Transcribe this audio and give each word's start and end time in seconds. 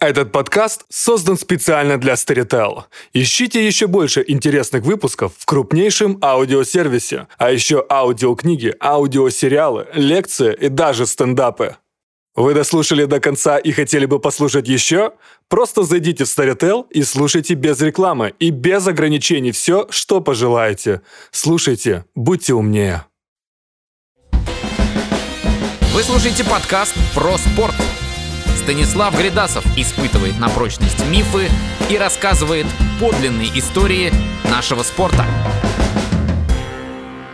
Этот 0.00 0.32
подкаст 0.32 0.86
создан 0.88 1.36
специально 1.36 1.98
для 1.98 2.14
Storytel. 2.14 2.84
Ищите 3.12 3.66
еще 3.66 3.86
больше 3.86 4.24
интересных 4.26 4.82
выпусков 4.82 5.34
в 5.36 5.44
крупнейшем 5.44 6.18
аудиосервисе, 6.22 7.26
а 7.36 7.50
еще 7.50 7.84
аудиокниги, 7.90 8.74
аудиосериалы, 8.80 9.88
лекции 9.92 10.56
и 10.58 10.70
даже 10.70 11.06
стендапы. 11.06 11.76
Вы 12.34 12.54
дослушали 12.54 13.04
до 13.04 13.20
конца 13.20 13.58
и 13.58 13.72
хотели 13.72 14.06
бы 14.06 14.20
послушать 14.20 14.68
еще? 14.68 15.12
Просто 15.48 15.82
зайдите 15.82 16.24
в 16.24 16.28
Storytel 16.28 16.86
и 16.88 17.02
слушайте 17.02 17.52
без 17.52 17.78
рекламы 17.82 18.32
и 18.38 18.48
без 18.48 18.86
ограничений 18.86 19.52
все, 19.52 19.86
что 19.90 20.22
пожелаете. 20.22 21.02
Слушайте, 21.30 22.06
будьте 22.14 22.54
умнее. 22.54 23.04
Вы 25.92 26.02
слушаете 26.02 26.42
подкаст 26.44 26.94
про 27.14 27.36
спорт. 27.36 27.74
Станислав 28.60 29.18
Гридасов 29.18 29.64
испытывает 29.78 30.38
на 30.38 30.50
прочность 30.50 31.02
мифы 31.10 31.48
и 31.88 31.96
рассказывает 31.96 32.66
подлинные 33.00 33.48
истории 33.58 34.12
нашего 34.50 34.82
спорта. 34.82 35.24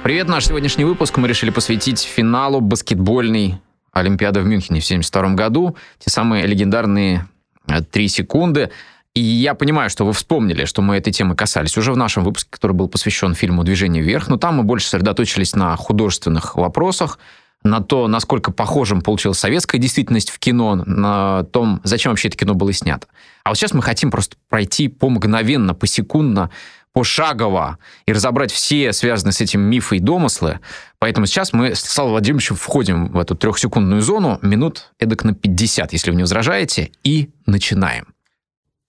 Привет, 0.05 0.29
наш 0.29 0.47
сегодняшний 0.47 0.85
выпуск 0.85 1.17
мы 1.17 1.27
решили 1.27 1.51
посвятить 1.51 2.01
финалу 2.01 2.61
баскетбольной 2.61 3.61
Олимпиады 3.93 4.41
в 4.41 4.47
Мюнхене 4.47 4.81
в 4.81 4.85
1972 4.85 5.35
году. 5.35 5.77
Те 5.99 6.11
самые 6.11 6.47
легендарные 6.47 7.27
э, 7.67 7.83
три 7.83 8.07
секунды. 8.07 8.71
И 9.13 9.21
я 9.21 9.55
понимаю, 9.55 9.91
что 9.91 10.07
вы 10.07 10.13
вспомнили, 10.13 10.65
что 10.65 10.81
мы 10.81 10.97
этой 10.97 11.13
темы 11.13 11.35
касались 11.35 11.77
уже 11.77 11.93
в 11.93 11.97
нашем 11.97 12.23
выпуске, 12.23 12.51
который 12.51 12.73
был 12.73 12.89
посвящен 12.89 13.35
фильму 13.35 13.65
«Движение 13.65 14.01
вверх», 14.01 14.29
но 14.29 14.37
там 14.37 14.59
мы 14.59 14.63
больше 14.63 14.87
сосредоточились 14.87 15.57
на 15.57 15.75
художественных 15.75 16.55
вопросах, 16.55 17.19
на 17.67 17.81
то, 17.81 18.09
насколько 18.09 18.53
похожим 18.53 19.03
получилась 19.03 19.39
советская 19.39 19.81
действительность 19.81 20.31
в 20.31 20.39
кино, 20.39 20.75
на 20.75 21.45
том, 21.45 21.81
зачем 21.85 22.13
вообще 22.13 22.29
это 22.29 22.37
кино 22.37 22.55
было 22.55 22.73
снято. 22.73 23.07
А 23.45 23.51
вот 23.51 23.57
сейчас 23.57 23.75
мы 23.75 23.83
хотим 23.83 24.11
просто 24.11 24.37
пройти 24.49 24.89
по 24.89 25.09
мгновенно, 25.09 25.75
посекундно, 25.75 26.51
пошагово 26.93 27.79
и 28.07 28.13
разобрать 28.13 28.51
все 28.51 28.93
связанные 28.95 29.35
с 29.35 29.41
этим 29.43 29.61
мифы 29.61 29.97
и 29.97 30.01
домыслы. 30.01 30.61
Поэтому 30.99 31.27
сейчас 31.27 31.53
мы 31.53 31.75
с 31.75 31.81
Славой 31.81 32.13
Владимировичем 32.13 32.57
входим 32.57 33.09
в 33.09 33.19
эту 33.19 33.35
трехсекундную 33.35 34.01
зону 34.01 34.39
минут 34.41 34.93
эдак 34.99 35.25
на 35.25 35.35
50, 35.35 35.93
если 35.93 36.11
вы 36.11 36.17
не 36.17 36.23
возражаете, 36.23 36.93
и 37.05 37.29
начинаем. 37.45 38.15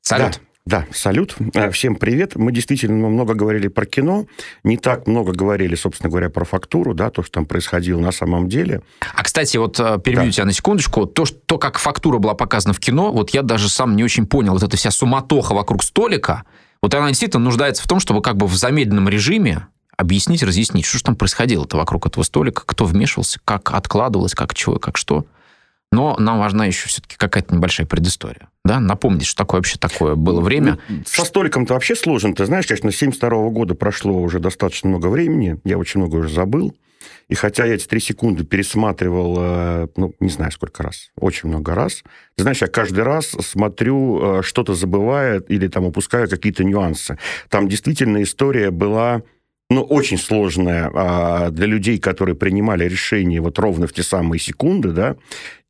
Салют. 0.01 0.35
Да. 0.35 0.46
Да, 0.67 0.85
салют. 0.91 1.37
Э, 1.53 1.71
всем 1.71 1.95
привет. 1.95 2.35
Мы 2.35 2.51
действительно 2.51 3.07
много 3.07 3.35
говорили 3.35 3.69
про 3.69 3.85
кино, 3.85 4.25
не 4.65 4.75
так 4.75 5.07
много 5.07 5.31
говорили, 5.31 5.75
собственно 5.75 6.09
говоря, 6.09 6.29
про 6.29 6.43
фактуру, 6.43 6.93
да, 6.93 7.09
то, 7.09 7.23
что 7.23 7.31
там 7.31 7.45
происходило 7.45 8.01
на 8.01 8.11
самом 8.11 8.49
деле. 8.49 8.81
А, 9.15 9.23
кстати, 9.23 9.55
вот 9.55 9.79
э, 9.79 9.97
перебью 10.03 10.25
да. 10.25 10.31
тебя 10.33 10.45
на 10.45 10.51
секундочку. 10.51 11.05
То, 11.05 11.23
что, 11.23 11.37
то, 11.45 11.57
как 11.57 11.77
фактура 11.77 12.17
была 12.17 12.33
показана 12.33 12.73
в 12.73 12.81
кино, 12.81 13.13
вот 13.13 13.29
я 13.29 13.43
даже 13.43 13.69
сам 13.69 13.95
не 13.95 14.03
очень 14.03 14.25
понял. 14.25 14.51
Вот 14.51 14.63
эта 14.63 14.75
вся 14.75 14.91
суматоха 14.91 15.53
вокруг 15.53 15.85
столика, 15.85 16.43
вот 16.81 16.93
она 16.93 17.07
действительно 17.07 17.45
нуждается 17.45 17.81
в 17.81 17.87
том, 17.87 18.01
чтобы 18.01 18.21
как 18.21 18.35
бы 18.35 18.45
в 18.45 18.53
замедленном 18.53 19.07
режиме 19.07 19.67
объяснить, 19.95 20.43
разъяснить, 20.43 20.83
что 20.83 20.97
же 20.97 21.05
там 21.05 21.15
происходило-то 21.15 21.77
вокруг 21.77 22.07
этого 22.07 22.23
столика, 22.23 22.63
кто 22.65 22.83
вмешивался, 22.83 23.39
как 23.45 23.73
откладывалось, 23.73 24.35
как 24.35 24.53
чего, 24.53 24.79
как 24.79 24.97
что. 24.97 25.23
Но 25.91 26.17
нам 26.19 26.39
важна 26.39 26.65
еще 26.65 26.87
все-таки 26.89 27.15
какая-то 27.17 27.55
небольшая 27.55 27.87
предыстория. 27.87 28.49
Да? 28.65 28.79
Напомнить, 28.79 29.25
что 29.25 29.37
такое 29.37 29.59
вообще 29.59 29.77
такое 29.77 30.15
было 30.15 30.41
время. 30.41 30.79
Ну, 30.89 31.03
со 31.05 31.23
столиком-то 31.23 31.73
вообще 31.73 31.95
сложно. 31.95 32.35
Ты 32.35 32.45
знаешь, 32.45 32.67
конечно, 32.67 32.91
с 32.91 32.95
72 32.95 33.49
года 33.49 33.73
прошло 33.73 34.21
уже 34.21 34.39
достаточно 34.39 34.89
много 34.89 35.07
времени. 35.07 35.59
Я 35.63 35.77
очень 35.77 36.01
много 36.01 36.17
уже 36.17 36.29
забыл. 36.29 36.75
И 37.29 37.35
хотя 37.35 37.65
я 37.65 37.75
эти 37.75 37.85
три 37.85 37.99
секунды 37.99 38.45
пересматривал, 38.45 39.35
э, 39.39 39.87
ну, 39.97 40.13
не 40.19 40.29
знаю 40.29 40.51
сколько 40.51 40.83
раз, 40.83 41.11
очень 41.17 41.49
много 41.49 41.75
раз, 41.75 42.03
ты 42.35 42.43
знаешь, 42.43 42.61
я 42.61 42.67
каждый 42.67 43.03
раз 43.03 43.27
смотрю, 43.27 44.39
э, 44.39 44.43
что-то 44.43 44.75
забывает 44.75 45.49
или 45.51 45.67
там 45.67 45.85
упускаю 45.85 46.29
какие-то 46.29 46.63
нюансы. 46.63 47.17
Там 47.49 47.67
действительно 47.67 48.23
история 48.23 48.71
была 48.71 49.23
ну, 49.69 49.81
очень 49.81 50.17
сложная 50.17 50.89
а, 50.93 51.49
для 51.49 51.65
людей, 51.65 51.99
которые 51.99 52.35
принимали 52.35 52.85
решения 52.85 53.41
вот 53.41 53.59
ровно 53.59 53.85
в 53.87 53.93
те 53.93 54.01
самые 54.01 54.39
секунды, 54.39 54.91
да, 54.91 55.17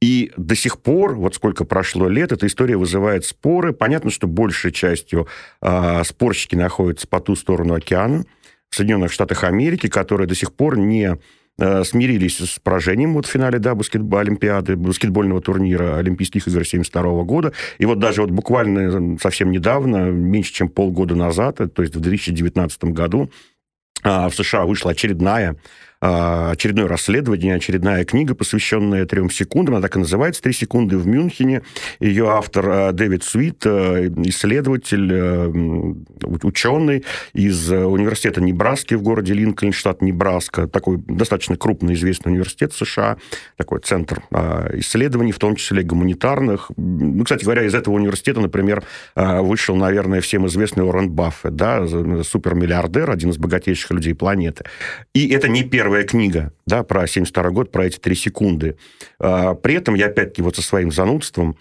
и 0.01 0.31
до 0.37 0.55
сих 0.55 0.79
пор, 0.79 1.15
вот 1.15 1.35
сколько 1.35 1.65
прошло 1.65 2.07
лет, 2.07 2.31
эта 2.31 2.45
история 2.45 2.77
вызывает 2.77 3.25
споры. 3.25 3.73
Понятно, 3.73 4.11
что 4.11 4.27
большей 4.27 4.71
частью 4.71 5.27
а, 5.59 6.03
спорщики 6.03 6.55
находятся 6.55 7.07
по 7.07 7.19
ту 7.19 7.35
сторону 7.35 7.73
океана, 7.73 8.23
в 8.69 8.75
Соединенных 8.75 9.11
Штатах 9.11 9.43
Америки, 9.43 9.87
которые 9.87 10.27
до 10.27 10.35
сих 10.35 10.53
пор 10.53 10.77
не 10.77 11.17
а, 11.59 11.83
смирились 11.83 12.37
с 12.37 12.59
поражением 12.59 13.15
вот 13.15 13.25
в 13.25 13.29
финале 13.29 13.57
да, 13.57 13.73
баскетбол, 13.73 14.19
Олимпиады, 14.19 14.75
баскетбольного 14.75 15.41
турнира 15.41 15.97
Олимпийских 15.97 16.47
игр 16.47 16.57
1972 16.57 17.23
года. 17.23 17.53
И 17.79 17.85
вот 17.87 17.97
даже 17.97 18.21
вот 18.21 18.29
буквально 18.29 19.17
совсем 19.17 19.49
недавно, 19.49 20.11
меньше 20.11 20.53
чем 20.53 20.69
полгода 20.69 21.15
назад, 21.15 21.57
то 21.73 21.81
есть 21.81 21.95
в 21.95 21.99
2019 21.99 22.83
году, 22.85 23.31
а, 24.03 24.29
в 24.29 24.35
США 24.35 24.65
вышла 24.65 24.91
очередная 24.91 25.57
очередное 25.99 26.87
расследование, 26.87 27.55
очередная 27.55 28.05
книга, 28.05 28.35
посвященная 28.35 29.05
трем 29.05 29.29
секундам. 29.29 29.75
Она 29.75 29.81
так 29.81 29.95
и 29.95 29.99
называется 29.99 30.41
«Три 30.41 30.53
секунды 30.53 30.97
в 30.97 31.07
Мюнхене». 31.07 31.63
Ее 31.99 32.29
автор 32.29 32.69
а, 32.69 32.91
Дэвид 32.91 33.23
Суит, 33.23 33.65
исследователь, 33.65 35.11
ученый 36.43 37.03
из 37.33 37.71
университета 37.71 38.41
Небраски 38.41 38.93
в 38.95 39.01
городе 39.01 39.33
Линкольн, 39.33 39.73
штат 39.73 40.01
Небраска. 40.01 40.67
Такой 40.67 40.97
достаточно 40.97 41.55
крупный, 41.55 41.95
известный 41.95 42.31
университет 42.31 42.73
США. 42.73 43.17
Такой 43.55 43.79
центр 43.79 44.21
исследований, 44.73 45.31
в 45.31 45.39
том 45.39 45.55
числе 45.55 45.83
гуманитарных. 45.83 46.71
Ну, 46.77 47.23
кстати 47.23 47.43
говоря, 47.43 47.63
из 47.63 47.73
этого 47.73 47.95
университета, 47.95 48.39
например, 48.39 48.83
вышел, 49.15 49.75
наверное, 49.75 50.21
всем 50.21 50.47
известный 50.47 50.83
Уоррен 50.83 51.09
Баффет, 51.09 51.55
да, 51.55 51.87
супермиллиардер, 52.23 53.09
один 53.09 53.31
из 53.31 53.37
богатейших 53.37 53.91
людей 53.91 54.13
планеты. 54.13 54.65
И 55.13 55.29
это 55.29 55.47
не 55.47 55.63
первая 55.87 56.03
книга, 56.03 56.51
да, 56.65 56.83
про 56.83 57.07
72 57.07 57.49
год, 57.51 57.71
про 57.71 57.85
эти 57.85 57.97
три 57.97 58.13
секунды. 58.13 58.75
А, 59.19 59.53
при 59.53 59.75
этом 59.75 59.95
я, 59.95 60.07
опять-таки, 60.07 60.41
вот 60.41 60.57
со 60.57 60.61
своим 60.61 60.91
занудством 60.91 61.55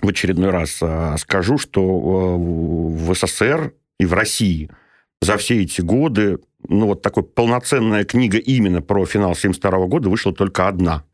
в 0.00 0.08
очередной 0.08 0.48
раз 0.48 0.78
а, 0.80 1.18
скажу, 1.18 1.58
что 1.58 1.82
а, 1.82 2.36
в 2.38 3.14
СССР 3.14 3.74
и 4.00 4.06
в 4.06 4.14
России 4.14 4.70
за 5.20 5.36
все 5.36 5.60
эти 5.60 5.82
годы, 5.82 6.38
ну, 6.66 6.86
вот 6.86 7.02
такой 7.02 7.24
полноценная 7.24 8.04
книга 8.04 8.38
именно 8.38 8.80
про 8.80 9.04
финал 9.04 9.36
72 9.36 9.86
года 9.86 10.08
вышла 10.08 10.32
только 10.32 10.66
одна. 10.66 11.04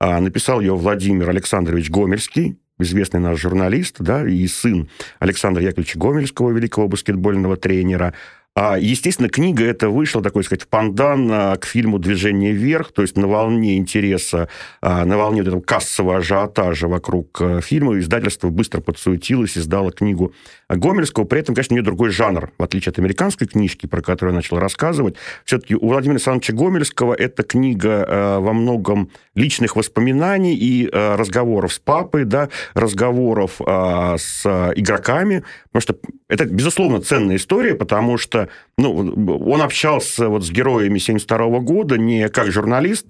Написал 0.00 0.60
ее 0.60 0.74
Владимир 0.74 1.30
Александрович 1.30 1.88
Гомельский, 1.88 2.58
известный 2.80 3.20
наш 3.20 3.40
журналист, 3.40 3.96
да, 4.00 4.28
и 4.28 4.44
сын 4.48 4.88
Александра 5.20 5.62
Яковлевича 5.62 6.00
Гомельского, 6.00 6.50
великого 6.50 6.88
баскетбольного 6.88 7.56
тренера. 7.56 8.12
А, 8.58 8.78
естественно, 8.78 9.28
книга 9.28 9.64
эта 9.64 9.90
вышла, 9.90 10.22
такой 10.22 10.42
сказать, 10.42 10.66
пандан 10.66 11.30
а, 11.30 11.56
к 11.56 11.66
фильму 11.66 11.98
«Движение 11.98 12.52
вверх», 12.52 12.90
то 12.90 13.02
есть 13.02 13.14
на 13.18 13.26
волне 13.26 13.76
интереса, 13.76 14.48
а, 14.80 15.04
на 15.04 15.18
волне 15.18 15.42
вот 15.42 15.48
этого 15.48 15.60
кассового 15.60 16.16
ажиотажа 16.16 16.88
вокруг 16.88 17.42
фильма 17.60 17.98
издательство 17.98 18.48
быстро 18.48 18.80
подсуетилось, 18.80 19.58
издало 19.58 19.92
книгу 19.92 20.32
Гомельского. 20.70 21.24
При 21.24 21.40
этом, 21.40 21.54
конечно, 21.54 21.74
у 21.74 21.76
нее 21.76 21.84
другой 21.84 22.08
жанр, 22.08 22.50
в 22.56 22.62
отличие 22.62 22.92
от 22.92 22.98
американской 22.98 23.46
книжки, 23.46 23.84
про 23.84 24.00
которую 24.00 24.32
я 24.32 24.36
начал 24.36 24.58
рассказывать. 24.58 25.16
Все-таки 25.44 25.74
у 25.74 25.88
Владимира 25.88 26.14
Александровича 26.14 26.54
Гомельского 26.54 27.12
эта 27.12 27.42
книга 27.42 28.38
во 28.40 28.54
многом 28.54 29.10
личных 29.34 29.76
воспоминаний 29.76 30.56
и 30.56 30.88
разговоров 30.90 31.74
с 31.74 31.78
папой, 31.78 32.24
да, 32.24 32.48
разговоров 32.72 33.60
с 33.60 34.46
игроками, 34.76 35.44
потому 35.72 35.82
что 35.82 35.96
это, 36.28 36.46
безусловно, 36.46 37.02
ценная 37.02 37.36
история, 37.36 37.74
потому 37.74 38.16
что 38.16 38.45
ну, 38.78 38.94
он 38.94 39.62
общался 39.62 40.28
вот 40.28 40.44
с 40.44 40.50
героями 40.50 40.98
72 40.98 41.60
года 41.60 41.98
не 41.98 42.28
как 42.28 42.50
журналист, 42.50 43.06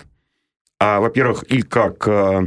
а, 0.78 1.00
во-первых, 1.00 1.44
и 1.44 1.62
как 1.62 2.06
э, 2.06 2.46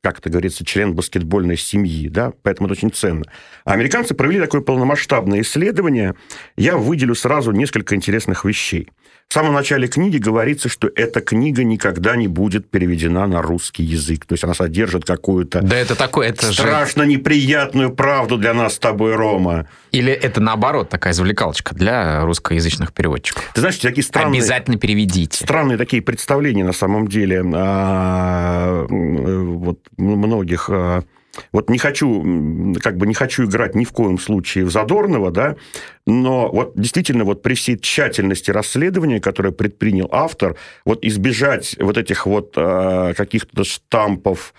как 0.00 0.18
это 0.18 0.30
говорится, 0.30 0.64
член 0.64 0.94
баскетбольной 0.94 1.56
семьи, 1.56 2.08
да, 2.08 2.32
поэтому 2.42 2.68
это 2.68 2.78
очень 2.78 2.92
ценно. 2.92 3.24
Американцы 3.64 4.14
провели 4.14 4.40
такое 4.40 4.60
полномасштабное 4.60 5.40
исследование. 5.40 6.14
Я 6.56 6.76
выделю 6.76 7.14
сразу 7.14 7.52
несколько 7.52 7.94
интересных 7.94 8.44
вещей. 8.44 8.88
В 9.28 9.34
самом 9.34 9.52
начале 9.52 9.88
книги 9.88 10.16
говорится, 10.16 10.70
что 10.70 10.88
эта 10.96 11.20
книга 11.20 11.62
никогда 11.62 12.16
не 12.16 12.28
будет 12.28 12.70
переведена 12.70 13.26
на 13.26 13.42
русский 13.42 13.82
язык. 13.82 14.24
То 14.24 14.32
есть 14.32 14.42
она 14.42 14.54
содержит 14.54 15.04
какую-то 15.04 15.60
да 15.60 15.76
это 15.76 15.94
такое, 15.96 16.30
это 16.30 16.50
страшно 16.50 17.04
же... 17.04 17.10
неприятную 17.10 17.90
правду 17.90 18.38
для 18.38 18.54
нас 18.54 18.76
с 18.76 18.78
тобой, 18.78 19.14
Рома. 19.16 19.68
Или 19.92 20.14
это 20.14 20.40
наоборот 20.40 20.88
такая 20.88 21.12
завлекалочка 21.12 21.74
для 21.74 22.24
русскоязычных 22.24 22.94
переводчиков? 22.94 23.44
Ты 23.52 23.60
знаешь, 23.60 23.76
такие 23.76 24.02
странные... 24.02 24.38
Обязательно 24.38 24.78
переведите. 24.78 25.44
Странные 25.44 25.76
такие 25.76 26.00
представления 26.00 26.64
на 26.64 26.72
самом 26.72 27.06
деле 27.06 27.44
а, 27.54 28.86
вот 28.88 29.80
многих 29.98 30.70
а, 30.70 31.02
вот 31.52 31.70
не 31.70 31.78
хочу, 31.78 32.74
как 32.80 32.96
бы 32.96 33.06
не 33.06 33.14
хочу 33.14 33.44
играть 33.44 33.74
ни 33.74 33.84
в 33.84 33.92
коем 33.92 34.18
случае 34.18 34.64
в 34.64 34.70
Задорнова, 34.70 35.30
да, 35.30 35.56
но 36.06 36.50
вот 36.50 36.72
действительно 36.74 37.24
вот 37.24 37.42
при 37.42 37.54
всей 37.54 37.78
тщательности 37.78 38.50
расследования, 38.50 39.20
которое 39.20 39.52
предпринял 39.52 40.08
автор, 40.10 40.56
вот 40.84 41.04
избежать 41.04 41.76
вот 41.78 41.98
этих 41.98 42.26
вот 42.26 42.54
э, 42.56 43.14
каких-то 43.16 43.64
штампов, 43.64 44.54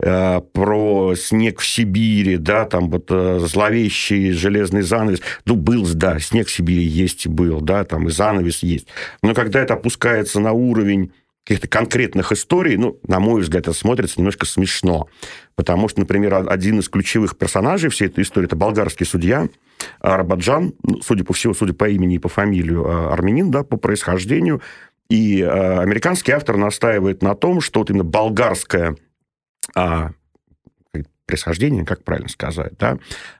э, 0.00 0.40
про 0.52 1.14
снег 1.16 1.60
в 1.60 1.66
Сибири, 1.66 2.36
да, 2.36 2.64
там 2.64 2.90
вот 2.90 3.06
э, 3.10 3.38
зловещий 3.40 4.32
железный 4.32 4.82
занавес. 4.82 5.20
Ну, 5.44 5.56
был, 5.56 5.86
да, 5.94 6.18
снег 6.18 6.48
в 6.48 6.52
Сибири 6.52 6.84
есть 6.84 7.26
и 7.26 7.28
был, 7.28 7.60
да, 7.60 7.84
там 7.84 8.08
и 8.08 8.10
занавес 8.10 8.62
есть. 8.62 8.86
Но 9.22 9.34
когда 9.34 9.60
это 9.60 9.74
опускается 9.74 10.40
на 10.40 10.52
уровень 10.52 11.12
каких-то 11.44 11.68
конкретных 11.68 12.32
историй, 12.32 12.76
ну, 12.76 12.98
на 13.06 13.20
мой 13.20 13.42
взгляд, 13.42 13.68
это 13.68 13.74
смотрится 13.74 14.18
немножко 14.18 14.46
смешно. 14.46 15.08
Потому 15.56 15.88
что, 15.88 16.00
например, 16.00 16.46
один 16.48 16.80
из 16.80 16.88
ключевых 16.88 17.36
персонажей 17.36 17.90
всей 17.90 18.08
этой 18.08 18.24
истории– 18.24 18.46
это 18.48 18.56
болгарский 18.56 19.06
судья 19.06 19.48
Арабаджан, 20.00 20.74
ну, 20.82 21.00
судя 21.02 21.24
по 21.24 21.32
всему, 21.32 21.54
судя 21.54 21.74
по 21.74 21.88
имени 21.88 22.16
и 22.16 22.18
по 22.18 22.28
фамилию, 22.28 22.84
э, 22.84 23.12
армянин, 23.12 23.50
да, 23.50 23.62
по 23.62 23.76
происхождению. 23.76 24.60
И 25.08 25.40
э, 25.40 25.78
американский 25.78 26.32
автор 26.32 26.56
настаивает 26.56 27.22
на 27.22 27.34
том, 27.34 27.60
что 27.60 27.80
вот 27.80 27.90
именно 27.90 28.04
болгарское 28.04 28.96
а, 29.74 30.10
происхождение, 31.26 31.84
как 31.84 32.04
правильно 32.04 32.28
сказать, 32.28 32.72
да, 32.78 32.98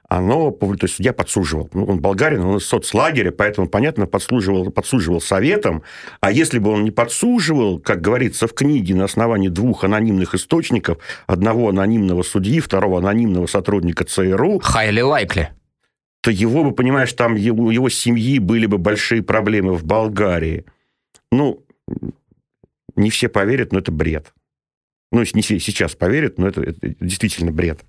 оно, 0.09 0.51
то 0.51 0.77
есть 0.81 0.99
я 0.99 1.13
подсуживал. 1.13 1.69
Ну, 1.73 1.85
он 1.85 1.99
болгарин, 1.99 2.41
он 2.41 2.57
из 2.57 2.65
соцлагеря, 2.65 3.31
поэтому, 3.31 3.67
понятно, 3.67 4.07
подслуживал, 4.07 4.71
подсуживал 4.71 5.21
советом. 5.21 5.83
А 6.19 6.31
если 6.31 6.59
бы 6.59 6.71
он 6.71 6.83
не 6.83 6.91
подсуживал, 6.91 7.79
как 7.79 8.01
говорится 8.01 8.47
в 8.47 8.53
книге, 8.53 8.95
на 8.95 9.05
основании 9.05 9.49
двух 9.49 9.83
анонимных 9.83 10.35
источников, 10.35 10.97
одного 11.27 11.69
анонимного 11.69 12.23
судьи, 12.23 12.59
второго 12.59 12.99
анонимного 12.99 13.47
сотрудника 13.47 14.03
ЦРУ... 14.03 14.59
Highly 14.59 15.01
likely. 15.01 15.47
То 16.21 16.31
его 16.31 16.63
бы, 16.63 16.71
понимаешь, 16.71 17.13
там 17.13 17.35
его, 17.35 17.71
его 17.71 17.89
семьи 17.89 18.39
были 18.39 18.65
бы 18.65 18.79
большие 18.79 19.21
проблемы 19.21 19.75
в 19.75 19.85
Болгарии. 19.85 20.65
Ну, 21.31 21.63
не 22.95 23.09
все 23.11 23.29
поверят, 23.29 23.71
но 23.71 23.79
это 23.79 23.91
бред. 23.91 24.33
Ну, 25.15 25.23
не 25.33 25.41
сейчас 25.41 25.95
поверят, 25.95 26.37
но 26.37 26.49
это, 26.49 26.61
это 26.61 26.93
действительно 26.99 27.49
бред. 27.49 27.85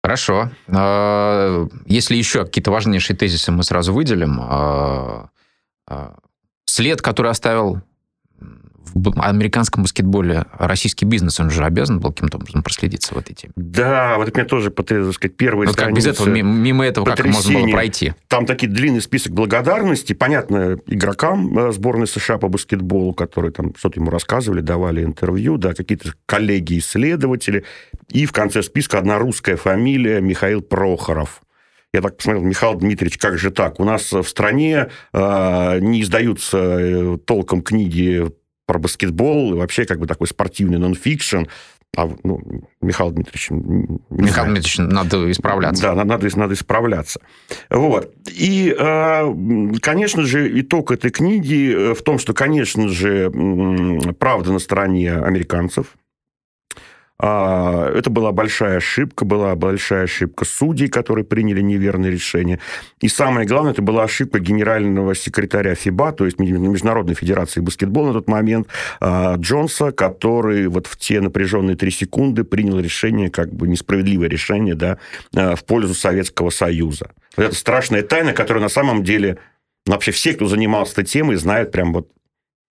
Хорошо. 0.00 0.52
А, 0.68 1.66
если 1.86 2.14
еще 2.14 2.44
какие-то 2.44 2.70
важнейшие 2.70 3.16
тезисы 3.16 3.50
мы 3.50 3.64
сразу 3.64 3.92
выделим. 3.92 4.38
А, 4.40 5.30
а, 5.88 6.16
след, 6.66 7.02
который 7.02 7.32
оставил 7.32 7.82
в 8.92 9.20
американском 9.20 9.82
баскетболе 9.82 10.44
российский 10.52 11.04
бизнес, 11.04 11.40
он 11.40 11.50
же 11.50 11.64
обязан 11.64 12.00
был 12.00 12.12
каким-то 12.12 12.38
образом 12.38 12.62
проследиться 12.62 13.14
в 13.14 13.18
этой 13.18 13.34
теме. 13.34 13.52
Да, 13.56 14.16
вот 14.18 14.28
это 14.28 14.38
мне 14.38 14.46
тоже, 14.46 14.70
так 14.70 15.12
сказать, 15.12 15.36
первые 15.36 15.68
вот 15.68 15.76
как 15.76 15.92
без 15.92 16.06
этого, 16.06 16.28
мимо 16.28 16.84
этого, 16.84 17.04
как 17.04 17.24
можно 17.24 17.60
было 17.60 17.68
пройти? 17.68 18.14
Там 18.28 18.46
такие 18.46 18.70
длинный 18.70 19.00
список 19.00 19.32
благодарностей, 19.32 20.14
понятно, 20.14 20.78
игрокам 20.86 21.58
э, 21.58 21.72
сборной 21.72 22.06
США 22.06 22.38
по 22.38 22.48
баскетболу, 22.48 23.14
которые 23.14 23.52
там 23.52 23.74
что-то 23.76 24.00
ему 24.00 24.10
рассказывали, 24.10 24.60
давали 24.60 25.02
интервью, 25.02 25.56
да, 25.56 25.74
какие-то 25.74 26.12
коллеги-исследователи, 26.26 27.64
и 28.10 28.26
в 28.26 28.32
конце 28.32 28.62
списка 28.62 28.98
одна 28.98 29.18
русская 29.18 29.56
фамилия 29.56 30.20
Михаил 30.20 30.62
Прохоров. 30.62 31.42
Я 31.92 32.00
так 32.00 32.16
посмотрел, 32.16 32.44
Михаил 32.44 32.74
Дмитриевич, 32.74 33.18
как 33.18 33.38
же 33.38 33.52
так? 33.52 33.78
У 33.78 33.84
нас 33.84 34.10
в 34.12 34.24
стране 34.24 34.88
э, 35.12 35.78
не 35.80 36.02
издаются 36.02 36.58
э, 36.58 37.18
толком 37.24 37.62
книги 37.62 38.32
про 38.66 38.78
баскетбол, 38.78 39.54
и 39.54 39.56
вообще 39.58 39.84
как 39.84 39.98
бы 39.98 40.06
такой 40.06 40.26
спортивный 40.26 40.78
нонфикшн. 40.78 41.44
А, 41.96 42.10
ну, 42.24 42.40
Михаил 42.80 43.12
Дмитриевич... 43.12 43.50
Михаил 44.10 44.46
Дмитриевич, 44.46 44.78
надо 44.78 45.30
исправляться. 45.30 45.82
Да, 45.82 45.94
надо, 45.94 46.28
надо 46.36 46.54
исправляться. 46.54 47.20
Вот. 47.70 48.12
И, 48.26 48.74
а, 48.78 49.32
конечно 49.80 50.24
же, 50.24 50.60
итог 50.60 50.90
этой 50.90 51.10
книги 51.10 51.72
э, 51.72 51.94
в 51.94 52.02
том, 52.02 52.18
что, 52.18 52.34
конечно 52.34 52.88
же, 52.88 53.30
правда 54.18 54.52
на 54.52 54.58
стороне 54.58 55.12
американцев, 55.12 55.96
это 57.20 58.10
была 58.10 58.32
большая 58.32 58.78
ошибка, 58.78 59.24
была 59.24 59.54
большая 59.54 60.04
ошибка 60.04 60.44
судей, 60.44 60.88
которые 60.88 61.24
приняли 61.24 61.60
неверное 61.60 62.10
решение. 62.10 62.58
И 63.00 63.08
самое 63.08 63.46
главное, 63.46 63.72
это 63.72 63.82
была 63.82 64.02
ошибка 64.02 64.40
генерального 64.40 65.14
секретаря 65.14 65.76
ФИБА, 65.76 66.12
то 66.12 66.24
есть 66.24 66.40
Международной 66.40 67.14
Федерации 67.14 67.60
баскетбола 67.60 68.08
на 68.08 68.12
тот 68.14 68.28
момент, 68.28 68.66
а, 69.00 69.36
Джонса, 69.36 69.92
который 69.92 70.66
вот 70.66 70.88
в 70.88 70.96
те 70.96 71.20
напряженные 71.20 71.76
три 71.76 71.92
секунды 71.92 72.42
принял 72.42 72.80
решение, 72.80 73.30
как 73.30 73.52
бы 73.54 73.68
несправедливое 73.68 74.28
решение, 74.28 74.74
да, 74.74 74.98
а, 75.36 75.54
в 75.54 75.64
пользу 75.64 75.94
Советского 75.94 76.50
Союза. 76.50 77.10
Вот 77.36 77.44
это 77.44 77.54
страшная 77.54 78.02
тайна, 78.02 78.32
которая 78.32 78.62
на 78.62 78.68
самом 78.68 79.04
деле 79.04 79.38
вообще 79.86 80.10
все, 80.10 80.34
кто 80.34 80.46
занимался 80.46 80.92
этой 80.94 81.04
темой, 81.04 81.36
знают 81.36 81.70
прям 81.70 81.92
вот 81.92 82.08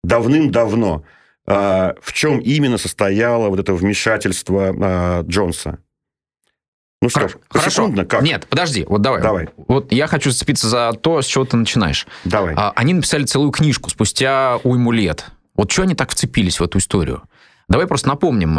давным-давно. 0.04 1.04
А, 1.48 1.94
в 2.02 2.14
чем 2.14 2.40
именно 2.40 2.78
состояло 2.78 3.50
вот 3.50 3.60
это 3.60 3.74
вмешательство 3.74 4.76
а, 4.80 5.22
Джонса. 5.24 5.80
Ну 7.02 7.10
что 7.10 7.28
ж, 7.28 7.38
Хорошо. 7.50 7.94
как? 8.08 8.24
Нет, 8.24 8.48
подожди, 8.50 8.86
вот 8.88 9.02
давай. 9.02 9.22
Давай. 9.22 9.50
Вот 9.68 9.92
я 9.92 10.08
хочу 10.08 10.32
зацепиться 10.32 10.68
за 10.68 10.92
то, 10.94 11.22
с 11.22 11.26
чего 11.26 11.46
ты 11.46 11.56
начинаешь. 11.56 12.08
Давай. 12.24 12.56
А, 12.58 12.72
они 12.76 12.94
написали 12.94 13.26
целую 13.26 13.52
книжку 13.52 13.90
спустя 13.90 14.58
уйму 14.64 14.92
лет. 14.92 15.26
Вот 15.56 15.72
что 15.72 15.84
они 15.84 15.94
так 15.94 16.12
вцепились 16.12 16.60
в 16.60 16.64
эту 16.64 16.80
историю? 16.80 17.24
Давай 17.68 17.88
просто 17.88 18.08
напомним. 18.10 18.56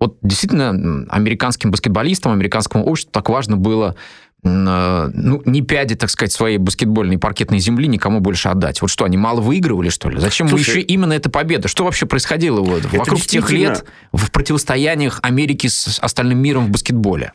Вот 0.00 0.16
действительно 0.22 1.06
американским 1.10 1.70
баскетболистам, 1.70 2.32
американскому 2.32 2.84
обществу 2.84 3.12
так 3.12 3.28
важно 3.28 3.56
было 3.58 3.96
ну, 4.42 5.42
не 5.44 5.62
пяди, 5.62 5.94
так 5.96 6.10
сказать, 6.10 6.32
своей 6.32 6.58
баскетбольной 6.58 7.18
паркетной 7.18 7.58
земли 7.58 7.86
никому 7.88 8.20
больше 8.20 8.48
отдать. 8.48 8.80
Вот 8.80 8.90
что, 8.90 9.04
они 9.04 9.16
мало 9.16 9.40
выигрывали, 9.40 9.90
что 9.90 10.08
ли? 10.08 10.18
Зачем 10.18 10.48
Слушай, 10.48 10.70
еще 10.70 10.80
именно 10.80 11.12
эта 11.12 11.30
победа? 11.30 11.68
Что 11.68 11.84
вообще 11.84 12.06
происходило 12.06 12.60
вот, 12.60 12.84
вокруг 12.84 13.18
действительно... 13.18 13.42
тех 13.42 13.50
лет 13.50 13.84
в 14.12 14.30
противостояниях 14.30 15.20
Америки 15.22 15.66
с 15.66 15.98
остальным 16.00 16.38
миром 16.38 16.66
в 16.66 16.70
баскетболе? 16.70 17.32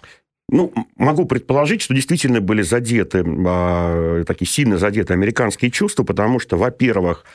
Ну, 0.50 0.74
могу 0.96 1.25
предположить, 1.25 1.81
что 1.81 1.94
действительно 1.96 2.40
были 2.40 2.62
задеты, 2.62 3.24
э, 3.25 4.24
такие 4.28 4.48
сильно 4.48 4.78
задеты 4.78 5.13
американские 5.13 5.72
чувства, 5.72 6.04
потому 6.04 6.40
что, 6.40 6.56
во-первых, 6.56 7.25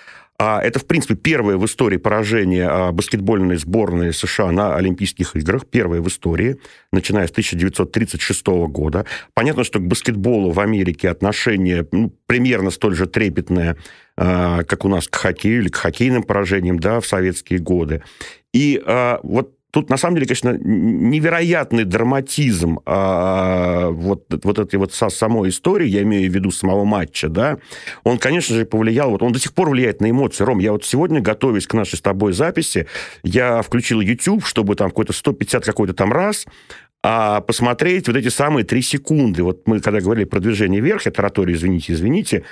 а 0.43 0.59
это, 0.63 0.79
в 0.79 0.87
принципе, 0.87 1.17
первое 1.17 1.59
в 1.59 1.67
истории 1.67 1.99
поражение 1.99 2.67
а, 2.67 2.93
баскетбольной 2.93 3.59
сборной 3.59 4.15
США 4.15 4.51
на 4.51 4.75
Олимпийских 4.75 5.37
играх. 5.37 5.67
Первое 5.67 6.01
в 6.01 6.09
истории, 6.09 6.57
начиная 6.93 7.27
с 7.27 7.31
1936 7.31 8.47
года. 8.69 9.05
Понятно, 9.35 9.65
что 9.65 9.81
к 9.81 9.87
баскетболу 9.87 10.51
в 10.51 10.59
Америке 10.59 11.11
отношение 11.11 11.87
ну, 11.93 12.11
примерно 12.25 12.71
столь 12.71 12.95
же 12.95 13.05
трепетное, 13.05 13.77
а, 14.17 14.63
как 14.65 14.87
у 14.87 14.89
нас 14.89 15.09
к 15.09 15.15
хоккею 15.15 15.61
или 15.61 15.69
к 15.69 15.77
хоккейным 15.77 16.23
поражениям 16.23 16.79
да, 16.79 17.01
в 17.01 17.07
советские 17.07 17.59
годы. 17.59 18.03
И 18.55 18.83
вот 19.23 19.60
Тут, 19.71 19.89
на 19.89 19.97
самом 19.97 20.17
деле, 20.17 20.27
конечно, 20.27 20.59
невероятный 20.61 21.85
драматизм 21.85 22.81
а, 22.87 23.91
вот, 23.91 24.25
вот 24.43 24.59
этой 24.59 24.77
вот 24.77 24.93
самой 24.93 25.51
истории, 25.51 25.87
я 25.87 26.03
имею 26.03 26.31
в 26.31 26.35
виду 26.35 26.51
самого 26.51 26.85
матча, 26.85 27.29
да, 27.29 27.59
он, 28.03 28.19
конечно 28.19 28.57
же, 28.57 28.65
повлиял, 28.65 29.11
вот 29.11 29.23
он 29.23 29.33
до 29.33 29.39
сих 29.39 29.53
пор 29.53 29.71
влияет 29.71 30.01
на 30.01 30.11
эмоции. 30.11 30.45
Ром, 30.45 30.59
я 30.59 30.73
вот 30.73 30.85
сегодня, 30.85 31.21
готовясь 31.21 31.67
к 31.67 31.75
нашей 31.75 31.97
с 31.97 32.01
тобой 32.01 32.33
записи, 32.33 32.87
я 33.23 33.63
включил 33.63 34.01
YouTube, 34.01 34.45
чтобы 34.45 34.75
там 34.75 34.91
какой-то 34.91 35.13
150 35.13 35.65
какой-то 35.65 35.95
там 35.95 36.13
раз, 36.13 36.47
а 37.03 37.41
посмотреть 37.41 38.09
вот 38.09 38.17
эти 38.17 38.29
самые 38.29 38.65
три 38.65 38.83
секунды. 38.83 39.43
Вот 39.43 39.67
мы, 39.67 39.81
когда 39.81 40.01
говорили 40.01 40.25
про 40.25 40.41
движение 40.41 40.81
вверх, 40.81 41.07
я 41.07 41.13
тараторию, 41.13 41.57
извините, 41.57 41.95
извините, 41.95 42.45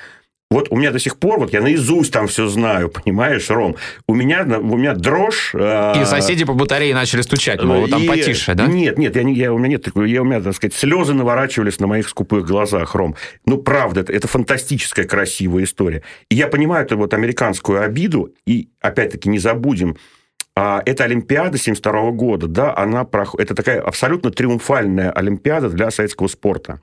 вот 0.51 0.69
у 0.71 0.77
меня 0.77 0.93
до 0.93 0.99
сих 0.99 1.19
пор, 1.19 1.39
вот 1.39 1.53
я 1.53 1.61
наизусть 1.61 2.11
там 2.11 2.27
все 2.27 2.47
знаю, 2.49 2.89
понимаешь, 2.89 3.51
Ром, 3.51 3.77
у 4.07 4.15
меня, 4.15 4.45
у 4.45 4.77
меня 4.79 4.95
дрожь... 4.95 5.51
Э, 5.55 6.01
и 6.01 6.07
соседи 6.07 6.47
по 6.47 6.55
батарее 6.55 6.95
начали 6.95 7.21
стучать, 7.21 7.63
мол, 7.63 7.87
и... 7.87 7.91
там 7.91 8.07
потише, 8.07 8.55
да? 8.55 8.67
Нет, 8.67 8.97
нет, 8.97 9.15
я, 9.15 9.23
я, 9.23 9.53
у 9.53 9.59
меня 9.59 9.69
нет 9.69 9.83
такой, 9.83 10.11
я, 10.11 10.23
у 10.23 10.25
меня, 10.25 10.41
так 10.41 10.55
сказать, 10.55 10.75
слезы 10.75 11.13
наворачивались 11.13 11.81
на 11.81 11.87
моих 11.87 12.09
скупых 12.09 12.47
глазах, 12.47 12.95
Ром. 12.95 13.15
Ну, 13.45 13.59
правда, 13.59 14.01
это, 14.01 14.13
это 14.13 14.27
фантастическая, 14.27 15.05
красивая 15.05 15.65
история. 15.65 16.03
И 16.31 16.35
я 16.35 16.49
понимаю 16.49 16.87
эту 16.87 16.97
вот 16.97 17.13
американскую 17.13 17.83
обиду, 17.83 18.35
и, 18.47 18.71
опять-таки, 18.81 19.29
не 19.29 19.39
забудем, 19.39 19.97
а, 20.57 20.83
это 20.87 21.05
Олимпиада 21.05 21.59
72 21.59 22.11
года, 22.13 22.49
да, 22.49 22.75
она 22.75 23.05
проходит... 23.05 23.45
Это 23.45 23.55
такая 23.55 23.83
абсолютно 23.83 24.31
триумфальная 24.31 25.13
Олимпиада 25.13 25.69
для 25.69 25.91
советского 25.91 26.27
спорта, 26.27 26.81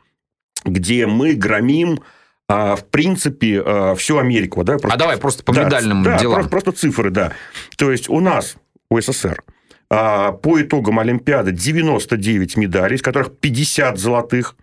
где 0.64 1.08
мы 1.08 1.34
громим 1.34 2.00
а, 2.48 2.76
в 2.76 2.86
принципе, 2.86 3.62
а, 3.66 3.96
всю 3.96 4.18
Америку. 4.18 4.64
Да, 4.64 4.74
просто, 4.78 4.96
а 4.96 4.98
давай 4.98 5.18
просто 5.18 5.44
по 5.44 5.54
да, 5.54 5.66
медальным 5.66 6.04
да, 6.04 6.18
делам. 6.18 6.36
Просто, 6.36 6.50
просто 6.50 6.72
цифры, 6.74 7.10
да. 7.10 7.34
То 7.78 7.92
есть 7.92 8.10
у 8.10 8.20
нас, 8.20 8.58
у 8.90 9.00
СССР, 9.00 9.44
а, 9.90 10.32
по 10.32 10.62
итогам 10.62 11.00
Олимпиады 11.00 11.52
99 11.52 12.58
медалей, 12.58 12.96
из 12.96 13.02
которых 13.02 13.38
50 13.38 13.98
золотых. 13.98 14.56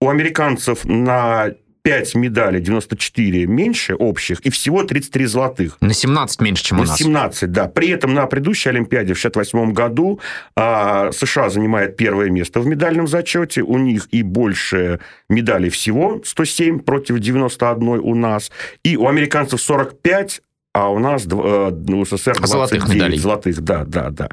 У 0.00 0.08
американцев 0.08 0.84
на 0.84 1.50
5 1.84 2.14
медалей, 2.14 2.60
94 2.60 3.46
меньше 3.46 3.94
общих, 3.94 4.40
и 4.40 4.50
всего 4.50 4.84
33 4.84 5.26
золотых. 5.26 5.76
На 5.82 5.92
17 5.92 6.40
меньше, 6.40 6.64
чем 6.64 6.78
у 6.78 6.80
нас. 6.80 6.90
На 6.90 6.96
17, 6.96 7.52
да. 7.52 7.68
При 7.68 7.90
этом 7.90 8.14
на 8.14 8.26
предыдущей 8.26 8.70
Олимпиаде 8.70 9.12
в 9.12 9.18
68 9.18 9.74
году 9.74 10.18
а, 10.56 11.12
США 11.12 11.50
занимает 11.50 11.98
первое 11.98 12.30
место 12.30 12.60
в 12.60 12.66
медальном 12.66 13.06
зачете. 13.06 13.60
У 13.60 13.76
них 13.76 14.08
и 14.12 14.22
больше 14.22 15.00
медалей 15.28 15.68
всего, 15.68 16.22
107 16.24 16.80
против 16.80 17.18
91 17.18 17.88
у 17.88 18.14
нас. 18.14 18.50
И 18.82 18.96
у 18.96 19.06
американцев 19.06 19.60
45, 19.60 20.40
а 20.74 20.88
у 20.90 20.98
нас 20.98 21.24
э, 21.24 21.30
у 21.34 22.04
СССР 22.04 22.34
29 22.36 22.48
Золотых 22.48 22.88
медалей. 22.88 23.18
золотых, 23.18 23.60
да, 23.62 23.84
да, 23.84 24.10
да. 24.10 24.28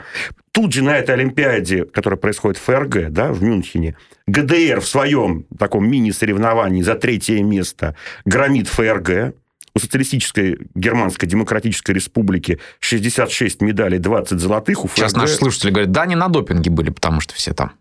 Тут 0.51 0.73
же 0.73 0.83
на 0.83 0.97
этой 0.97 1.13
Олимпиаде, 1.13 1.85
которая 1.85 2.17
происходит 2.17 2.57
в 2.57 2.63
ФРГ, 2.63 3.09
да, 3.11 3.31
в 3.31 3.43
Мюнхене, 3.43 3.95
ГДР 4.25 4.81
в 4.81 4.87
своем 4.87 5.45
таком 5.57 5.87
мини-соревновании 5.89 6.81
за 6.81 6.95
третье 6.95 7.41
место 7.43 7.95
громит 8.25 8.67
ФРГ, 8.67 9.35
у 9.73 9.79
Социалистической 9.79 10.57
Германской 10.75 11.29
Демократической 11.29 11.91
Республики 11.91 12.59
66 12.79 13.61
медалей, 13.61 13.99
20 13.99 14.39
золотых. 14.39 14.83
У 14.83 14.89
Сейчас 14.89 15.11
ФРГ... 15.11 15.21
наши 15.21 15.35
слушатели 15.35 15.69
говорят, 15.69 15.91
да, 15.91 16.01
они 16.01 16.15
на 16.15 16.27
допинге 16.27 16.71
были, 16.71 16.89
потому 16.89 17.21
что 17.21 17.35
все 17.35 17.53
там. 17.53 17.71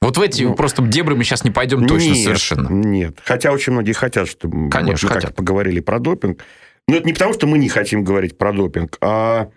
Вот 0.00 0.16
в 0.16 0.22
эти 0.22 0.44
Ну, 0.44 0.54
просто 0.54 0.82
дебри 0.82 1.14
мы 1.14 1.24
сейчас 1.24 1.42
не 1.42 1.50
пойдем 1.50 1.86
точно 1.86 2.10
нет, 2.10 2.24
совершенно. 2.24 2.68
Нет. 2.68 3.18
Хотя 3.24 3.50
очень 3.50 3.72
многие 3.72 3.92
хотят, 3.92 4.28
чтобы 4.28 4.70
Конечно, 4.70 5.08
вот 5.08 5.14
мы 5.16 5.20
хотят. 5.20 5.34
поговорили 5.34 5.80
про 5.80 5.98
допинг. 5.98 6.40
Но 6.88 6.96
это 6.96 7.06
не 7.06 7.12
потому, 7.12 7.34
что 7.34 7.46
мы 7.46 7.58
не 7.58 7.68
хотим 7.68 8.04
говорить 8.04 8.38
про 8.38 8.52
допинг, 8.52 8.96
а 9.00 9.48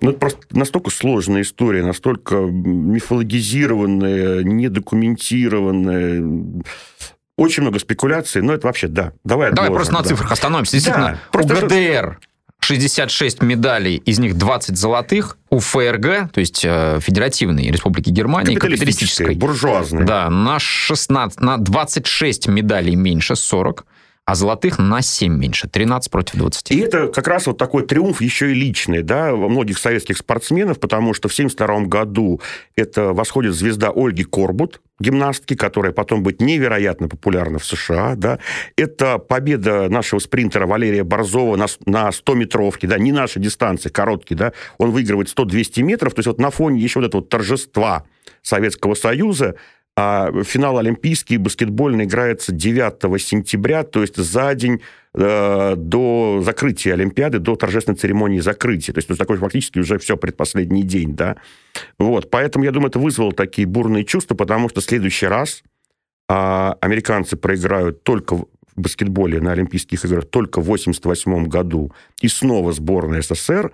ну, 0.00 0.10
это 0.10 0.18
просто 0.18 0.40
настолько 0.50 0.90
сложная 0.90 1.42
история, 1.42 1.84
настолько 1.84 2.36
мифологизированная, 2.36 4.42
недокументированная. 4.42 6.24
Очень 7.36 7.62
много 7.62 7.78
спекуляций, 7.78 8.42
но 8.42 8.52
это 8.52 8.66
вообще, 8.66 8.88
да. 8.88 9.12
Давай 9.24 9.50
Давай 9.50 9.68
отложим, 9.68 9.74
просто 9.76 9.92
на 9.94 10.02
да. 10.02 10.08
цифрах 10.08 10.32
остановимся. 10.32 10.72
Действительно, 10.72 11.12
Да, 11.12 11.18
просто- 11.32 11.64
у 11.64 11.68
ГДР 11.68 12.18
66 12.62 13.42
медалей, 13.42 13.96
из 13.96 14.18
них 14.18 14.36
20 14.36 14.76
золотых. 14.76 15.38
У 15.48 15.60
ФРГ, 15.60 16.30
то 16.30 16.40
есть 16.40 16.62
э, 16.64 16.98
Федеративной 17.00 17.70
Республики 17.70 18.10
Германии, 18.10 18.54
Капиталистическая, 18.54 19.24
капиталистической, 19.24 19.34
буржуазная. 19.36 20.04
да, 20.04 20.28
на 20.28 20.58
16, 20.58 21.40
на 21.40 21.56
26 21.56 22.48
медалей 22.48 22.96
меньше, 22.96 23.34
40, 23.34 23.86
а 24.24 24.34
золотых 24.34 24.78
на 24.78 25.02
7 25.02 25.36
меньше, 25.36 25.68
13 25.68 26.10
против 26.10 26.36
20. 26.36 26.70
И 26.70 26.78
это 26.78 27.08
как 27.08 27.26
раз 27.26 27.46
вот 27.46 27.58
такой 27.58 27.84
триумф 27.84 28.20
еще 28.20 28.52
и 28.52 28.54
личный, 28.54 29.02
да, 29.02 29.34
во 29.34 29.48
многих 29.48 29.78
советских 29.78 30.18
спортсменов, 30.18 30.78
потому 30.78 31.14
что 31.14 31.28
в 31.28 31.32
1972 31.32 31.88
году 31.88 32.40
это 32.76 33.12
восходит 33.12 33.54
звезда 33.54 33.90
Ольги 33.94 34.22
Корбут, 34.24 34.80
гимнастки, 35.00 35.54
которая 35.54 35.92
потом 35.92 36.22
будет 36.22 36.40
невероятно 36.40 37.08
популярна 37.08 37.58
в 37.58 37.64
США, 37.64 38.14
да. 38.14 38.38
Это 38.76 39.18
победа 39.18 39.88
нашего 39.88 40.20
спринтера 40.20 40.66
Валерия 40.66 41.02
Борзова 41.02 41.56
на, 41.56 41.66
на 41.86 42.10
100-метровке, 42.10 42.86
да, 42.86 42.98
не 42.98 43.10
наши 43.10 43.40
дистанции, 43.40 43.88
короткие, 43.88 44.36
да, 44.36 44.52
он 44.78 44.90
выигрывает 44.90 45.28
100-200 45.34 45.82
метров, 45.82 46.14
то 46.14 46.20
есть 46.20 46.28
вот 46.28 46.38
на 46.38 46.50
фоне 46.50 46.80
еще 46.80 47.00
вот 47.00 47.06
этого 47.08 47.24
торжества 47.24 48.04
Советского 48.42 48.94
Союза 48.94 49.56
а 49.96 50.30
финал 50.44 50.78
Олимпийский 50.78 51.36
баскетбольный 51.36 52.04
играется 52.04 52.52
9 52.52 53.20
сентября, 53.20 53.82
то 53.82 54.00
есть 54.00 54.16
за 54.16 54.54
день 54.54 54.80
э, 55.14 55.74
до 55.76 56.40
закрытия 56.44 56.94
Олимпиады, 56.94 57.38
до 57.38 57.56
торжественной 57.56 57.98
церемонии 57.98 58.40
закрытия. 58.40 58.94
То 58.94 58.98
есть 58.98 59.08
ну, 59.08 59.16
такой 59.16 59.36
фактически 59.36 59.78
уже 59.78 59.98
все 59.98 60.16
предпоследний 60.16 60.82
день, 60.82 61.14
да. 61.14 61.36
Вот, 61.98 62.30
поэтому, 62.30 62.64
я 62.64 62.70
думаю, 62.70 62.88
это 62.88 62.98
вызвало 62.98 63.32
такие 63.32 63.66
бурные 63.66 64.04
чувства, 64.04 64.34
потому 64.34 64.68
что 64.68 64.80
в 64.80 64.84
следующий 64.84 65.26
раз 65.26 65.62
а, 66.28 66.76
американцы 66.80 67.36
проиграют 67.36 68.04
только 68.04 68.36
в 68.36 68.46
баскетболе 68.76 69.40
на 69.40 69.52
Олимпийских 69.52 70.04
играх 70.04 70.26
только 70.26 70.60
в 70.60 70.64
88 70.64 71.46
году, 71.46 71.92
и 72.20 72.28
снова 72.28 72.72
сборная 72.72 73.22
СССР, 73.22 73.72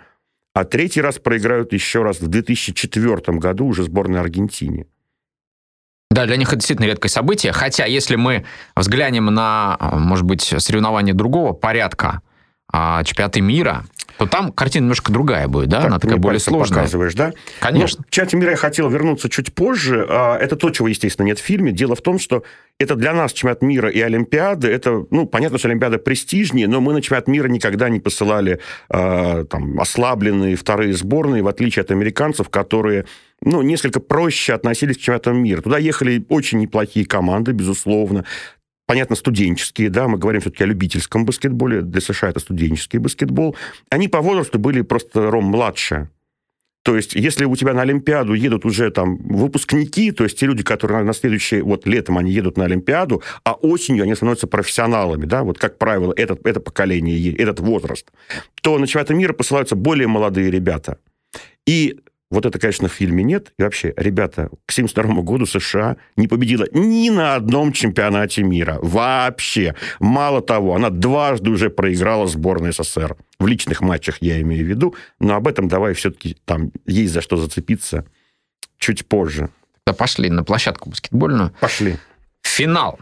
а 0.55 0.65
третий 0.65 1.03
раз 1.03 1.19
проиграют 1.19 1.75
еще 1.75 2.03
раз 2.03 2.21
в 2.21 2.29
2004 2.29 3.39
году 3.39 3.67
уже 3.67 3.83
сборной 3.83 4.21
Аргентине. 4.21 4.87
Да, 6.11 6.25
для 6.27 6.37
них 6.37 6.49
это 6.49 6.57
действительно 6.57 6.87
редкое 6.87 7.09
событие. 7.09 7.53
Хотя, 7.53 7.85
если 7.85 8.17
мы 8.17 8.45
взглянем 8.77 9.27
на, 9.27 9.77
а, 9.79 9.97
может 9.97 10.25
быть, 10.25 10.55
соревнования 10.59 11.15
другого 11.15 11.53
порядка, 11.53 12.21
а, 12.73 13.03
чемпионаты 13.05 13.41
мира, 13.41 13.85
то 14.19 14.27
там 14.27 14.51
картина 14.51 14.85
немножко 14.85 15.13
другая 15.13 15.47
будет, 15.47 15.69
да? 15.69 15.79
Так, 15.79 15.87
Она 15.89 15.99
такая 15.99 16.17
более 16.17 16.41
сложная. 16.41 16.79
показываешь, 16.79 17.15
да? 17.15 17.33
Конечно. 17.61 17.99
Ну, 18.01 18.05
в 18.09 18.11
чате 18.11 18.37
мира 18.37 18.53
я 18.53 18.57
хотел 18.57 18.89
вернуться 18.89 19.29
чуть 19.29 19.53
позже. 19.55 20.07
А, 20.09 20.37
Это 20.39 20.57
то, 20.57 20.71
чего, 20.71 20.89
естественно, 20.89 21.27
нет 21.27 21.39
в 21.39 21.43
фильме. 21.43 21.73
Дело 21.73 21.95
в 21.97 22.01
том, 22.01 22.19
что 22.19 22.43
это 22.79 22.95
для 22.95 23.13
нас 23.13 23.33
чемпионат 23.33 23.63
мира 23.63 23.91
и 23.91 24.01
Олимпиады. 24.01 24.69
Это, 24.69 25.05
ну, 25.11 25.27
понятно, 25.27 25.59
что 25.59 25.69
Олимпиада 25.69 25.99
престижнее, 25.99 26.67
но 26.69 26.81
мы 26.81 26.93
на 26.93 27.03
чемпионат 27.03 27.29
мира 27.29 27.49
никогда 27.49 27.89
не 27.89 28.01
посылали 28.01 28.61
там 28.89 29.81
ослабленные 29.81 30.57
вторые 30.57 30.95
сборные, 30.95 31.43
в 31.43 31.49
отличие 31.49 31.83
от 31.83 31.91
американцев, 31.91 32.49
которые 32.49 33.07
ну, 33.43 33.63
несколько 33.63 34.01
проще 34.01 34.55
относились 34.55 34.97
к 34.97 35.01
чемпионатам 35.01 35.43
мира. 35.43 35.61
Туда 35.61 35.79
ехали 35.79 36.25
очень 36.29 36.59
неплохие 36.59 37.07
команды, 37.07 37.53
безусловно. 37.53 38.25
Понятно, 38.87 39.17
студенческие, 39.17 39.91
да, 39.91 40.07
мы 40.07 40.17
говорим 40.17 40.41
все-таки 40.41 40.63
о 40.63 40.67
любительском 40.67 41.25
баскетболе, 41.25 41.83
для 41.83 42.01
США 42.01 42.31
это 42.31 42.39
студенческий 42.39 43.01
баскетбол. 43.01 43.57
Они 43.91 44.07
по 44.07 44.21
возрасту 44.21 44.59
были 44.59 44.83
просто 44.83 45.31
ром 45.31 45.45
младше. 45.47 46.09
То 46.87 46.95
есть, 46.95 47.17
если 47.17 47.45
у 47.47 47.57
тебя 47.57 47.75
на 47.75 47.83
Олимпиаду 47.83 48.33
едут 48.35 48.65
уже 48.65 48.93
там 48.93 49.17
выпускники, 49.17 50.13
то 50.13 50.23
есть 50.23 50.39
те 50.39 50.47
люди, 50.47 50.63
которые 50.63 51.03
на 51.03 51.15
следующее, 51.15 51.65
вот 51.65 51.85
летом 51.85 52.17
они 52.17 52.31
едут 52.31 52.57
на 52.57 52.65
Олимпиаду, 52.65 53.25
а 53.43 53.55
осенью 53.55 54.05
они 54.05 54.15
становятся 54.15 54.47
профессионалами, 54.47 55.25
да, 55.25 55.43
вот 55.43 55.59
как 55.59 55.79
правило, 55.79 56.15
этот, 56.17 56.47
это 56.47 56.61
поколение, 56.61 57.35
этот 57.35 57.59
возраст, 57.59 58.13
то 58.63 58.79
на 58.79 58.87
чемпионаты 58.87 59.15
мира 59.15 59.33
посылаются 59.33 59.75
более 59.75 60.07
молодые 60.07 60.49
ребята. 60.49 60.99
И 61.67 61.99
вот 62.31 62.45
это, 62.45 62.59
конечно, 62.59 62.89
в 62.89 62.93
фильме 62.93 63.23
нет. 63.23 63.53
И 63.59 63.63
вообще, 63.63 63.95
ребята, 63.97 64.49
к 64.67 64.73
1972 64.73 65.23
году 65.23 65.47
США 65.47 65.97
не 66.17 66.27
победила 66.27 66.67
ни 66.73 67.09
на 67.11 67.37
одном 67.37 67.73
чемпионате 67.73 68.43
мира. 68.43 68.79
Вообще. 68.83 69.77
Мало 70.01 70.43
того, 70.43 70.75
она 70.75 70.91
дважды 70.91 71.51
уже 71.51 71.71
проиграла 71.71 72.27
сборной 72.27 72.73
СССР. 72.73 73.17
В 73.39 73.47
личных 73.47 73.81
матчах 73.81 74.19
я 74.21 74.41
имею 74.41 74.65
в 74.65 74.69
виду. 74.69 74.95
Но 75.21 75.37
об 75.37 75.47
этом 75.47 75.69
давай 75.69 75.95
все-таки 75.95 76.37
там 76.45 76.73
есть 76.85 77.13
за 77.13 77.21
что 77.21 77.37
зацепиться 77.37 78.05
чуть 78.79 79.07
позже. 79.07 79.51
Да 79.87 79.93
пошли 79.93 80.29
на 80.29 80.43
площадку 80.43 80.91
баскетбольную. 80.91 81.53
Пошли. 81.61 81.97
Финал. 82.43 82.99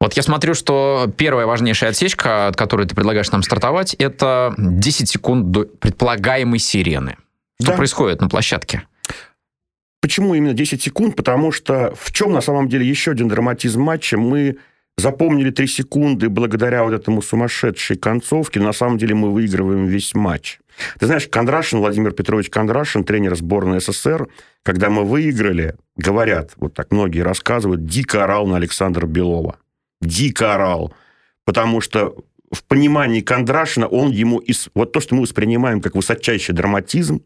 Вот 0.00 0.14
я 0.14 0.22
смотрю, 0.22 0.54
что 0.54 1.12
первая 1.16 1.46
важнейшая 1.46 1.90
отсечка, 1.90 2.48
от 2.48 2.56
которой 2.56 2.86
ты 2.86 2.94
предлагаешь 2.94 3.30
нам 3.30 3.42
стартовать, 3.42 3.94
это 3.94 4.54
10 4.58 5.08
секунд 5.08 5.50
до 5.50 5.64
предполагаемой 5.64 6.58
сирены. 6.58 7.16
Что 7.64 7.72
Да. 7.72 7.76
происходит 7.78 8.20
на 8.20 8.28
площадке? 8.28 8.82
Почему 10.02 10.34
именно 10.34 10.52
10 10.52 10.82
секунд? 10.82 11.16
Потому 11.16 11.50
что 11.50 11.94
в 11.98 12.12
чем 12.12 12.32
на 12.32 12.42
самом 12.42 12.68
деле 12.68 12.86
еще 12.86 13.12
один 13.12 13.28
драматизм 13.28 13.80
матча? 13.80 14.18
Мы 14.18 14.58
запомнили 14.98 15.50
3 15.50 15.66
секунды 15.66 16.28
благодаря 16.28 16.84
вот 16.84 16.92
этому 16.92 17.22
сумасшедшей 17.22 17.96
концовке. 17.96 18.60
На 18.60 18.74
самом 18.74 18.98
деле 18.98 19.14
мы 19.14 19.32
выигрываем 19.32 19.86
весь 19.86 20.14
матч. 20.14 20.58
Ты 20.98 21.06
знаешь, 21.06 21.26
Кондрашин, 21.26 21.78
Владимир 21.78 22.12
Петрович 22.12 22.50
Кондрашин, 22.50 23.02
тренер 23.02 23.34
сборной 23.34 23.80
СССР, 23.80 24.28
когда 24.62 24.90
мы 24.90 25.04
выиграли, 25.04 25.76
говорят, 25.96 26.52
вот 26.56 26.74
так 26.74 26.92
многие 26.92 27.20
рассказывают, 27.20 27.86
дико 27.86 28.24
орал 28.24 28.46
на 28.46 28.56
Александра 28.56 29.06
Белова. 29.06 29.56
Дико 30.02 30.54
орал. 30.54 30.92
Потому 31.46 31.80
что 31.80 32.14
в 32.52 32.62
понимании 32.64 33.22
Кондрашина 33.22 33.86
он 33.86 34.10
ему... 34.10 34.38
Из... 34.38 34.68
Вот 34.74 34.92
то, 34.92 35.00
что 35.00 35.14
мы 35.14 35.22
воспринимаем 35.22 35.80
как 35.80 35.94
высочайший 35.94 36.54
драматизм, 36.54 37.22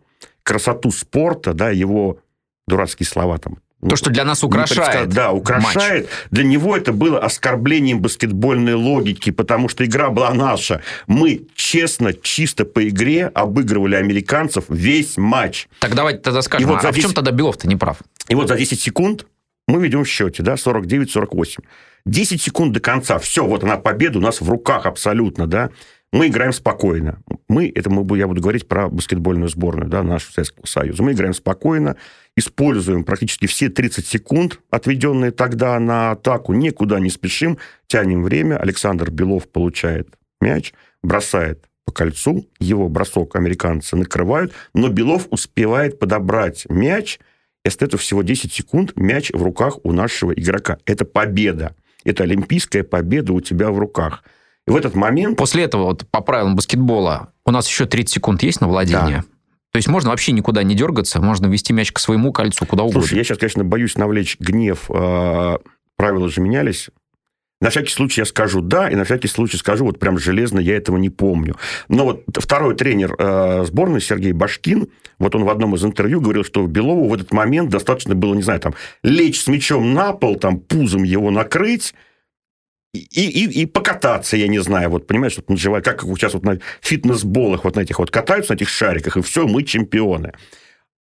красоту 0.49 0.91
спорта, 0.91 1.53
да, 1.53 1.69
его 1.69 2.21
дурацкие 2.67 3.07
слова 3.07 3.37
там. 3.37 3.59
То, 3.87 3.97
что 3.97 4.11
для 4.11 4.25
нас 4.25 4.43
украшает. 4.43 5.11
Да, 5.11 5.31
украшает. 5.31 6.09
Для 6.31 6.43
него 6.43 6.77
это 6.77 6.93
было 6.93 7.21
оскорблением 7.21 8.01
баскетбольной 8.01 8.75
логики, 8.75 9.31
потому 9.31 9.69
что 9.69 9.85
игра 9.85 10.09
была 10.09 10.33
наша. 10.33 10.83
Мы 11.07 11.47
честно, 11.55 12.13
чисто 12.13 12.65
по 12.65 12.89
игре 12.89 13.27
обыгрывали 13.27 13.95
американцев 13.95 14.65
весь 14.69 15.17
матч. 15.19 15.69
Так 15.81 15.95
давайте 15.95 16.21
тогда 16.21 16.43
скажем, 16.43 16.67
И 16.67 16.73
вот 16.73 16.79
а 16.79 16.83
за 16.83 16.93
в 16.93 16.95
чем 16.95 17.05
10 17.05 17.15
тогда 17.15 17.31
Белов-то 17.31 17.69
не 17.69 17.77
прав? 17.77 17.99
И 18.29 18.35
вот 18.35 18.49
за 18.49 18.57
10 18.57 18.81
секунд 18.81 19.27
мы 19.69 19.81
ведем 19.81 20.03
в 20.03 20.09
счете, 20.09 20.43
да, 20.43 20.55
49-48. 20.55 21.63
10 22.07 22.43
секунд 22.43 22.73
до 22.73 22.81
конца. 22.81 23.19
Все, 23.19 23.47
вот 23.47 23.63
она 23.63 23.77
победа 23.77 24.19
у 24.19 24.23
нас 24.23 24.41
в 24.41 24.51
руках 24.51 24.87
абсолютно, 24.87 25.47
да. 25.47 25.71
Мы 26.13 26.29
играем 26.29 26.53
спокойно. 26.53 27.23
Мы, 27.49 27.71
это 27.75 27.91
мы, 27.91 28.17
я 28.17 28.27
буду 28.27 28.41
говорить 28.41 28.67
про 28.67 28.89
баскетбольную 28.89 29.49
сборную, 29.49 29.91
да, 29.91 30.03
нашу 30.03 30.33
Советского 30.33 30.65
Союза. 30.65 31.03
Мы 31.03 31.13
играем 31.13 31.35
спокойно, 31.35 31.97
используем 32.35 33.05
практически 33.05 33.47
все 33.47 33.69
30 33.69 34.07
секунд, 34.07 34.61
отведенные 34.71 35.33
тогда 35.33 35.79
на 35.79 36.13
атаку, 36.13 36.55
никуда 36.55 36.99
не 36.99 37.11
спешим, 37.11 37.59
тянем 37.87 38.23
время. 38.23 38.57
Александр 38.57 39.11
Белов 39.11 39.49
получает 39.49 40.09
мяч, 40.41 40.73
бросает 41.03 41.69
по 41.85 41.93
кольцу, 41.93 42.47
его 42.59 42.89
бросок 42.89 43.37
американцы 43.37 43.97
накрывают, 43.97 44.53
но 44.73 44.89
Белов 44.89 45.27
успевает 45.31 45.99
подобрать 45.99 46.65
мяч, 46.71 47.19
и 47.65 47.69
остается 47.69 47.99
всего 47.99 48.23
10 48.23 48.51
секунд, 48.53 48.93
мяч 48.97 49.31
в 49.33 49.43
руках 49.43 49.79
у 49.85 49.93
нашего 49.93 50.33
игрока. 50.33 50.79
Это 50.87 51.05
победа. 51.05 51.75
Это 52.05 52.23
олимпийская 52.23 52.83
победа 52.83 53.35
у 53.35 53.41
тебя 53.41 53.71
в 53.71 53.79
руках. 53.79 54.23
И 54.69 54.73
в 54.73 54.77
этот 54.77 54.95
момент... 54.95 55.37
После 55.39 55.65
этого, 55.65 55.85
вот 55.85 56.07
по 56.11 56.21
правилам 56.21 56.55
баскетбола, 56.57 57.33
у 57.47 57.51
нас 57.51 57.67
еще 57.69 57.87
30 57.87 58.15
секунд 58.15 58.43
есть 58.43 58.61
на 58.61 58.69
владение. 58.69 59.25
То 59.73 59.77
есть 59.77 59.89
можно 59.89 60.11
вообще 60.11 60.33
никуда 60.33 60.63
не 60.63 60.75
дергаться, 60.75 61.21
можно 61.21 61.47
вести 61.47 61.73
мяч 61.73 61.93
к 61.93 61.99
своему 61.99 62.33
кольцу, 62.33 62.65
куда 62.67 62.85
угодно. 62.85 63.03
Слушай, 63.03 63.19
я 63.19 63.25
сейчас, 63.25 63.39
конечно, 63.39 63.65
боюсь 63.65 63.97
навлечь 63.97 64.37
гнев. 64.41 64.87
э, 64.89 65.59
Правила 65.97 66.29
же 66.29 66.41
менялись 66.41 66.91
На 67.61 67.71
всякий 67.71 67.91
случай 67.91 68.21
я 68.21 68.25
скажу 68.25 68.61
«да», 68.61 68.89
и 68.89 68.95
на 68.95 69.05
всякий 69.05 69.27
случай 69.29 69.57
скажу 69.57 69.85
вот 69.85 69.99
прям 69.99 70.17
железно, 70.19 70.61
я 70.61 70.77
этого 70.77 70.97
не 70.97 71.11
помню. 71.11 71.57
Но 71.89 72.05
вот 72.05 72.23
второй 72.35 72.77
тренер 72.77 73.15
э, 73.19 73.65
сборной 73.67 74.01
Сергей 74.01 74.33
Башкин, 74.33 74.89
вот 75.19 75.35
он 75.35 75.45
в 75.45 75.51
одном 75.51 75.75
из 75.75 75.85
интервью 75.85 76.21
говорил, 76.21 76.45
что 76.45 76.67
Белову 76.67 77.09
в 77.09 77.15
этот 77.15 77.33
момент 77.33 77.71
достаточно 77.71 78.15
было, 78.15 78.35
не 78.35 78.43
знаю, 78.43 78.61
там, 78.61 78.75
лечь 79.03 79.43
с 79.43 79.49
мячом 79.49 79.93
на 79.93 80.13
пол, 80.13 80.37
там, 80.37 80.61
пузом 80.61 81.03
его 81.03 81.31
накрыть, 81.31 81.95
и, 82.95 83.01
и, 83.01 83.63
и 83.63 83.67
покататься, 83.67 84.37
я 84.37 84.49
не 84.49 84.61
знаю, 84.61 84.91
вот 84.91 85.07
понимаешь, 85.07 85.37
вот 85.37 85.51
наживать, 85.51 85.85
как 85.85 86.03
сейчас 86.03 86.35
вот 86.35 86.45
на 86.45 86.59
фитнес-болах 86.81 87.65
вот 87.65 87.77
на 87.77 87.81
этих 87.81 87.99
вот 87.99 88.11
катаются, 88.11 88.53
на 88.53 88.57
этих 88.57 88.69
шариках, 88.69 89.17
и 89.17 89.23
все, 89.23 89.47
мы 89.47 89.63
чемпионы. 89.63 90.33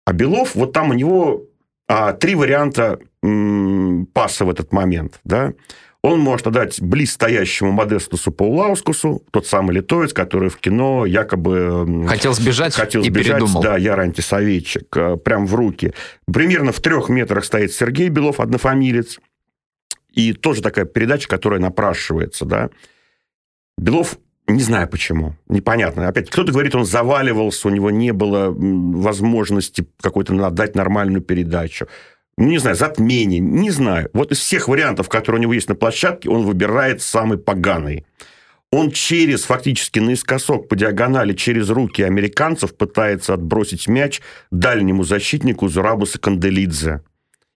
А 0.04 0.12
Белов, 0.12 0.54
вот 0.54 0.72
там 0.72 0.90
у 0.90 0.92
него 0.92 1.44
а, 1.88 2.12
три 2.12 2.34
варианта 2.34 2.98
м, 3.22 4.06
паса 4.12 4.44
в 4.44 4.50
этот 4.50 4.72
момент, 4.72 5.20
да, 5.24 5.54
он 6.02 6.20
может 6.20 6.46
отдать 6.46 6.80
близстоящему 6.80 7.72
Модестусу 7.72 8.30
Паулаускусу, 8.30 9.24
тот 9.32 9.46
самый 9.46 9.74
литовец, 9.74 10.12
который 10.12 10.48
в 10.48 10.56
кино 10.58 11.04
якобы... 11.04 12.06
Хотел 12.06 12.34
сбежать 12.34 12.74
хотел 12.74 13.02
и 13.02 13.06
сбежать, 13.06 13.38
передумал. 13.38 13.62
Да, 13.62 13.76
я 13.76 13.94
антисоветчик, 13.94 14.96
э, 14.96 15.16
прям 15.16 15.46
в 15.46 15.54
руки. 15.56 15.92
Примерно 16.32 16.70
в 16.70 16.80
трех 16.80 17.08
метрах 17.08 17.44
стоит 17.44 17.72
Сергей 17.72 18.10
Белов, 18.10 18.38
однофамилец. 18.38 19.18
И 20.18 20.32
тоже 20.32 20.62
такая 20.62 20.84
передача, 20.84 21.28
которая 21.28 21.60
напрашивается, 21.60 22.44
да. 22.44 22.70
Белов 23.76 24.18
не 24.48 24.60
знаю 24.60 24.88
почему. 24.88 25.36
Непонятно. 25.48 26.08
Опять, 26.08 26.28
кто-то 26.28 26.50
говорит, 26.50 26.74
он 26.74 26.84
заваливался, 26.84 27.68
у 27.68 27.70
него 27.70 27.92
не 27.92 28.12
было 28.12 28.52
возможности 28.52 29.86
какой-то 30.00 30.34
отдать 30.44 30.74
нормальную 30.74 31.22
передачу. 31.22 31.86
Ну, 32.36 32.48
не 32.48 32.58
знаю, 32.58 32.74
затмение, 32.74 33.38
не 33.38 33.70
знаю. 33.70 34.10
Вот 34.12 34.32
из 34.32 34.38
всех 34.38 34.66
вариантов, 34.66 35.08
которые 35.08 35.38
у 35.38 35.42
него 35.42 35.52
есть 35.52 35.68
на 35.68 35.76
площадке, 35.76 36.28
он 36.30 36.44
выбирает 36.44 37.00
самый 37.00 37.38
поганый. 37.38 38.04
Он 38.72 38.90
через, 38.90 39.44
фактически 39.44 40.00
наискосок 40.00 40.66
по 40.66 40.74
диагонали, 40.74 41.32
через 41.32 41.70
руки 41.70 42.02
американцев 42.02 42.76
пытается 42.76 43.34
отбросить 43.34 43.86
мяч 43.86 44.20
дальнему 44.50 45.04
защитнику 45.04 45.68
Зурабуса 45.68 46.18
Канделидзе. 46.18 47.02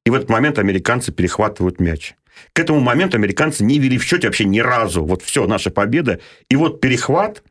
И 0.06 0.10
в 0.10 0.14
этот 0.14 0.28
момент 0.28 0.60
американцы 0.60 1.10
перехватывают 1.10 1.80
мяч. 1.80 2.14
К 2.52 2.58
этому 2.58 2.80
моменту 2.80 3.16
американцы 3.16 3.64
не 3.64 3.78
вели 3.78 3.98
в 3.98 4.04
счете 4.04 4.28
вообще 4.28 4.44
ни 4.44 4.60
разу. 4.60 5.04
Вот 5.04 5.22
все, 5.22 5.46
наша 5.46 5.70
победа. 5.70 6.20
И 6.48 6.56
вот 6.56 6.80
перехват, 6.80 7.42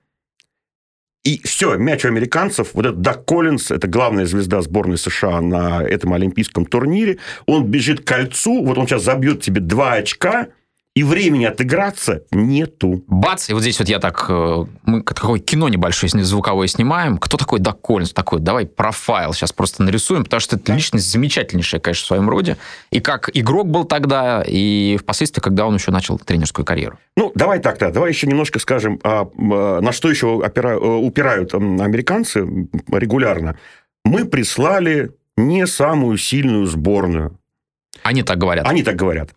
и 1.23 1.39
все, 1.43 1.77
мяч 1.77 2.03
у 2.03 2.07
американцев, 2.07 2.69
вот 2.73 2.85
этот 2.85 3.01
Дак 3.01 3.25
Коллинс, 3.25 3.69
это 3.69 3.88
главная 3.88 4.25
звезда 4.25 4.61
сборной 4.61 4.97
США 4.97 5.39
на 5.39 5.83
этом 5.83 6.13
олимпийском 6.13 6.65
турнире, 6.65 7.19
он 7.45 7.65
бежит 7.67 8.01
к 8.01 8.07
кольцу, 8.07 8.63
вот 8.63 8.77
он 8.79 8.88
сейчас 8.88 9.03
забьет 9.03 9.41
тебе 9.41 9.61
два 9.61 9.93
очка, 9.93 10.47
и 10.93 11.03
времени 11.03 11.45
отыграться 11.45 12.24
нету. 12.31 13.03
Бац, 13.07 13.50
и 13.50 13.53
вот 13.53 13.62
здесь 13.62 13.79
вот 13.79 13.88
я 13.88 14.00
так, 14.00 14.25
э, 14.27 14.65
мы 14.83 15.01
такое 15.03 15.39
кино 15.39 15.69
небольшое 15.69 16.12
звуковое 16.24 16.67
снимаем. 16.67 17.17
Кто 17.17 17.38
такой 17.38 17.60
Дак 17.60 17.79
Коллинс? 17.79 18.12
Такой, 18.12 18.41
давай 18.41 18.65
профайл 18.65 19.33
сейчас 19.33 19.53
просто 19.53 19.83
нарисуем, 19.83 20.25
потому 20.25 20.41
что 20.41 20.57
это 20.57 20.65
да. 20.65 20.75
личность 20.75 21.10
замечательнейшая, 21.10 21.79
конечно, 21.79 22.03
в 22.03 22.07
своем 22.07 22.29
роде. 22.29 22.57
И 22.91 23.00
как 23.00 23.29
игрок 23.33 23.69
был 23.69 23.86
тогда, 23.86 24.43
и 24.45 24.98
впоследствии, 25.00 25.39
когда 25.39 25.65
он 25.65 25.75
еще 25.75 25.91
начал 25.91 26.19
тренерскую 26.19 26.65
карьеру. 26.65 27.00
Ну, 27.15 27.31
давай 27.36 27.60
так-то, 27.60 27.89
давай 27.91 28.10
еще 28.12 28.27
немножко 28.27 28.60
скажем, 28.60 29.00
а, 29.03 29.29
на 29.38 29.91
что 29.93 30.10
еще 30.10 30.43
опира, 30.43 30.77
упирают 30.77 31.53
американцы 31.53 32.41
регулярно. 32.91 33.57
Мы 34.03 34.25
прислали 34.25 35.12
не 35.38 35.65
самую 35.67 36.17
сильную 36.17 36.65
сборную. 36.65 37.39
Они 38.03 38.24
так 38.24 38.38
говорят. 38.38 38.67
Они 38.67 38.83
так 38.83 38.98
говорят 38.98 39.31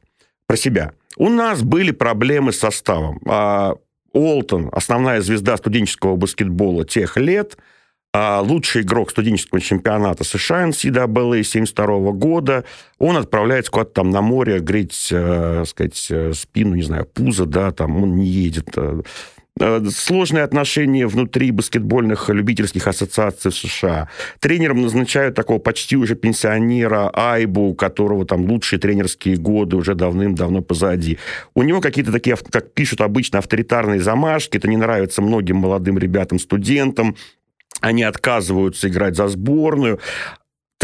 про 0.46 0.56
себя. 0.56 0.92
У 1.16 1.28
нас 1.28 1.62
были 1.62 1.90
проблемы 1.90 2.52
с 2.52 2.58
составом. 2.58 3.20
А, 3.26 3.74
Олтон, 4.12 4.68
основная 4.72 5.20
звезда 5.20 5.56
студенческого 5.56 6.16
баскетбола 6.16 6.84
тех 6.84 7.16
лет, 7.16 7.56
а, 8.12 8.40
лучший 8.40 8.82
игрок 8.82 9.10
студенческого 9.10 9.60
чемпионата 9.60 10.22
США 10.22 10.68
NCAA 10.68 11.42
72 11.42 12.12
года, 12.12 12.64
он 12.98 13.16
отправляется 13.16 13.72
куда-то 13.72 13.90
там 13.90 14.10
на 14.10 14.22
море 14.22 14.60
греть, 14.60 15.08
э, 15.10 15.64
сказать, 15.66 16.06
э, 16.10 16.32
спину, 16.32 16.76
не 16.76 16.82
знаю, 16.82 17.06
пузо, 17.06 17.44
да, 17.44 17.72
там 17.72 18.00
он 18.00 18.14
не 18.14 18.26
едет 18.26 18.68
Э, 18.76 19.02
сложные 19.56 20.42
отношения 20.42 21.06
внутри 21.06 21.52
баскетбольных 21.52 22.28
любительских 22.28 22.88
ассоциаций 22.88 23.52
в 23.52 23.54
США. 23.54 24.08
Тренером 24.40 24.82
назначают 24.82 25.36
такого 25.36 25.58
почти 25.58 25.96
уже 25.96 26.16
пенсионера 26.16 27.10
Айбу, 27.14 27.68
у 27.68 27.74
которого 27.74 28.26
там 28.26 28.46
лучшие 28.46 28.80
тренерские 28.80 29.36
годы 29.36 29.76
уже 29.76 29.94
давным-давно 29.94 30.60
позади. 30.60 31.18
У 31.54 31.62
него 31.62 31.80
какие-то 31.80 32.10
такие, 32.10 32.36
как 32.50 32.74
пишут 32.74 33.00
обычно, 33.00 33.38
авторитарные 33.38 34.00
замашки. 34.00 34.56
Это 34.56 34.68
не 34.68 34.76
нравится 34.76 35.22
многим 35.22 35.56
молодым 35.56 35.98
ребятам, 35.98 36.40
студентам 36.40 37.16
они 37.80 38.02
отказываются 38.02 38.88
играть 38.88 39.14
за 39.14 39.28
сборную. 39.28 40.00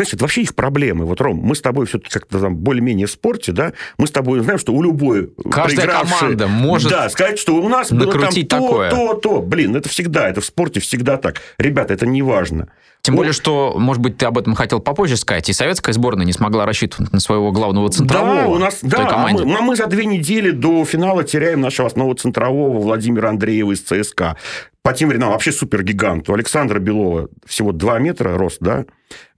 Знаешь, 0.00 0.14
это 0.14 0.24
вообще 0.24 0.40
их 0.40 0.54
проблемы. 0.54 1.04
Вот, 1.04 1.20
Ром, 1.20 1.36
мы 1.36 1.54
с 1.54 1.60
тобой 1.60 1.84
все-таки 1.84 2.10
как-то 2.10 2.40
там 2.40 2.56
более-менее 2.56 3.06
в 3.06 3.10
спорте, 3.10 3.52
да, 3.52 3.74
мы 3.98 4.06
с 4.06 4.10
тобой 4.10 4.40
знаем, 4.40 4.58
что 4.58 4.72
у 4.72 4.82
любой 4.82 5.30
Каждая 5.50 5.86
команда 5.88 6.48
может 6.48 6.90
да, 6.90 7.10
сказать, 7.10 7.38
что 7.38 7.56
у 7.56 7.68
нас 7.68 7.92
было 7.92 8.10
там 8.10 8.32
то, 8.32 8.46
такое. 8.46 8.90
то, 8.90 9.12
то. 9.12 9.42
Блин, 9.42 9.76
это 9.76 9.90
всегда, 9.90 10.30
это 10.30 10.40
в 10.40 10.46
спорте 10.46 10.80
всегда 10.80 11.18
так. 11.18 11.42
Ребята, 11.58 11.92
это 11.92 12.06
не 12.06 12.22
важно. 12.22 12.68
Тем 13.02 13.14
вот. 13.14 13.20
более, 13.20 13.32
что, 13.32 13.74
может 13.78 14.02
быть, 14.02 14.18
ты 14.18 14.26
об 14.26 14.36
этом 14.36 14.54
хотел 14.54 14.80
попозже 14.80 15.16
сказать, 15.16 15.48
и 15.48 15.52
советская 15.52 15.94
сборная 15.94 16.26
не 16.26 16.32
смогла 16.32 16.66
рассчитывать 16.66 17.12
на 17.12 17.20
своего 17.20 17.50
главного 17.50 17.88
центрового. 17.88 18.34
Да, 18.34 18.48
у 18.48 18.58
нас, 18.58 18.78
да, 18.82 19.08
а 19.10 19.28
мы, 19.28 19.40
а 19.40 19.62
мы 19.62 19.76
за 19.76 19.86
две 19.86 20.04
недели 20.04 20.50
до 20.50 20.84
финала 20.84 21.24
теряем 21.24 21.62
нашего 21.62 21.86
основного 21.86 22.16
центрового 22.16 22.78
Владимира 22.78 23.30
Андреева 23.30 23.72
из 23.72 23.80
ЦСКА. 23.80 24.36
По 24.82 24.92
тем 24.92 25.10
временам 25.10 25.30
вообще 25.30 25.52
супергигант. 25.52 26.28
У 26.28 26.34
Александра 26.34 26.78
Белова 26.78 27.28
всего 27.46 27.72
2 27.72 27.98
метра 27.98 28.36
рост, 28.36 28.58
да? 28.60 28.86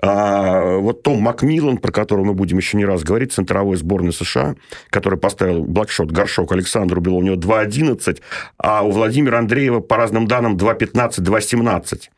А 0.00 0.76
вот 0.78 1.02
Том 1.02 1.20
Макмиллан, 1.20 1.78
про 1.78 1.90
которого 1.90 2.26
мы 2.26 2.34
будем 2.34 2.58
еще 2.58 2.76
не 2.76 2.84
раз 2.84 3.02
говорить, 3.02 3.32
центровой 3.32 3.76
сборной 3.76 4.12
США, 4.12 4.54
который 4.90 5.18
поставил 5.18 5.64
блокшот, 5.64 6.12
горшок 6.12 6.52
Александру 6.52 7.00
Белову, 7.00 7.20
у 7.20 7.24
него 7.24 7.36
2,11, 7.36 8.20
а 8.58 8.82
у 8.82 8.90
Владимира 8.90 9.38
Андреева, 9.38 9.80
по 9.80 9.96
разным 9.96 10.26
данным, 10.26 10.56
2,15, 10.56 11.20
2,17 11.20 12.08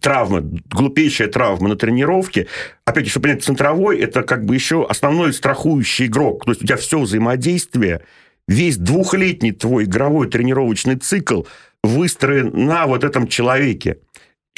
травма, 0.00 0.40
глупейшая 0.40 1.28
травма 1.28 1.68
на 1.68 1.76
тренировке. 1.76 2.46
Опять, 2.84 3.08
чтобы 3.08 3.24
понять, 3.24 3.44
центровой– 3.44 3.98
это 4.00 4.22
как 4.22 4.44
бы 4.44 4.54
еще 4.54 4.86
основной 4.88 5.32
страхующий 5.32 6.06
игрок. 6.06 6.44
То 6.44 6.52
есть 6.52 6.62
у 6.62 6.66
тебя 6.66 6.76
все 6.76 7.00
взаимодействие, 7.00 8.02
весь 8.48 8.76
двухлетний 8.76 9.52
твой 9.52 9.84
игровой 9.84 10.28
тренировочный 10.28 10.96
цикл 10.96 11.42
выстроен 11.82 12.50
на 12.66 12.86
вот 12.86 13.04
этом 13.04 13.26
человеке. 13.26 13.98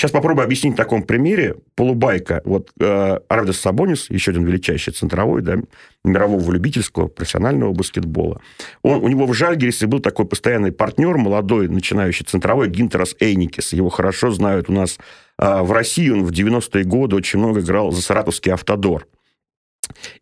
Сейчас 0.02 0.10
попробую 0.10 0.44
объяснить 0.44 0.72
на 0.72 0.76
таком 0.78 1.04
примере. 1.04 1.54
Полубайка. 1.76 2.42
Вот 2.44 2.70
э, 2.80 3.18
Ардес 3.28 3.60
Сабонис, 3.60 4.10
еще 4.10 4.32
один 4.32 4.44
величайший 4.44 4.92
центровой, 4.92 5.42
да, 5.42 5.58
мирового 6.02 6.50
любительского, 6.50 7.06
профессионального 7.06 7.72
баскетбола. 7.72 8.40
Он, 8.82 9.00
у 9.04 9.06
него 9.06 9.26
в 9.26 9.32
Жальгерисе 9.32 9.86
был 9.86 10.00
такой 10.00 10.26
постоянный 10.26 10.72
партнер, 10.72 11.16
молодой, 11.18 11.68
начинающий 11.68 12.26
центровой, 12.26 12.68
Гинтерас 12.68 13.14
Эйникис. 13.20 13.74
Его 13.74 13.90
хорошо 13.90 14.32
знают 14.32 14.68
у 14.68 14.72
нас 14.72 14.98
э, 15.38 15.62
в 15.62 15.70
России. 15.70 16.10
Он 16.10 16.24
в 16.24 16.32
90-е 16.32 16.82
годы 16.82 17.14
очень 17.14 17.38
много 17.38 17.60
играл 17.60 17.92
за 17.92 18.02
саратовский 18.02 18.52
«Автодор». 18.52 19.06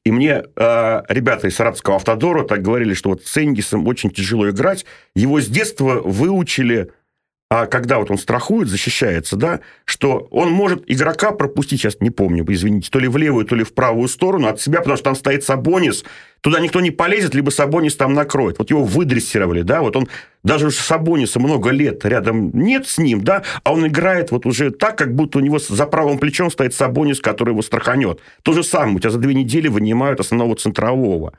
И 0.05 0.13
мне 0.13 0.43
э, 0.57 1.03
ребята 1.09 1.49
из 1.49 1.57
Саратовского 1.57 1.97
автодора 1.97 2.45
так 2.45 2.61
говорили, 2.61 2.93
что 2.93 3.09
вот 3.09 3.25
с 3.25 3.43
Энгисом 3.43 3.87
очень 3.87 4.11
тяжело 4.11 4.51
играть. 4.51 4.85
Его 5.15 5.41
с 5.41 5.47
детства 5.47 6.03
выучили 6.05 6.93
а 7.53 7.67
когда 7.67 7.99
вот 7.99 8.13
он 8.13 8.17
страхует, 8.17 8.69
защищается, 8.69 9.35
да, 9.35 9.59
что 9.85 10.29
он 10.31 10.53
может 10.53 10.85
игрока 10.87 11.33
пропустить, 11.33 11.81
сейчас 11.81 12.01
не 12.01 12.11
помню, 12.11 12.45
извините, 12.49 12.91
то 12.93 13.01
ли 13.01 13.09
в 13.09 13.17
левую, 13.17 13.45
то 13.45 13.57
ли 13.57 13.65
в 13.65 13.75
правую 13.75 14.07
сторону 14.07 14.47
от 14.47 14.61
себя, 14.61 14.79
потому 14.79 14.97
что 14.97 15.07
там 15.07 15.17
стоит 15.17 15.43
Сабонис, 15.43 16.05
туда 16.43 16.61
никто 16.61 16.81
не 16.81 16.93
полезет, 16.93 17.35
либо 17.35 17.51
Сабонис 17.51 17.97
там 17.97 18.15
накроет. 18.15 18.61
Вот 18.61 18.71
его 18.71 18.85
выдрессировали, 18.85 19.63
да, 19.63 19.81
вот 19.81 19.97
он, 19.97 20.07
даже 20.45 20.69
уже 20.69 20.77
Сабониса 20.77 21.41
много 21.41 21.71
лет 21.71 22.05
рядом 22.05 22.53
нет 22.55 22.87
с 22.87 22.99
ним, 22.99 23.25
да, 23.25 23.43
а 23.65 23.73
он 23.73 23.85
играет 23.85 24.31
вот 24.31 24.47
уже 24.47 24.71
так, 24.71 24.97
как 24.97 25.17
будто 25.17 25.39
у 25.39 25.41
него 25.41 25.59
за 25.59 25.87
правым 25.87 26.21
плечом 26.21 26.53
стоит 26.53 26.73
Сабонис, 26.73 27.21
который 27.21 27.51
его 27.51 27.63
страханет. 27.63 28.21
То 28.45 28.53
же 28.53 28.63
самое, 28.63 28.95
у 28.95 29.01
тебя 29.01 29.11
за 29.11 29.19
две 29.19 29.35
недели 29.35 29.67
вынимают 29.67 30.21
основного 30.21 30.55
центрового. 30.55 31.33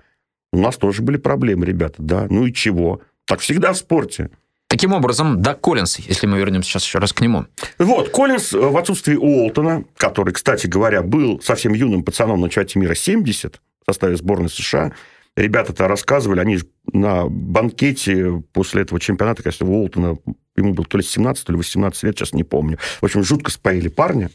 У 0.52 0.60
нас 0.60 0.76
тоже 0.76 1.04
были 1.04 1.16
проблемы, 1.16 1.66
ребята, 1.66 1.96
да, 2.00 2.28
ну 2.30 2.48
и 2.48 2.54
чего? 2.54 3.00
Так 3.26 3.40
всегда 3.40 3.72
в 3.72 3.78
спорте. 3.78 4.30
Таким 4.72 4.94
образом, 4.94 5.42
да, 5.42 5.54
Коллинс, 5.54 6.00
если 6.00 6.28
мы 6.28 6.38
вернемся 6.38 6.70
сейчас 6.70 6.86
еще 6.86 7.00
раз 7.00 7.12
к 7.12 7.20
нему. 7.20 7.46
Вот, 7.78 8.08
Коллинс 8.08 8.54
в 8.54 8.78
отсутствии 8.78 9.16
Уолтона, 9.16 9.84
который, 9.98 10.34
кстати 10.34 10.66
говоря, 10.66 11.02
был 11.02 11.42
совсем 11.42 11.74
юным 11.74 12.04
пацаном 12.04 12.40
на 12.40 12.50
чате 12.50 12.80
мира 12.80 12.96
70 12.96 13.56
в 13.56 13.60
составе 13.86 14.16
сборной 14.16 14.50
США, 14.50 14.94
ребята-то 15.36 15.90
рассказывали, 15.90 16.40
они 16.40 16.60
на 16.94 17.26
банкете 17.26 18.42
после 18.54 18.84
этого 18.84 19.02
чемпионата, 19.02 19.44
конечно, 19.44 19.68
Уолтона, 19.68 20.16
ему 20.56 20.74
было 20.74 20.86
то 20.86 20.98
ли 20.98 21.04
17, 21.04 21.46
то 21.46 21.52
ли 21.52 21.58
18 21.58 22.04
лет, 22.04 22.18
сейчас 22.18 22.34
не 22.34 22.44
помню. 22.44 22.78
В 23.00 23.06
общем, 23.06 23.24
жутко 23.24 23.52
споили 23.52 23.88
парня. 23.88 24.30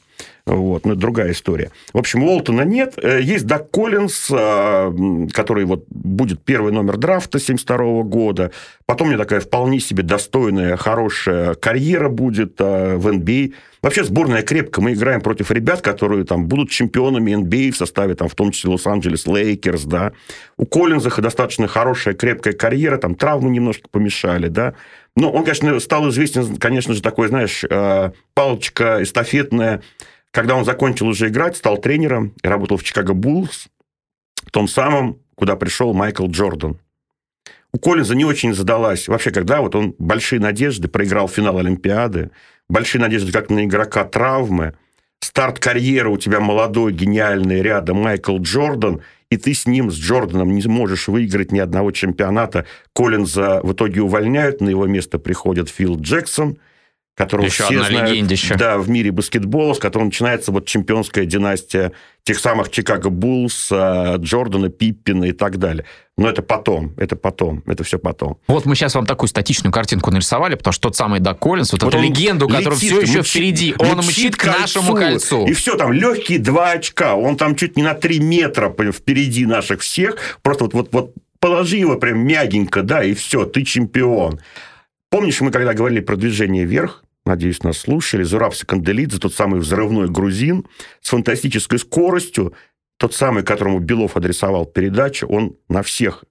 Вот, 0.46 0.86
но 0.86 0.92
это 0.92 1.00
другая 1.00 1.32
история. 1.32 1.72
В 1.92 1.98
общем, 1.98 2.22
Уолтона 2.22 2.62
нет. 2.62 2.94
Э, 3.02 3.20
есть 3.20 3.46
Даг 3.46 3.70
Коллинс, 3.70 4.30
а, 4.32 4.94
который 5.32 5.64
вот 5.64 5.84
будет 5.88 6.42
первый 6.42 6.72
номер 6.72 6.98
драфта 6.98 7.40
72 7.40 8.02
года. 8.04 8.52
Потом 8.86 9.08
у 9.08 9.10
него 9.10 9.22
такая 9.22 9.40
вполне 9.40 9.80
себе 9.80 10.04
достойная, 10.04 10.76
хорошая 10.76 11.54
карьера 11.54 12.08
будет 12.08 12.54
а, 12.60 12.96
в 12.96 13.08
NBA. 13.08 13.54
Вообще 13.82 14.04
сборная 14.04 14.42
крепко. 14.42 14.80
Мы 14.80 14.92
играем 14.92 15.20
против 15.20 15.50
ребят, 15.50 15.80
которые 15.80 16.24
там 16.24 16.46
будут 16.46 16.70
чемпионами 16.70 17.32
NBA 17.32 17.72
в 17.72 17.76
составе, 17.76 18.14
там, 18.14 18.28
в 18.28 18.34
том 18.36 18.52
числе 18.52 18.70
Лос-Анджелес 18.70 19.26
Лейкерс, 19.26 19.82
да. 19.82 20.12
У 20.56 20.64
Коллинза 20.64 21.10
достаточно 21.20 21.66
хорошая, 21.66 22.14
крепкая 22.14 22.54
карьера, 22.54 22.98
там 22.98 23.16
травмы 23.16 23.50
немножко 23.50 23.88
помешали, 23.90 24.46
да. 24.46 24.74
Ну, 25.16 25.30
он, 25.30 25.44
конечно, 25.44 25.80
стал 25.80 26.08
известен, 26.10 26.56
конечно 26.56 26.94
же, 26.94 27.02
такой, 27.02 27.28
знаешь, 27.28 27.64
э, 27.64 28.10
палочка 28.34 29.02
эстафетная. 29.02 29.82
Когда 30.30 30.54
он 30.54 30.66
закончил 30.66 31.08
уже 31.08 31.28
играть, 31.28 31.56
стал 31.56 31.78
тренером 31.78 32.34
работал 32.42 32.76
в 32.76 32.84
Чикаго 32.84 33.14
Буллс, 33.14 33.68
том 34.56 34.68
самом, 34.68 35.18
куда 35.34 35.56
пришел 35.56 35.94
Майкл 35.94 36.26
Джордан. 36.26 36.78
У 37.72 37.78
Коллинза 37.78 38.14
не 38.14 38.24
очень 38.24 38.54
задалась. 38.54 39.08
Вообще, 39.08 39.30
когда 39.30 39.60
вот 39.60 39.74
он 39.74 39.94
большие 39.98 40.40
надежды, 40.40 40.88
проиграл 40.88 41.28
финал 41.28 41.58
Олимпиады, 41.58 42.30
большие 42.68 43.00
надежды 43.00 43.32
как 43.32 43.50
на 43.50 43.64
игрока 43.64 44.04
травмы, 44.04 44.76
старт 45.20 45.58
карьеры 45.58 46.10
у 46.10 46.16
тебя 46.16 46.40
молодой, 46.40 46.92
гениальный 46.92 47.62
рядом 47.62 48.02
Майкл 48.02 48.38
Джордан– 48.38 49.00
и 49.30 49.36
ты 49.36 49.54
с 49.54 49.66
ним, 49.66 49.90
с 49.90 49.96
Джорданом, 49.96 50.54
не 50.54 50.66
можешь 50.68 51.08
выиграть 51.08 51.52
ни 51.52 51.58
одного 51.58 51.90
чемпионата. 51.90 52.66
Коллинза 52.94 53.60
в 53.62 53.72
итоге 53.72 54.02
увольняют, 54.02 54.60
на 54.60 54.68
его 54.68 54.86
место 54.86 55.18
приходит 55.18 55.68
Фил 55.68 55.98
Джексон, 55.98 56.58
которого 57.16 57.46
Еще 57.46 57.64
все 57.64 57.76
одна 57.76 57.88
знают 57.88 58.10
легендища. 58.10 58.56
да, 58.58 58.76
в 58.78 58.90
мире 58.90 59.10
баскетбола, 59.10 59.72
с 59.72 59.78
которого 59.78 60.06
начинается 60.06 60.52
вот 60.52 60.66
чемпионская 60.66 61.24
династия 61.24 61.92
тех 62.24 62.38
самых 62.38 62.70
Чикаго 62.70 63.08
Буллс, 63.08 63.68
а, 63.72 64.16
Джордана, 64.18 64.68
Пиппина 64.68 65.24
и 65.24 65.32
так 65.32 65.58
далее. 65.58 65.86
Но 66.18 66.28
это 66.28 66.42
потом, 66.42 66.92
это 66.98 67.16
потом, 67.16 67.62
это 67.66 67.84
все 67.84 67.98
потом. 67.98 68.38
Вот 68.48 68.66
мы 68.66 68.74
сейчас 68.74 68.94
вам 68.94 69.06
такую 69.06 69.28
статичную 69.28 69.72
картинку 69.72 70.10
нарисовали, 70.10 70.56
потому 70.56 70.72
что 70.72 70.82
тот 70.82 70.96
самый 70.96 71.20
Даг 71.20 71.38
Коллинс, 71.38 71.72
вот, 71.72 71.82
Вот 71.82 71.94
эту 71.94 72.02
легенду, 72.02 72.48
которая 72.48 72.78
летит, 72.78 72.90
все 72.90 73.00
еще 73.00 73.20
мчит- 73.20 73.30
впереди, 73.30 73.74
он 73.78 73.98
мчит 73.98 74.36
к 74.36 74.44
нашему 74.44 74.94
кольцу. 74.94 75.46
И 75.46 75.54
все, 75.54 75.76
там 75.76 75.92
легкие 75.92 76.38
два 76.38 76.72
очка. 76.72 77.14
Он 77.14 77.36
там 77.36 77.56
чуть 77.56 77.76
не 77.76 77.82
на 77.82 77.94
три 77.94 78.20
метра 78.20 78.74
впереди 78.92 79.46
наших 79.46 79.80
всех. 79.80 80.16
Просто 80.42 80.64
вот, 80.64 80.74
вот, 80.74 80.88
вот 80.92 81.14
положи 81.40 81.76
его 81.76 81.96
прям 81.96 82.18
мягенько, 82.26 82.82
да, 82.82 83.02
и 83.02 83.14
все, 83.14 83.46
ты 83.46 83.62
чемпион. 83.62 84.40
Помнишь, 85.08 85.40
мы 85.40 85.50
когда 85.50 85.72
говорили 85.72 86.00
про 86.00 86.16
движение 86.16 86.64
вверх, 86.64 87.04
надеюсь, 87.26 87.62
нас 87.62 87.78
слушали, 87.78 88.22
Зураб 88.22 88.54
Саканделидзе, 88.54 89.18
тот 89.18 89.34
самый 89.34 89.60
взрывной 89.60 90.08
грузин 90.08 90.66
с 91.00 91.10
фантастической 91.10 91.78
скоростью, 91.78 92.54
тот 92.98 93.14
самый, 93.14 93.42
которому 93.42 93.78
Белов 93.78 94.16
адресовал 94.16 94.64
передачу, 94.64 95.26
он 95.26 95.56
на 95.68 95.82
всех 95.82 96.24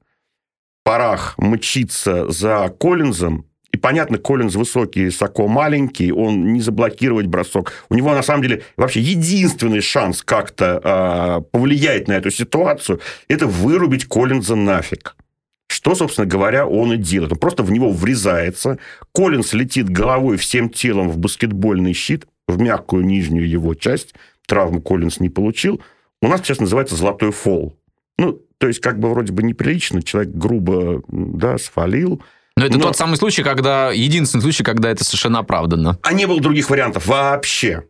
парах 0.84 1.36
мчится 1.38 2.29
за 2.31 2.69
Коллинзом, 2.79 3.45
и 3.75 3.77
понятно, 3.77 4.17
Коллинз 4.17 4.55
высокий, 4.55 5.12
Сако 5.12 5.47
маленький, 5.47 6.13
он 6.13 6.53
не 6.53 6.62
заблокировать 6.62 7.25
бросок. 7.25 7.73
У 7.89 7.95
него, 7.95 8.13
на 8.13 8.23
самом 8.23 8.41
деле, 8.41 8.63
вообще 8.77 9.01
единственный 9.01 9.81
шанс 9.81 10.21
как-то 10.23 10.79
а, 10.81 11.41
повлиять 11.41 12.08
на 12.08 12.13
эту 12.13 12.31
ситуацию, 12.31 13.01
это 13.27 13.47
вырубить 13.47 14.05
Коллинза 14.05 14.55
нафиг. 14.55 15.17
Что, 15.75 15.93
собственно 15.93 16.25
говоря, 16.25 16.65
он 16.65 16.93
и 16.93 16.97
делает. 16.97 17.33
Он 17.33 17.38
просто 17.38 17.61
в 17.61 17.69
него 17.69 17.91
врезается. 17.91 18.79
Коллинз 19.13 19.51
летит 19.51 19.89
головой 19.89 20.38
всем 20.38 20.69
телом 20.69 21.09
в 21.09 21.17
баскетбольный 21.17 21.91
щит, 21.91 22.27
в 22.47 22.57
мягкую 22.57 23.03
нижнюю 23.03 23.45
его 23.49 23.73
часть. 23.73 24.13
Травму 24.47 24.81
Коллинз 24.81 25.19
не 25.19 25.29
получил. 25.29 25.81
У 26.21 26.29
нас 26.29 26.39
сейчас 26.39 26.61
называется 26.61 26.95
золотой 26.95 27.33
фол. 27.33 27.77
Ну, 28.17 28.39
то 28.57 28.69
есть, 28.69 28.79
как 28.79 28.99
бы 29.01 29.09
вроде 29.09 29.33
бы 29.33 29.43
неприлично, 29.43 30.01
человек 30.01 30.33
грубо, 30.33 31.03
да, 31.09 31.57
свалил. 31.57 32.21
Но 32.55 32.65
это 32.65 32.77
Но- 32.77 32.85
тот 32.85 32.95
самый 32.95 33.17
случай, 33.17 33.43
когда... 33.43 33.91
Единственный 33.91 34.43
случай, 34.43 34.63
когда 34.63 34.89
это 34.89 35.03
совершенно 35.03 35.39
оправданно. 35.39 35.99
А 36.03 36.13
не 36.13 36.25
было 36.25 36.39
других 36.39 36.69
вариантов 36.69 37.05
вообще. 37.05 37.83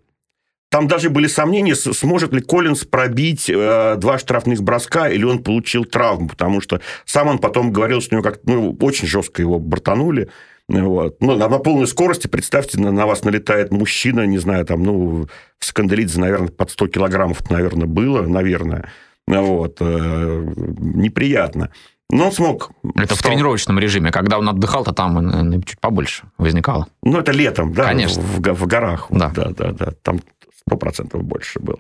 Там 0.76 0.90
даже 0.90 1.10
были 1.10 1.28
сомнения, 1.28 1.74
сможет 1.74 2.34
ли 2.34 2.42
Коллинз 2.42 2.84
пробить 2.84 3.50
э, 3.50 3.96
два 3.98 4.20
штрафных 4.20 4.62
броска, 4.62 5.08
или 5.08 5.24
он 5.24 5.42
получил 5.42 5.86
травму, 5.86 6.28
потому 6.28 6.60
что 6.60 6.82
сам 7.06 7.30
он 7.30 7.38
потом 7.38 7.72
говорил, 7.72 8.02
что 8.02 8.14
у 8.14 8.20
него 8.20 8.30
как 8.30 8.42
ну, 8.44 8.76
очень 8.82 9.08
жестко 9.08 9.42
его 9.42 9.58
бортанули. 9.58 10.28
Вот. 10.68 11.16
Ну, 11.22 11.38
на, 11.38 11.48
на 11.48 11.60
полной 11.60 11.88
скорости, 11.88 12.28
представьте, 12.28 12.78
на, 12.78 12.92
на 12.92 13.06
вас 13.06 13.24
налетает 13.24 13.72
мужчина, 13.72 14.26
не 14.26 14.38
знаю, 14.38 14.66
там, 14.66 14.84
ну, 14.84 15.30
в 15.60 15.66
Скандалидзе, 15.66 16.20
наверное, 16.20 16.50
под 16.50 16.70
100 16.70 16.88
килограммов, 16.88 17.50
наверное, 17.50 17.88
было, 17.88 18.24
наверное. 18.24 18.90
Вот. 19.28 19.78
э, 19.80 20.54
неприятно. 20.78 21.72
Но 22.12 22.26
он 22.26 22.32
смог. 22.34 22.72
Это 22.96 23.14
в 23.14 23.18
Встал. 23.18 23.32
тренировочном 23.32 23.80
режиме. 23.80 24.12
Когда 24.12 24.38
он 24.38 24.50
отдыхал, 24.50 24.84
то 24.84 24.92
там 24.92 25.54
э, 25.54 25.62
чуть 25.66 25.80
побольше 25.80 26.26
возникало. 26.38 26.88
Ну, 27.02 27.18
это 27.18 27.32
летом, 27.32 27.74
да, 27.74 27.86
Конечно. 27.86 28.22
В, 28.22 28.42
в- 28.42 28.54
в 28.54 28.68
горах. 28.68 29.08
Да. 29.10 29.32
да, 29.34 29.52
да, 29.58 29.72
да. 29.72 29.92
Там 30.04 30.20
сто 30.68 30.78
процентов 30.78 31.24
больше 31.24 31.60
было. 31.60 31.80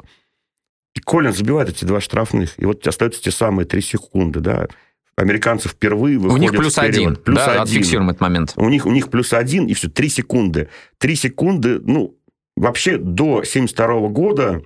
И 0.95 0.99
Колин 0.99 1.33
забивает 1.33 1.69
эти 1.69 1.85
два 1.85 1.99
штрафных, 1.99 2.57
и 2.57 2.65
вот 2.65 2.85
остаются 2.87 3.21
те 3.21 3.31
самые 3.31 3.65
три 3.65 3.81
секунды, 3.81 4.39
да. 4.39 4.67
Американцы 5.17 5.69
впервые 5.69 6.17
У 6.17 6.21
выходят 6.21 6.41
них 6.41 6.51
плюс 6.51 6.73
вперед. 6.73 6.89
один. 6.89 7.15
Плюс 7.15 7.37
да, 7.37 7.51
один. 7.51 7.61
отфиксируем 7.61 8.09
этот 8.09 8.21
момент. 8.21 8.53
У 8.57 8.69
них, 8.69 8.85
у 8.85 8.91
них 8.91 9.09
плюс 9.09 9.33
один, 9.33 9.65
и 9.67 9.73
все, 9.73 9.89
три 9.89 10.09
секунды. 10.09 10.69
Три 10.97 11.15
секунды, 11.15 11.79
ну, 11.79 12.17
вообще 12.55 12.97
до 12.97 13.43
72 13.43 14.09
года, 14.09 14.61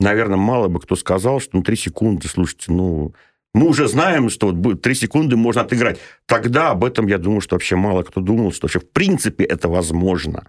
наверное, 0.00 0.36
мало 0.36 0.68
бы 0.68 0.80
кто 0.80 0.96
сказал, 0.96 1.40
что 1.40 1.56
ну, 1.56 1.62
три 1.62 1.76
секунды, 1.76 2.28
слушайте, 2.28 2.72
ну, 2.72 3.14
мы 3.54 3.68
уже 3.68 3.88
знаем, 3.88 4.30
что 4.30 4.46
вот 4.46 4.56
будет 4.56 4.82
три 4.82 4.94
секунды 4.94 5.36
можно 5.36 5.62
отыграть. 5.62 5.98
Тогда 6.26 6.70
об 6.70 6.84
этом, 6.84 7.06
я 7.06 7.18
думаю, 7.18 7.40
что 7.40 7.54
вообще 7.54 7.76
мало 7.76 8.02
кто 8.02 8.20
думал, 8.20 8.52
что 8.52 8.66
вообще 8.66 8.80
в 8.80 8.90
принципе 8.90 9.44
это 9.44 9.68
возможно. 9.68 10.46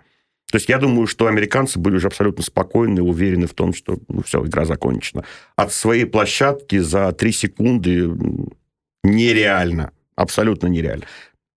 То 0.52 0.58
есть 0.58 0.70
я 0.70 0.78
думаю, 0.78 1.08
что 1.08 1.28
американцы 1.28 1.80
были 1.80 1.96
уже 1.96 2.08
абсолютно 2.08 2.44
спокойны 2.44 3.02
уверены 3.02 3.48
в 3.48 3.54
том, 3.54 3.74
что 3.74 3.98
ну, 4.08 4.22
все, 4.22 4.44
игра 4.46 4.66
закончена. 4.66 5.24
От 5.56 5.74
своей 5.74 6.06
площадки 6.06 6.78
за 6.78 7.12
три 7.12 7.32
секунды 7.32 8.12
нереально. 9.04 9.92
Абсолютно 10.16 10.68
нереально. 10.68 11.06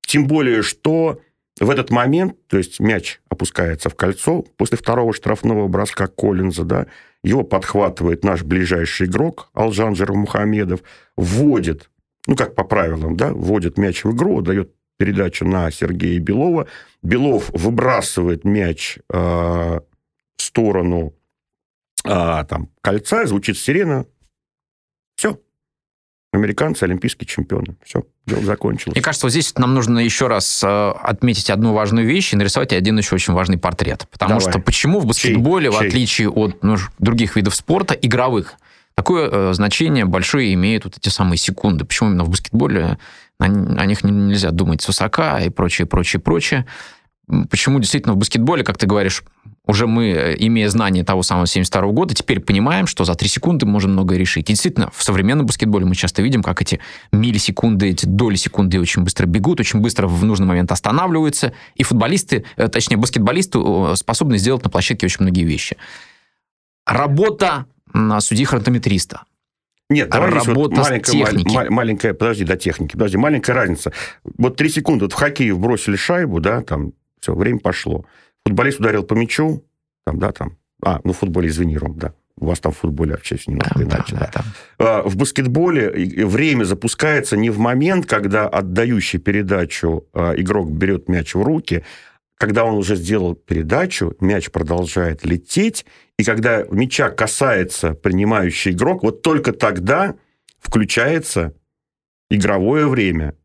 Тем 0.07 0.27
более, 0.27 0.62
что 0.62 1.20
в 1.59 1.70
этот 1.70 1.90
момент, 1.90 2.37
то 2.49 2.59
есть 2.59 2.81
мяч 2.81 3.20
опускается 3.29 3.88
в 3.88 3.94
кольцо, 3.94 4.44
после 4.57 4.79
второго 4.79 5.12
штрафного 5.12 5.68
броска 5.68 6.07
Коллинза, 6.07 6.64
да, 6.64 6.87
его 7.22 7.42
подхватывает 7.42 8.25
наш 8.25 8.42
ближайший 8.44 9.07
игрок 9.07 9.51
Алжанжер 9.53 10.12
Мухамедов, 10.12 10.81
вводит, 11.16 11.90
ну, 12.27 12.37
как 12.37 12.55
по 12.55 12.62
правилам, 12.62 13.16
да, 13.16 13.33
вводит 13.33 13.79
мяч 13.79 14.05
в 14.05 14.14
игру, 14.14 14.42
дает 14.42 14.72
передачу 14.96 15.44
на 15.46 15.70
Сергея 15.70 16.18
Белова. 16.20 16.66
Белов 17.02 17.50
выбрасывает 17.52 18.44
мяч 18.44 18.98
э, 19.12 19.16
в 19.16 19.82
сторону 20.42 21.14
э, 22.04 22.44
там, 22.48 22.68
кольца, 22.80 23.26
звучит 23.26 23.59
сирена. 23.59 24.06
Все. 25.16 25.38
Американцы 26.32 26.85
олимпийские 26.85 27.26
чемпионы. 27.26 27.76
Все, 27.82 28.02
дело 28.26 28.42
закончилось. 28.42 28.94
Мне 28.94 29.02
кажется, 29.02 29.26
вот 29.26 29.30
здесь 29.30 29.54
нам 29.56 29.74
нужно 29.74 30.00
еще 30.00 30.26
раз 30.26 30.62
э, 30.62 30.90
отметить 31.02 31.50
одну 31.50 31.72
важную 31.72 32.06
вещь 32.06 32.32
и 32.32 32.37
нарисовать 32.37 32.72
один 32.72 32.98
еще 32.98 33.14
очень 33.14 33.32
важный 33.32 33.59
портрет. 33.59 34.06
Потому 34.11 34.38
Давай. 34.38 34.52
что 34.52 34.61
почему 34.61 35.00
в 35.00 35.06
баскетболе, 35.06 35.70
Чей? 35.70 35.76
в 35.76 35.80
Чей? 35.80 35.88
отличие 35.88 36.30
от 36.30 36.62
ну, 36.62 36.76
других 36.98 37.37
видов 37.37 37.54
спорта, 37.54 37.94
игровых, 37.94 38.54
такое 38.94 39.30
э, 39.30 39.52
значение 39.54 40.04
большое 40.04 40.52
имеют 40.54 40.85
вот 40.85 40.98
эти 40.98 41.09
самые 41.09 41.38
секунды. 41.38 41.85
Почему 41.85 42.11
именно 42.11 42.24
в 42.24 42.30
баскетболе 42.30 42.98
о, 43.38 43.44
о 43.44 43.87
них 43.87 44.05
не- 44.05 44.11
нельзя 44.12 44.51
думать 44.51 44.83
свысока 44.83 45.40
и 45.40 45.51
прочее, 45.51 45.87
прочее, 45.87 46.20
прочее. 46.20 46.66
Почему 47.51 47.81
действительно 47.81 48.14
в 48.14 48.18
баскетболе, 48.18 48.62
как 48.62 48.79
ты 48.79 48.87
говоришь, 48.87 49.25
уже 49.66 49.88
мы, 49.88 50.11
э, 50.11 50.37
имея 50.38 50.68
знание 50.68 51.03
того 51.03 51.22
самого 51.22 51.49
72 51.49 51.90
года, 51.90 52.14
теперь 52.14 52.38
понимаем, 52.38 52.87
что 52.87 53.05
за 53.05 53.16
3 53.16 53.29
секунды 53.29 53.66
можем 53.66 53.92
многое 53.92 54.16
решить. 54.16 54.49
И 54.49 54.53
действительно, 54.53 54.90
в 54.94 55.03
современном 55.03 55.46
баскетболе 55.46 55.85
мы 55.85 55.96
часто 55.96 56.22
видим, 56.22 56.44
как 56.44 56.62
эти 56.62 56.79
миллисекунды, 57.11 57.88
эти 57.90 58.07
доли 58.07 58.37
секунды 58.37 58.79
очень 58.79 59.03
быстро 59.03 59.27
бегут, 59.27 59.59
очень 59.59 59.81
быстро 59.81 60.07
в 60.07 60.25
нужный 60.25 60.46
момент 60.46 60.70
останавливаются, 60.70 61.53
и 61.75 61.83
футболисты, 61.83 62.44
э, 62.57 62.68
точнее, 62.68 62.96
баскетболисты 62.96 63.59
способны 63.96 64.38
сделать 64.38 64.62
на 64.62 64.70
площадке 64.70 65.07
очень 65.07 65.22
многие 65.22 65.42
вещи. 65.44 65.77
Работа 66.87 67.66
м, 67.92 68.20
судьи-хронометриста. 68.20 69.22
Нет, 69.88 70.09
давай 70.11 70.31
здесь 70.33 70.46
вот 70.49 70.72
маленькая, 70.77 71.12
техники. 71.12 71.55
ма- 71.55 71.70
маленькая, 71.70 72.12
подожди, 72.14 72.44
до 72.44 72.57
техники, 72.57 72.92
подожди, 72.92 73.16
маленькая 73.16 73.53
разница. 73.53 73.92
Вот 74.25 74.57
три 74.57 74.68
секунды, 74.68 75.05
вот 75.05 75.12
в 75.12 75.16
хоккее 75.16 75.55
бросили 75.55 75.96
шайбу, 75.96 76.40
да, 76.40 76.61
там, 76.62 76.92
все, 77.20 77.35
время 77.35 77.61
пошло. 77.61 78.05
Футболист 78.44 78.81
ударил 78.81 79.05
по 79.05 79.14
мячу, 79.14 79.64
там, 80.05 80.18
да, 80.18 80.33
там, 80.33 80.57
а, 80.83 81.01
ну, 81.05 81.12
в 81.12 81.18
футболе, 81.18 81.49
извини, 81.49 81.77
Ром, 81.79 81.96
да, 81.99 82.14
у 82.38 82.46
вас 82.46 82.59
там 82.61 82.72
в 82.72 82.79
футболе 82.79 83.12
вообще 83.12 83.37
всё 83.37 83.53
немножко 83.53 83.83
иначе, 83.83 84.16
да. 84.16 84.31
да. 84.35 84.44
А, 84.79 85.03
В 85.09 85.16
баскетболе 85.16 85.90
время 86.27 86.64
запускается 86.64 87.37
не 87.37 87.51
в 87.51 87.59
момент, 87.59 88.07
когда 88.07 88.49
отдающий 88.49 89.20
передачу 89.20 90.05
а, 90.12 90.33
игрок 90.37 90.70
берет 90.70 91.09
мяч 91.09 91.35
в 91.35 91.42
руки, 91.42 91.85
когда 92.38 92.64
он 92.64 92.75
уже 92.75 92.96
сделал 92.96 93.35
передачу, 93.37 94.14
мяч 94.20 94.51
продолжает 94.51 95.25
лететь, 95.25 95.87
и 96.18 96.24
когда 96.24 96.64
мяча 96.70 97.11
касается 97.11 97.94
принимающий 97.94 98.72
игрок, 98.72 99.02
вот 99.02 99.22
только 99.22 99.52
тогда 99.52 100.16
включается 100.59 101.55
игровое 102.31 102.87
время. 102.87 103.37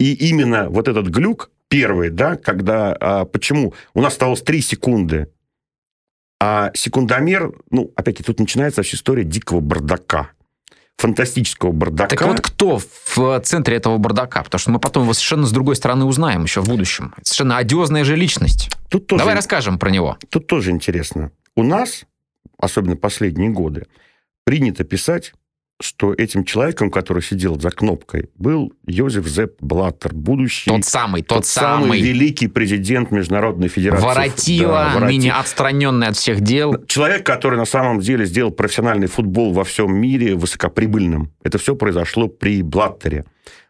И 0.00 0.14
именно 0.28 0.68
вот 0.68 0.88
этот 0.88 1.08
глюк 1.08 1.50
первый, 1.68 2.10
да, 2.10 2.36
когда... 2.36 2.96
А, 3.00 3.24
почему? 3.24 3.74
У 3.94 4.00
нас 4.00 4.14
осталось 4.14 4.42
3 4.42 4.60
секунды, 4.60 5.32
а 6.40 6.70
секундомер, 6.74 7.52
ну, 7.70 7.92
опять-таки, 7.96 8.24
тут 8.24 8.38
начинается 8.38 8.80
вообще 8.80 8.96
история 8.96 9.24
дикого 9.24 9.60
бардака 9.60 10.32
фантастического 10.98 11.72
бардака. 11.72 12.16
Так 12.16 12.26
вот 12.26 12.40
кто 12.40 12.78
в 12.78 13.40
центре 13.40 13.76
этого 13.76 13.96
бардака? 13.98 14.42
Потому 14.42 14.58
что 14.58 14.70
мы 14.72 14.80
потом 14.80 15.04
его 15.04 15.12
совершенно 15.14 15.46
с 15.46 15.52
другой 15.52 15.76
стороны 15.76 16.04
узнаем 16.04 16.42
еще 16.42 16.60
в 16.60 16.66
будущем. 16.66 17.14
Совершенно 17.22 17.56
одиозная 17.56 18.04
же 18.04 18.16
личность. 18.16 18.68
Тут 18.90 19.06
тоже, 19.06 19.20
Давай 19.20 19.34
расскажем 19.34 19.78
про 19.78 19.90
него. 19.90 20.18
Тут 20.28 20.48
тоже 20.48 20.72
интересно. 20.72 21.30
У 21.56 21.62
нас, 21.62 22.04
особенно 22.58 22.96
последние 22.96 23.50
годы, 23.50 23.86
принято 24.44 24.84
писать 24.84 25.32
что 25.80 26.12
этим 26.12 26.44
человеком, 26.44 26.90
который 26.90 27.22
сидел 27.22 27.58
за 27.58 27.70
кнопкой, 27.70 28.30
был 28.34 28.72
Йозеф 28.86 29.26
Зепп 29.26 29.56
Блаттер, 29.60 30.12
будущий... 30.12 30.70
Тот 30.70 30.84
самый, 30.84 31.22
тот, 31.22 31.38
тот 31.38 31.46
самый. 31.46 31.82
самый 31.82 32.00
великий 32.00 32.48
президент 32.48 33.10
Международной 33.10 33.68
Федерации. 33.68 34.04
Воротила, 34.04 34.72
да, 34.72 34.84
воротила, 34.94 35.06
ныне 35.06 35.32
отстраненный 35.32 36.08
от 36.08 36.16
всех 36.16 36.40
дел. 36.40 36.84
Человек, 36.86 37.24
который 37.24 37.58
на 37.58 37.64
самом 37.64 38.00
деле 38.00 38.24
сделал 38.26 38.50
профессиональный 38.50 39.06
футбол 39.06 39.52
во 39.52 39.64
всем 39.64 39.94
мире 39.94 40.34
высокоприбыльным. 40.34 41.32
Это 41.44 41.58
все 41.58 41.76
произошло 41.76 42.28
при 42.28 42.62
Блаттере. 42.62 43.24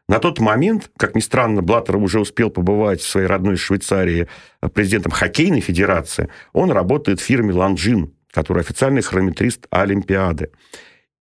На 0.09 0.19
тот 0.21 0.41
момент, 0.41 0.91
как 0.97 1.15
ни 1.15 1.21
странно, 1.21 1.61
Блаттер 1.61 1.97
уже 1.97 2.21
успел 2.21 2.49
побывать 2.49 3.03
в 3.03 3.09
своей 3.09 3.27
родной 3.27 3.57
Швейцарии 3.57 4.29
президентом 4.73 5.13
хоккейной 5.13 5.61
федерации. 5.61 6.31
Он 6.55 6.71
работает 6.71 7.21
в 7.21 7.25
фирме 7.25 7.53
«Ланжин», 7.53 8.15
который 8.33 8.63
официальный 8.63 9.03
хронометрист 9.03 9.67
Олимпиады. 9.71 10.51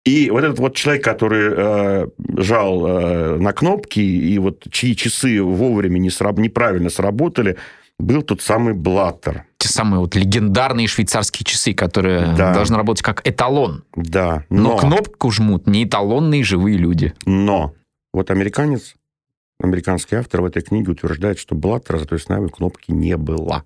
И 0.07 0.29
вот 0.29 0.41
этот 0.41 0.57
вот 0.59 0.73
человек, 0.73 1.03
который 1.03 1.51
э, 1.53 2.07
жал 2.37 2.87
э, 2.87 3.35
на 3.35 3.51
кнопки, 3.51 3.99
и 3.99 4.39
вот 4.39 4.65
чьи 4.71 4.95
часы 4.95 5.43
вовремя 5.43 5.99
не 5.99 6.09
сраб- 6.09 6.39
неправильно 6.39 6.89
сработали, 6.89 7.57
был 7.99 8.21
тот 8.21 8.41
самый 8.41 8.73
Блаттер. 8.73 9.43
Те 9.57 9.67
самые 9.67 9.99
вот 9.99 10.15
легендарные 10.15 10.87
швейцарские 10.87 11.43
часы, 11.43 11.73
которые 11.73 12.33
да. 12.37 12.53
должны 12.53 12.77
работать 12.77 13.03
как 13.03 13.27
эталон. 13.27 13.83
Да. 13.97 14.45
Но, 14.49 14.75
но 14.75 14.77
кнопку 14.77 15.29
жмут 15.29 15.67
не 15.67 15.83
эталонные 15.83 16.41
живые 16.41 16.77
люди. 16.77 17.13
Но 17.25 17.73
вот 18.13 18.31
американец, 18.31 18.95
американский 19.59 20.15
автор 20.15 20.39
в 20.39 20.45
этой 20.45 20.61
книге 20.61 20.93
утверждает, 20.93 21.37
что 21.37 21.53
Блаттера 21.53 21.97
за 21.97 22.05
той 22.05 22.19
кнопки 22.19 22.91
не 22.91 23.17
было. 23.17 23.65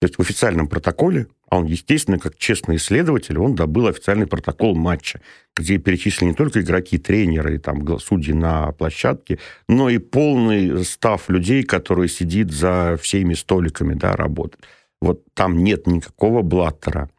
То 0.00 0.06
есть 0.06 0.16
в 0.18 0.20
официальном 0.20 0.68
протоколе, 0.68 1.26
а 1.50 1.58
он, 1.58 1.66
естественно, 1.66 2.18
как 2.18 2.36
честный 2.36 2.76
исследователь, 2.76 3.36
он 3.36 3.56
добыл 3.56 3.88
официальный 3.88 4.28
протокол 4.28 4.76
матча, 4.76 5.20
где 5.56 5.78
перечислены 5.78 6.30
не 6.30 6.34
только 6.36 6.60
игроки, 6.60 6.96
тренеры 6.96 7.58
там, 7.58 7.98
судьи 7.98 8.32
на 8.32 8.70
площадке, 8.70 9.40
но 9.68 9.90
и 9.90 9.98
полный 9.98 10.84
став 10.84 11.28
людей, 11.28 11.64
которые 11.64 12.08
сидит 12.08 12.52
за 12.52 12.96
всеми 13.02 13.34
столиками, 13.34 13.94
да, 13.94 14.14
работают. 14.14 14.64
Вот 15.00 15.24
там 15.34 15.64
нет 15.64 15.88
никакого 15.88 16.42
блаттера. 16.42 17.10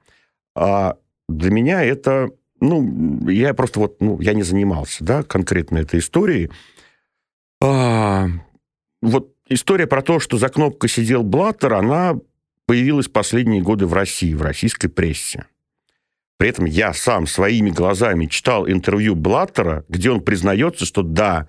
А 0.55 0.95
для 1.27 1.51
меня 1.51 1.83
это, 1.83 2.29
ну, 2.61 3.27
я 3.29 3.53
просто 3.53 3.81
вот, 3.81 3.99
ну, 3.99 4.17
я 4.21 4.33
не 4.33 4.43
занимался, 4.43 5.03
да, 5.03 5.23
конкретно 5.23 5.79
этой 5.79 5.99
историей. 5.99 6.49
А, 7.61 8.27
вот 9.01 9.33
история 9.49 9.87
про 9.87 10.01
то, 10.01 10.21
что 10.21 10.37
за 10.37 10.47
кнопкой 10.47 10.89
сидел 10.89 11.23
Блаттер, 11.23 11.73
она 11.73 12.15
появилась 12.71 13.10
последние 13.10 13.62
годы 13.62 13.86
в 13.86 13.91
России, 13.91 14.34
в 14.34 14.41
российской 14.41 14.88
прессе. 14.88 15.43
При 16.38 16.47
этом 16.47 16.63
я 16.63 16.93
сам 16.93 17.27
своими 17.27 17.69
глазами 17.69 18.27
читал 18.27 18.65
интервью 18.65 19.13
Блаттера, 19.13 19.84
где 19.89 20.10
он 20.10 20.21
признается, 20.21 20.86
что 20.86 21.01
да, 21.03 21.47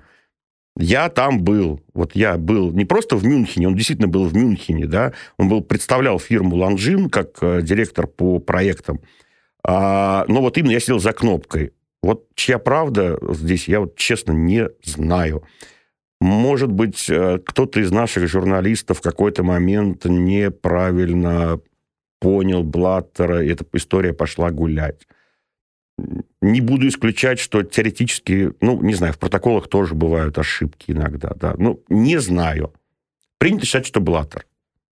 я 0.77 1.09
там 1.11 1.41
был. 1.45 1.81
Вот 1.95 2.17
я 2.17 2.37
был 2.39 2.73
не 2.73 2.85
просто 2.85 3.15
в 3.15 3.25
Мюнхене, 3.25 3.69
он 3.69 3.77
действительно 3.77 4.09
был 4.09 4.27
в 4.27 4.35
Мюнхене, 4.35 4.87
да, 4.87 5.13
он 5.39 5.49
был, 5.49 5.61
представлял 5.61 6.19
фирму 6.19 6.57
Ланжин 6.57 7.09
как 7.09 7.41
э, 7.41 7.63
директор 7.63 8.09
по 8.09 8.41
проектам. 8.41 9.01
А, 9.65 10.25
но 10.27 10.41
вот 10.41 10.59
именно 10.59 10.73
я 10.73 10.81
сидел 10.81 10.99
за 10.99 11.13
кнопкой. 11.13 11.71
Вот 12.03 12.27
чья 12.35 12.59
правда 12.59 13.17
здесь, 13.29 13.69
я 13.69 13.79
вот 13.79 13.95
честно 13.95 14.33
не 14.33 14.71
знаю. 14.83 15.45
Может 16.23 16.71
быть, 16.71 17.11
э, 17.11 17.41
кто-то 17.45 17.81
из 17.81 17.91
наших 17.91 18.29
журналистов 18.29 18.99
в 18.99 19.03
какой-то 19.03 19.43
момент 19.43 20.05
неправильно 20.05 21.59
понял 22.21 22.63
Блаттера, 22.63 23.43
и 23.43 23.49
эта 23.49 23.65
история 23.73 24.13
пошла 24.13 24.53
гулять. 24.53 25.09
Не 26.41 26.61
буду 26.61 26.87
исключать, 26.87 27.41
что 27.41 27.65
теоретически, 27.65 28.53
ну, 28.61 28.81
не 28.83 28.95
знаю, 28.95 29.13
в 29.15 29.19
протоколах 29.19 29.67
тоже 29.67 29.97
бывают 29.97 30.39
ошибки 30.39 30.93
иногда, 30.93 31.33
да. 31.35 31.57
Ну, 31.59 31.83
не 31.89 32.19
знаю. 32.19 32.73
Принято 33.39 33.67
считать, 33.67 33.87
что 33.87 34.01
Блаттер. 34.01 34.47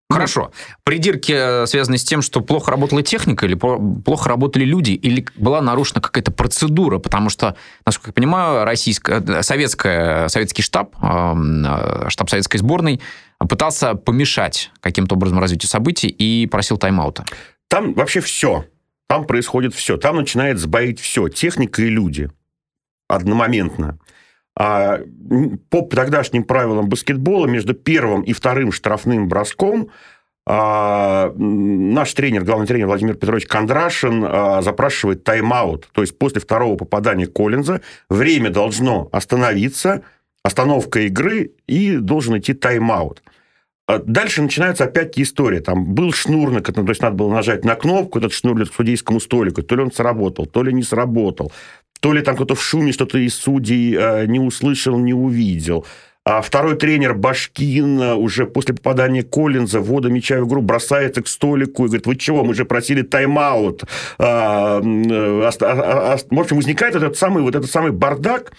Хорошо. 0.09 0.51
Придирки 0.83 1.33
э, 1.35 1.67
связаны 1.67 1.99
с 1.99 2.03
тем, 2.03 2.23
что 2.23 2.41
плохо 2.41 2.71
работала 2.71 3.03
техника, 3.03 3.45
или 3.45 3.53
плохо 3.53 4.27
работали 4.27 4.65
люди, 4.65 4.91
или 4.91 5.25
была 5.35 5.61
нарушена 5.61 6.01
какая-то 6.01 6.31
процедура, 6.31 6.97
потому 6.97 7.29
что, 7.29 7.55
насколько 7.85 8.09
я 8.09 8.13
понимаю, 8.13 8.65
российская, 8.65 9.21
э, 9.21 9.43
советская, 9.43 10.27
советский 10.27 10.63
штаб, 10.63 10.95
э, 11.01 12.09
штаб 12.09 12.29
советской 12.29 12.57
сборной 12.57 13.01
пытался 13.37 13.93
помешать 13.93 14.71
каким-то 14.79 15.13
образом 15.13 15.39
развитию 15.39 15.69
событий 15.69 16.07
и 16.07 16.47
просил 16.47 16.77
тайм-аута. 16.77 17.25
Там 17.67 17.93
вообще 17.93 18.19
все. 18.19 18.65
Там 19.07 19.25
происходит 19.25 19.75
все. 19.75 19.97
Там 19.97 20.15
начинает 20.17 20.57
сбоить 20.57 20.99
все. 20.99 21.29
Техника 21.29 21.83
и 21.83 21.89
люди. 21.89 22.31
Одномоментно. 23.07 23.99
А 24.59 24.99
по 25.69 25.81
тогдашним 25.83 26.43
правилам 26.43 26.89
баскетбола 26.89 27.47
между 27.47 27.73
первым 27.73 28.23
и 28.23 28.33
вторым 28.33 28.73
штрафным 28.73 29.29
броском 29.29 29.89
а, 30.45 31.31
наш 31.37 32.13
тренер, 32.13 32.43
главный 32.43 32.67
тренер 32.67 32.87
Владимир 32.87 33.13
Петрович 33.13 33.45
Кондрашин 33.45 34.25
а, 34.27 34.61
запрашивает 34.61 35.23
тайм-аут. 35.23 35.87
То 35.93 36.01
есть 36.01 36.17
после 36.17 36.41
второго 36.41 36.75
попадания 36.75 37.25
Коллинза 37.25 37.81
время 38.09 38.49
должно 38.49 39.07
остановиться, 39.13 40.01
остановка 40.43 41.01
игры, 41.01 41.51
и 41.67 41.95
должен 41.97 42.37
идти 42.37 42.53
тайм-аут. 42.53 43.23
Дальше 44.05 44.41
начинается 44.41 44.83
опять 44.83 45.17
история. 45.17 45.61
Там 45.61 45.85
был 45.95 46.13
шнур, 46.13 46.61
то 46.61 46.83
есть 46.83 47.01
надо 47.01 47.15
было 47.15 47.33
нажать 47.33 47.65
на 47.65 47.75
кнопку, 47.75 48.19
этот 48.19 48.33
шнур 48.33 48.63
к 48.63 48.73
судейскому 48.73 49.19
столику. 49.19 49.63
То 49.63 49.75
ли 49.75 49.81
он 49.83 49.91
сработал, 49.91 50.45
то 50.45 50.61
ли 50.61 50.71
не 50.73 50.83
сработал 50.83 51.51
то 51.99 52.13
ли 52.13 52.21
там 52.21 52.35
кто-то 52.35 52.55
в 52.55 52.63
шуме 52.63 52.91
что-то 52.91 53.17
из 53.17 53.35
судей 53.35 53.95
э, 53.95 54.25
не 54.25 54.39
услышал, 54.39 54.97
не 54.97 55.13
увидел. 55.13 55.85
А 56.25 56.41
второй 56.41 56.75
тренер 56.75 57.15
Башкин 57.15 58.01
э, 58.01 58.13
уже 58.13 58.45
после 58.45 58.75
попадания 58.75 59.23
Коллинза, 59.23 59.79
ввода 59.79 60.09
мяча 60.09 60.39
в 60.39 60.47
игру, 60.47 60.61
бросается 60.61 61.23
к 61.23 61.27
столику 61.27 61.85
и 61.85 61.87
говорит, 61.87 62.05
вы 62.05 62.15
чего, 62.15 62.43
мы 62.43 62.53
же 62.53 62.65
просили 62.65 63.01
тайм-аут. 63.01 63.83
А, 64.17 64.79
а, 64.79 65.51
а, 65.51 66.17
в 66.29 66.39
общем, 66.39 66.57
возникает 66.57 66.95
этот 66.95 67.17
самый, 67.17 67.41
вот 67.41 67.55
этот 67.55 67.71
самый 67.71 67.91
бардак, 67.91 68.51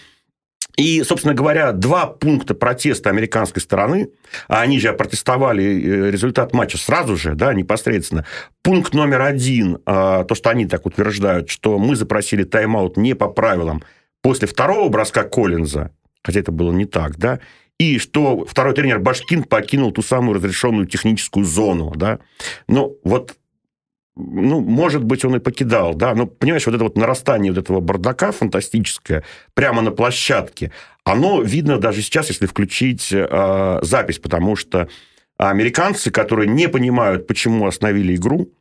и, 0.81 1.03
собственно 1.05 1.35
говоря, 1.35 1.73
два 1.73 2.07
пункта 2.07 2.55
протеста 2.55 3.11
американской 3.11 3.61
стороны, 3.61 4.09
а 4.49 4.63
они 4.63 4.81
же 4.81 4.93
протестовали 4.95 5.63
э, 5.63 6.11
результат 6.11 6.55
матча 6.55 6.79
сразу 6.79 7.17
же, 7.17 7.35
да, 7.35 7.53
непосредственно. 7.53 8.25
Пункт 8.63 8.95
номер 8.95 9.21
один, 9.21 9.79
а, 9.85 10.25
то, 10.25 10.35
что 10.35 10.49
они 10.49 10.65
так 10.65 10.87
утверждают, 10.87 11.51
что 11.51 11.79
мы 11.79 11.97
запросили 11.97 12.45
тайм-аут 12.45 12.97
не 12.97 13.15
по 13.15 13.29
правилам 13.29 13.83
после 14.23 14.49
второго 14.49 14.89
броска 14.89 15.25
Коллинза, 15.25 15.91
хотя 16.25 16.41
это 16.41 16.51
было 16.51 16.73
не 16.73 16.87
так, 16.87 17.19
да, 17.19 17.41
и 17.79 17.99
что 17.99 18.47
второй 18.47 18.75
тренер 18.75 19.01
Башкин 19.01 19.45
покинул 19.45 19.93
ту 19.93 20.01
самую 20.01 20.37
разрешенную 20.37 20.87
техническую 20.87 21.45
зону, 21.45 21.93
да. 21.95 22.21
Но 22.69 22.93
вот 23.05 23.35
ну, 24.21 24.61
может 24.61 25.05
быть, 25.05 25.25
он 25.25 25.37
и 25.37 25.39
покидал, 25.39 25.95
да, 25.95 26.15
но, 26.15 26.27
понимаешь, 26.27 26.67
вот 26.67 26.75
это 26.75 26.85
вот 26.85 26.97
нарастание 26.97 27.53
вот 27.53 27.63
этого 27.63 27.81
бардака 27.81 28.33
фантастическое 28.33 29.25
прямо 29.55 29.83
на 29.83 29.91
площадке, 29.91 30.73
оно 31.05 31.43
видно 31.43 31.79
даже 31.79 32.03
сейчас, 32.03 32.29
если 32.29 32.47
включить 32.47 33.09
э, 33.13 33.79
запись, 33.83 34.19
потому 34.19 34.57
что 34.57 34.89
американцы, 35.39 36.11
которые 36.11 36.49
не 36.49 36.69
понимают, 36.69 37.27
почему 37.27 37.67
остановили 37.67 38.15
игру, 38.15 38.53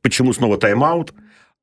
почему 0.00 0.32
снова 0.32 0.58
тайм-аут, 0.58 1.12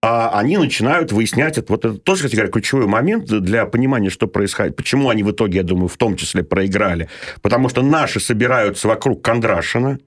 а 0.01 0.39
они 0.39 0.57
начинают 0.57 1.11
выяснять, 1.11 1.57
это, 1.57 1.73
вот 1.73 1.83
это 1.83 1.97
тоже, 1.97 2.19
кстати 2.19 2.35
говоря, 2.35 2.51
ключевой 2.51 2.87
момент 2.87 3.25
для 3.25 3.65
понимания, 3.65 4.09
что 4.09 4.27
происходит. 4.27 4.77
Почему 4.77 5.09
они 5.09 5.23
в 5.23 5.31
итоге, 5.31 5.57
я 5.57 5.63
думаю, 5.63 5.89
в 5.89 5.97
том 5.97 6.15
числе 6.15 6.43
проиграли. 6.43 7.09
Потому 7.41 7.67
что 7.67 7.81
наши 7.81 8.21
собираются 8.21 8.87
вокруг 8.87 9.21
Кондрашина 9.21 9.99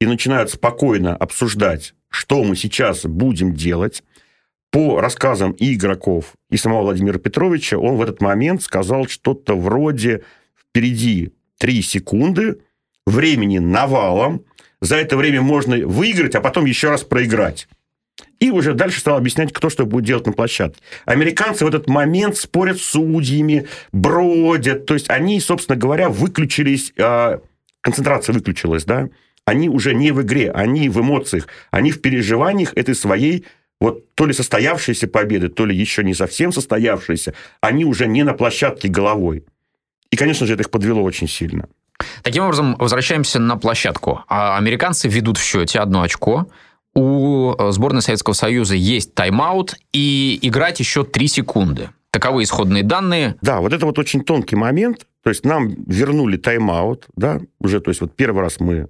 и 0.00 0.06
начинают 0.06 0.50
спокойно 0.50 1.16
обсуждать 1.16 1.94
что 2.14 2.44
мы 2.44 2.54
сейчас 2.54 3.04
будем 3.04 3.54
делать. 3.54 4.02
По 4.70 5.00
рассказам 5.00 5.52
и 5.52 5.74
игроков, 5.74 6.34
и 6.50 6.56
самого 6.56 6.82
Владимира 6.82 7.18
Петровича, 7.18 7.76
он 7.76 7.96
в 7.96 8.02
этот 8.02 8.20
момент 8.20 8.62
сказал 8.62 9.06
что-то 9.06 9.54
вроде 9.54 10.22
«впереди 10.56 11.32
3 11.58 11.82
секунды, 11.82 12.60
времени 13.06 13.58
навалом. 13.58 14.44
За 14.80 14.96
это 14.96 15.16
время 15.16 15.42
можно 15.42 15.76
выиграть, 15.86 16.34
а 16.34 16.40
потом 16.40 16.64
еще 16.66 16.90
раз 16.90 17.02
проиграть. 17.04 17.68
И 18.38 18.50
уже 18.50 18.74
дальше 18.74 19.00
стал 19.00 19.16
объяснять, 19.16 19.52
кто 19.52 19.70
что 19.70 19.86
будет 19.86 20.04
делать 20.04 20.26
на 20.26 20.32
площадке. 20.32 20.80
Американцы 21.04 21.64
в 21.64 21.68
этот 21.68 21.88
момент 21.88 22.36
спорят 22.36 22.78
с 22.78 22.84
судьями, 22.84 23.66
бродят. 23.92 24.86
То 24.86 24.94
есть 24.94 25.08
они, 25.10 25.40
собственно 25.40 25.76
говоря, 25.76 26.08
выключились, 26.08 26.92
э, 26.96 27.38
концентрация 27.80 28.34
выключилась, 28.34 28.84
да. 28.84 29.08
Они 29.46 29.68
уже 29.68 29.94
не 29.94 30.10
в 30.10 30.22
игре, 30.22 30.50
они 30.50 30.88
в 30.88 31.00
эмоциях, 31.00 31.48
они 31.70 31.90
в 31.90 32.00
переживаниях 32.00 32.72
этой 32.74 32.94
своей 32.94 33.44
вот 33.80 34.14
то 34.14 34.26
ли 34.26 34.32
состоявшейся 34.32 35.08
победы, 35.08 35.48
то 35.48 35.66
ли 35.66 35.76
еще 35.76 36.02
не 36.02 36.14
совсем 36.14 36.52
состоявшейся, 36.52 37.34
они 37.60 37.84
уже 37.84 38.06
не 38.06 38.22
на 38.22 38.32
площадке 38.32 38.88
головой. 38.88 39.44
И, 40.10 40.16
конечно 40.16 40.46
же, 40.46 40.54
это 40.54 40.62
их 40.62 40.70
подвело 40.70 41.02
очень 41.02 41.28
сильно. 41.28 41.68
Таким 42.22 42.44
образом, 42.44 42.76
возвращаемся 42.78 43.38
на 43.38 43.56
площадку. 43.56 44.22
А 44.28 44.56
американцы 44.56 45.08
ведут 45.08 45.38
в 45.38 45.44
счете 45.44 45.80
одно 45.80 46.02
очко. 46.02 46.46
У 46.94 47.52
э, 47.52 47.72
сборной 47.72 48.02
Советского 48.02 48.34
Союза 48.34 48.74
есть 48.76 49.14
тайм-аут, 49.14 49.74
и 49.92 50.38
играть 50.42 50.78
еще 50.78 51.04
три 51.04 51.26
секунды. 51.26 51.90
Таковы 52.10 52.44
исходные 52.44 52.84
данные. 52.84 53.36
Да, 53.42 53.60
вот 53.60 53.72
это 53.72 53.84
вот 53.86 53.98
очень 53.98 54.24
тонкий 54.24 54.56
момент. 54.56 55.06
То 55.22 55.30
есть 55.30 55.44
нам 55.44 55.74
вернули 55.86 56.36
тайм-аут, 56.36 57.06
да, 57.16 57.40
уже, 57.58 57.80
то 57.80 57.90
есть 57.90 58.00
вот 58.00 58.14
первый 58.14 58.42
раз 58.42 58.60
мы 58.60 58.88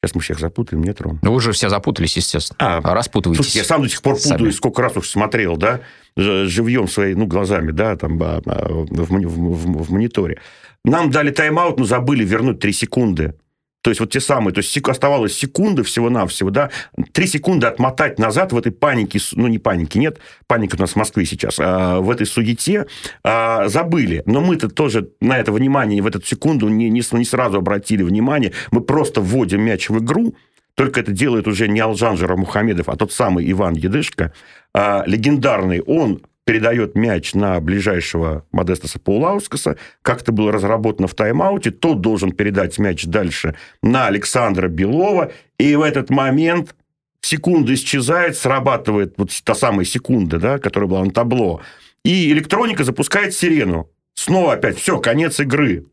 Сейчас 0.00 0.14
мы 0.14 0.20
всех 0.20 0.38
запутаем, 0.38 0.84
нет, 0.84 1.00
Ром? 1.00 1.18
Ну, 1.22 1.30
вы 1.30 1.36
уже 1.36 1.50
все 1.50 1.68
запутались, 1.68 2.16
естественно. 2.16 2.56
А, 2.60 2.94
Распутывайтесь. 2.94 3.44
Слушайте, 3.44 3.58
я 3.58 3.64
сам 3.64 3.82
до 3.82 3.88
сих 3.88 4.00
пор 4.00 4.14
путаюсь, 4.14 4.38
сами. 4.38 4.50
сколько 4.50 4.80
раз 4.80 4.96
уж 4.96 5.08
смотрел, 5.08 5.56
да, 5.56 5.80
живьем 6.16 6.86
своей, 6.86 7.14
ну, 7.16 7.26
глазами, 7.26 7.72
да, 7.72 7.96
там, 7.96 8.16
а, 8.22 8.40
а, 8.46 8.68
в, 8.68 8.86
в, 8.86 9.06
в, 9.08 9.82
в 9.82 9.90
мониторе. 9.90 10.38
Нам 10.84 11.10
дали 11.10 11.32
тайм-аут, 11.32 11.80
но 11.80 11.84
забыли 11.84 12.24
вернуть 12.24 12.60
3 12.60 12.72
секунды. 12.72 13.34
То 13.82 13.90
есть 13.90 14.00
вот 14.00 14.10
те 14.10 14.20
самые, 14.20 14.52
то 14.52 14.58
есть 14.58 14.76
оставалось 14.76 15.34
секунды 15.34 15.82
всего-навсего, 15.82 16.50
да, 16.50 16.70
три 17.12 17.26
секунды 17.26 17.66
отмотать 17.66 18.18
назад 18.18 18.52
в 18.52 18.58
этой 18.58 18.72
панике, 18.72 19.20
ну 19.32 19.46
не 19.46 19.58
панике, 19.58 19.98
нет, 19.98 20.18
паника 20.46 20.76
у 20.76 20.80
нас 20.80 20.92
в 20.92 20.96
Москве 20.96 21.24
сейчас, 21.24 21.58
а 21.60 22.00
в 22.00 22.10
этой 22.10 22.26
суете 22.26 22.86
а, 23.22 23.68
забыли. 23.68 24.22
Но 24.26 24.40
мы-то 24.40 24.68
тоже 24.68 25.10
на 25.20 25.38
это 25.38 25.52
внимание 25.52 26.02
в 26.02 26.06
эту 26.06 26.20
секунду 26.22 26.68
не, 26.68 26.90
не, 26.90 27.02
не 27.12 27.24
сразу 27.24 27.58
обратили 27.58 28.02
внимание, 28.02 28.52
мы 28.72 28.80
просто 28.80 29.20
вводим 29.20 29.62
мяч 29.62 29.88
в 29.88 29.98
игру, 29.98 30.34
только 30.74 31.00
это 31.00 31.12
делает 31.12 31.46
уже 31.46 31.68
не 31.68 31.80
Алжан 31.80 32.16
Мухамедов, 32.36 32.88
а 32.88 32.96
тот 32.96 33.12
самый 33.12 33.50
Иван 33.50 33.74
Едышко, 33.74 34.32
а, 34.74 35.02
легендарный. 35.06 35.80
Он 35.82 36.22
передает 36.48 36.94
мяч 36.94 37.34
на 37.34 37.60
ближайшего 37.60 38.46
Модестаса 38.52 38.98
Паулаускаса, 38.98 39.76
как 40.00 40.22
это 40.22 40.32
было 40.32 40.50
разработано 40.50 41.06
в 41.06 41.14
тайм-ауте, 41.14 41.70
тот 41.70 42.00
должен 42.00 42.32
передать 42.32 42.78
мяч 42.78 43.04
дальше 43.04 43.54
на 43.82 44.06
Александра 44.06 44.68
Белова, 44.68 45.30
и 45.58 45.76
в 45.76 45.82
этот 45.82 46.08
момент 46.08 46.74
секунда 47.20 47.74
исчезает, 47.74 48.34
срабатывает 48.34 49.12
вот 49.18 49.30
та 49.44 49.54
самая 49.54 49.84
секунда, 49.84 50.38
да, 50.38 50.58
которая 50.58 50.88
была 50.88 51.04
на 51.04 51.10
табло, 51.10 51.60
и 52.02 52.32
электроника 52.32 52.82
запускает 52.82 53.34
сирену. 53.34 53.90
Снова 54.14 54.54
опять, 54.54 54.78
все, 54.78 54.98
конец 55.00 55.40
игры. 55.40 55.84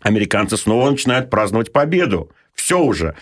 Американцы 0.00 0.56
снова 0.56 0.88
начинают 0.88 1.28
праздновать 1.28 1.74
победу. 1.74 2.32
Все 2.54 2.80
уже 2.80 3.16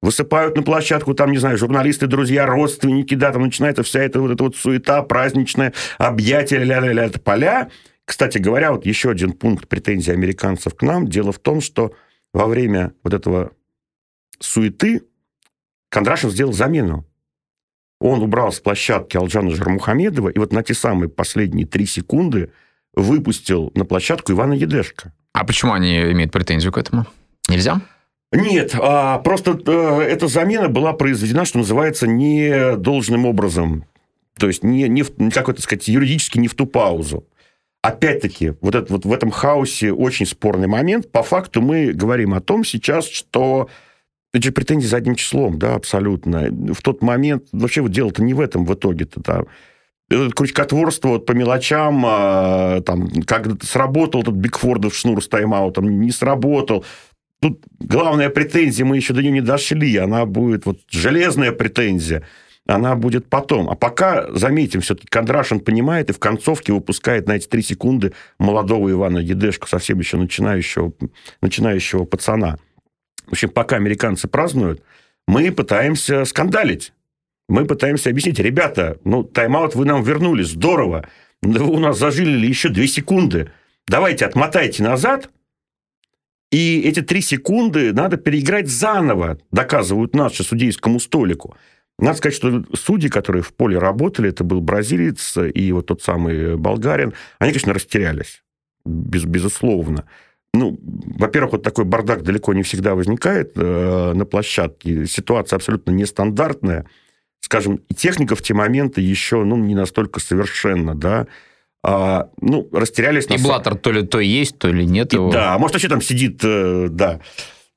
высыпают 0.00 0.56
на 0.56 0.62
площадку, 0.62 1.14
там, 1.14 1.32
не 1.32 1.38
знаю, 1.38 1.58
журналисты, 1.58 2.06
друзья, 2.06 2.46
родственники, 2.46 3.14
да, 3.14 3.32
там 3.32 3.42
начинается 3.42 3.82
вся 3.82 4.00
эта 4.00 4.20
вот 4.20 4.30
эта 4.30 4.44
вот 4.44 4.56
суета 4.56 5.02
праздничная, 5.02 5.72
объятия, 5.98 6.62
ля-ля-ля, 6.62 7.04
это 7.04 7.20
поля. 7.20 7.70
Кстати 8.04 8.38
говоря, 8.38 8.72
вот 8.72 8.86
еще 8.86 9.10
один 9.10 9.32
пункт 9.32 9.68
претензий 9.68 10.12
американцев 10.12 10.74
к 10.74 10.82
нам. 10.82 11.08
Дело 11.08 11.32
в 11.32 11.38
том, 11.38 11.60
что 11.60 11.92
во 12.32 12.46
время 12.46 12.92
вот 13.02 13.12
этого 13.12 13.52
суеты 14.38 15.02
Кондрашин 15.90 16.30
сделал 16.30 16.52
замену. 16.52 17.04
Он 18.00 18.22
убрал 18.22 18.52
с 18.52 18.60
площадки 18.60 19.16
Алджана 19.16 19.50
Жармухамедова, 19.50 20.28
и 20.28 20.38
вот 20.38 20.52
на 20.52 20.62
те 20.62 20.74
самые 20.74 21.08
последние 21.08 21.66
три 21.66 21.84
секунды 21.84 22.52
выпустил 22.94 23.72
на 23.74 23.84
площадку 23.84 24.32
Ивана 24.32 24.52
Едешко. 24.52 25.12
А 25.32 25.44
почему 25.44 25.72
они 25.72 26.00
имеют 26.12 26.32
претензию 26.32 26.72
к 26.72 26.78
этому? 26.78 27.06
Нельзя? 27.48 27.80
Нет, 28.32 28.74
а 28.78 29.18
просто 29.18 29.58
э, 29.66 30.00
эта 30.02 30.28
замена 30.28 30.68
была 30.68 30.92
произведена, 30.92 31.44
что 31.46 31.58
называется, 31.58 32.06
не 32.06 32.76
должным 32.76 33.24
образом. 33.24 33.84
То 34.38 34.48
есть, 34.48 34.62
не, 34.62 34.88
не, 34.88 35.02
в, 35.02 35.12
как 35.30 35.48
это 35.48 35.62
сказать, 35.62 35.88
юридически 35.88 36.38
не 36.38 36.48
в 36.48 36.54
ту 36.54 36.66
паузу. 36.66 37.26
Опять-таки, 37.80 38.54
вот, 38.60 38.74
это, 38.74 38.92
вот 38.92 39.06
в 39.06 39.12
этом 39.12 39.30
хаосе 39.30 39.92
очень 39.92 40.26
спорный 40.26 40.66
момент. 40.66 41.10
По 41.10 41.22
факту 41.22 41.62
мы 41.62 41.92
говорим 41.92 42.34
о 42.34 42.40
том 42.40 42.64
сейчас, 42.64 43.08
что 43.08 43.68
это 44.34 44.44
же 44.44 44.52
претензии 44.52 44.86
задним 44.86 45.14
числом, 45.14 45.58
да, 45.58 45.74
абсолютно. 45.74 46.48
В 46.74 46.82
тот 46.82 47.02
момент, 47.02 47.44
вообще 47.52 47.80
вот 47.80 47.92
дело-то 47.92 48.22
не 48.22 48.34
в 48.34 48.40
этом 48.40 48.66
в 48.66 48.74
итоге-то, 48.74 49.20
да. 49.20 49.44
Крючкотворство 50.10 51.08
вот 51.08 51.26
по 51.26 51.32
мелочам, 51.32 52.02
а, 52.06 52.80
там, 52.80 53.10
как 53.26 53.62
сработал 53.62 54.22
этот 54.22 54.34
Бигфордов 54.34 54.94
шнур 54.94 55.22
с 55.22 55.28
тайм-аутом, 55.28 55.82
не 55.82 56.10
сработал 56.10 56.84
тут 57.40 57.64
главная 57.80 58.30
претензия, 58.30 58.84
мы 58.84 58.96
еще 58.96 59.12
до 59.14 59.22
нее 59.22 59.32
не 59.32 59.40
дошли, 59.40 59.96
она 59.96 60.26
будет 60.26 60.66
вот 60.66 60.80
железная 60.88 61.52
претензия, 61.52 62.26
она 62.66 62.96
будет 62.96 63.28
потом. 63.28 63.70
А 63.70 63.74
пока, 63.74 64.30
заметим, 64.32 64.80
все-таки 64.80 65.08
Кондрашин 65.08 65.60
понимает 65.60 66.10
и 66.10 66.12
в 66.12 66.18
концовке 66.18 66.72
выпускает 66.72 67.26
на 67.26 67.32
эти 67.32 67.46
три 67.46 67.62
секунды 67.62 68.12
молодого 68.38 68.90
Ивана 68.90 69.18
Едешку, 69.18 69.68
совсем 69.68 69.98
еще 69.98 70.16
начинающего, 70.16 70.92
начинающего 71.40 72.04
пацана. 72.04 72.58
В 73.26 73.32
общем, 73.32 73.50
пока 73.50 73.76
американцы 73.76 74.28
празднуют, 74.28 74.82
мы 75.26 75.50
пытаемся 75.52 76.24
скандалить. 76.24 76.92
Мы 77.48 77.64
пытаемся 77.64 78.10
объяснить, 78.10 78.38
ребята, 78.38 78.98
ну, 79.04 79.22
тайм-аут 79.22 79.74
вы 79.74 79.86
нам 79.86 80.02
вернули, 80.02 80.42
здорово, 80.42 81.08
вы 81.40 81.64
у 81.64 81.78
нас 81.78 81.98
зажили 81.98 82.46
еще 82.46 82.68
две 82.68 82.86
секунды. 82.86 83.50
Давайте 83.86 84.26
отмотайте 84.26 84.82
назад, 84.82 85.30
и 86.50 86.80
эти 86.82 87.02
три 87.02 87.20
секунды 87.20 87.92
надо 87.92 88.16
переиграть 88.16 88.68
заново, 88.68 89.38
доказывают 89.50 90.14
наши 90.14 90.42
судейскому 90.42 90.98
столику. 91.00 91.56
Надо 91.98 92.16
сказать, 92.16 92.36
что 92.36 92.64
судьи, 92.74 93.10
которые 93.10 93.42
в 93.42 93.52
поле 93.52 93.78
работали, 93.78 94.30
это 94.30 94.44
был 94.44 94.60
бразилец 94.60 95.36
и 95.36 95.72
вот 95.72 95.86
тот 95.86 96.02
самый 96.02 96.56
болгарин, 96.56 97.12
они, 97.38 97.52
конечно, 97.52 97.74
растерялись, 97.74 98.42
без, 98.84 99.24
безусловно. 99.24 100.04
Ну, 100.54 100.78
во-первых, 100.82 101.52
вот 101.52 101.62
такой 101.62 101.84
бардак 101.84 102.22
далеко 102.22 102.54
не 102.54 102.62
всегда 102.62 102.94
возникает 102.94 103.52
э, 103.56 104.12
на 104.14 104.24
площадке. 104.24 105.06
Ситуация 105.06 105.56
абсолютно 105.56 105.90
нестандартная. 105.90 106.86
Скажем, 107.40 107.80
техника 107.94 108.34
в 108.34 108.42
те 108.42 108.54
моменты 108.54 109.00
еще 109.00 109.44
ну, 109.44 109.56
не 109.56 109.74
настолько 109.74 110.20
совершенна, 110.20 110.94
да, 110.94 111.26
а, 111.90 112.28
ну, 112.42 112.68
растерялись. 112.70 113.26
И 113.28 113.42
Блаттер 113.42 113.74
то 113.76 113.90
ли 113.90 114.06
то 114.06 114.20
есть, 114.20 114.58
то 114.58 114.68
ли 114.68 114.84
нет 114.84 115.14
и, 115.14 115.16
его. 115.16 115.30
Да, 115.30 115.58
может, 115.58 115.74
вообще 115.74 115.88
там 115.88 116.02
сидит, 116.02 116.40
э, 116.44 116.88
да, 116.90 117.20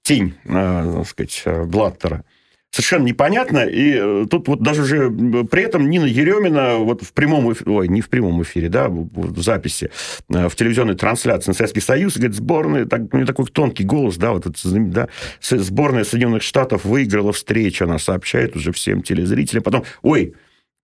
тень, 0.04 0.34
э, 0.44 0.94
так 0.98 1.08
сказать, 1.08 1.42
э, 1.46 1.64
Блаттера. 1.64 2.26
Совершенно 2.72 3.04
непонятно. 3.06 3.66
И 3.66 4.26
тут 4.28 4.50
вот 4.50 4.62
даже 4.62 4.82
уже 4.82 5.10
при 5.46 5.64
этом 5.64 5.90
Нина 5.90 6.06
Еремина 6.06 6.76
вот 6.78 7.04
в 7.04 7.14
прямом 7.14 7.52
эфире, 7.54 7.72
ой, 7.72 7.88
не 7.88 8.02
в 8.02 8.10
прямом 8.10 8.42
эфире, 8.44 8.68
да, 8.68 8.88
в 8.90 9.42
записи, 9.42 9.92
в 10.30 10.56
телевизионной 10.56 10.96
трансляции 10.96 11.52
на 11.52 11.54
Советский 11.54 11.82
Союз, 11.82 12.16
говорит, 12.16 12.36
сборная, 12.36 12.86
так, 12.86 13.14
у 13.14 13.18
нее 13.18 13.26
такой 13.26 13.46
тонкий 13.48 13.84
голос, 13.84 14.16
да, 14.16 14.32
вот 14.32 14.46
это, 14.46 14.58
да, 14.64 15.10
сборная 15.42 16.06
Соединенных 16.06 16.44
Штатов 16.44 16.86
выиграла 16.86 17.34
встречу, 17.34 17.84
она 17.84 18.00
сообщает 18.00 18.56
уже 18.56 18.72
всем 18.72 19.04
телезрителям. 19.04 19.64
Потом, 19.64 19.84
ой, 20.02 20.36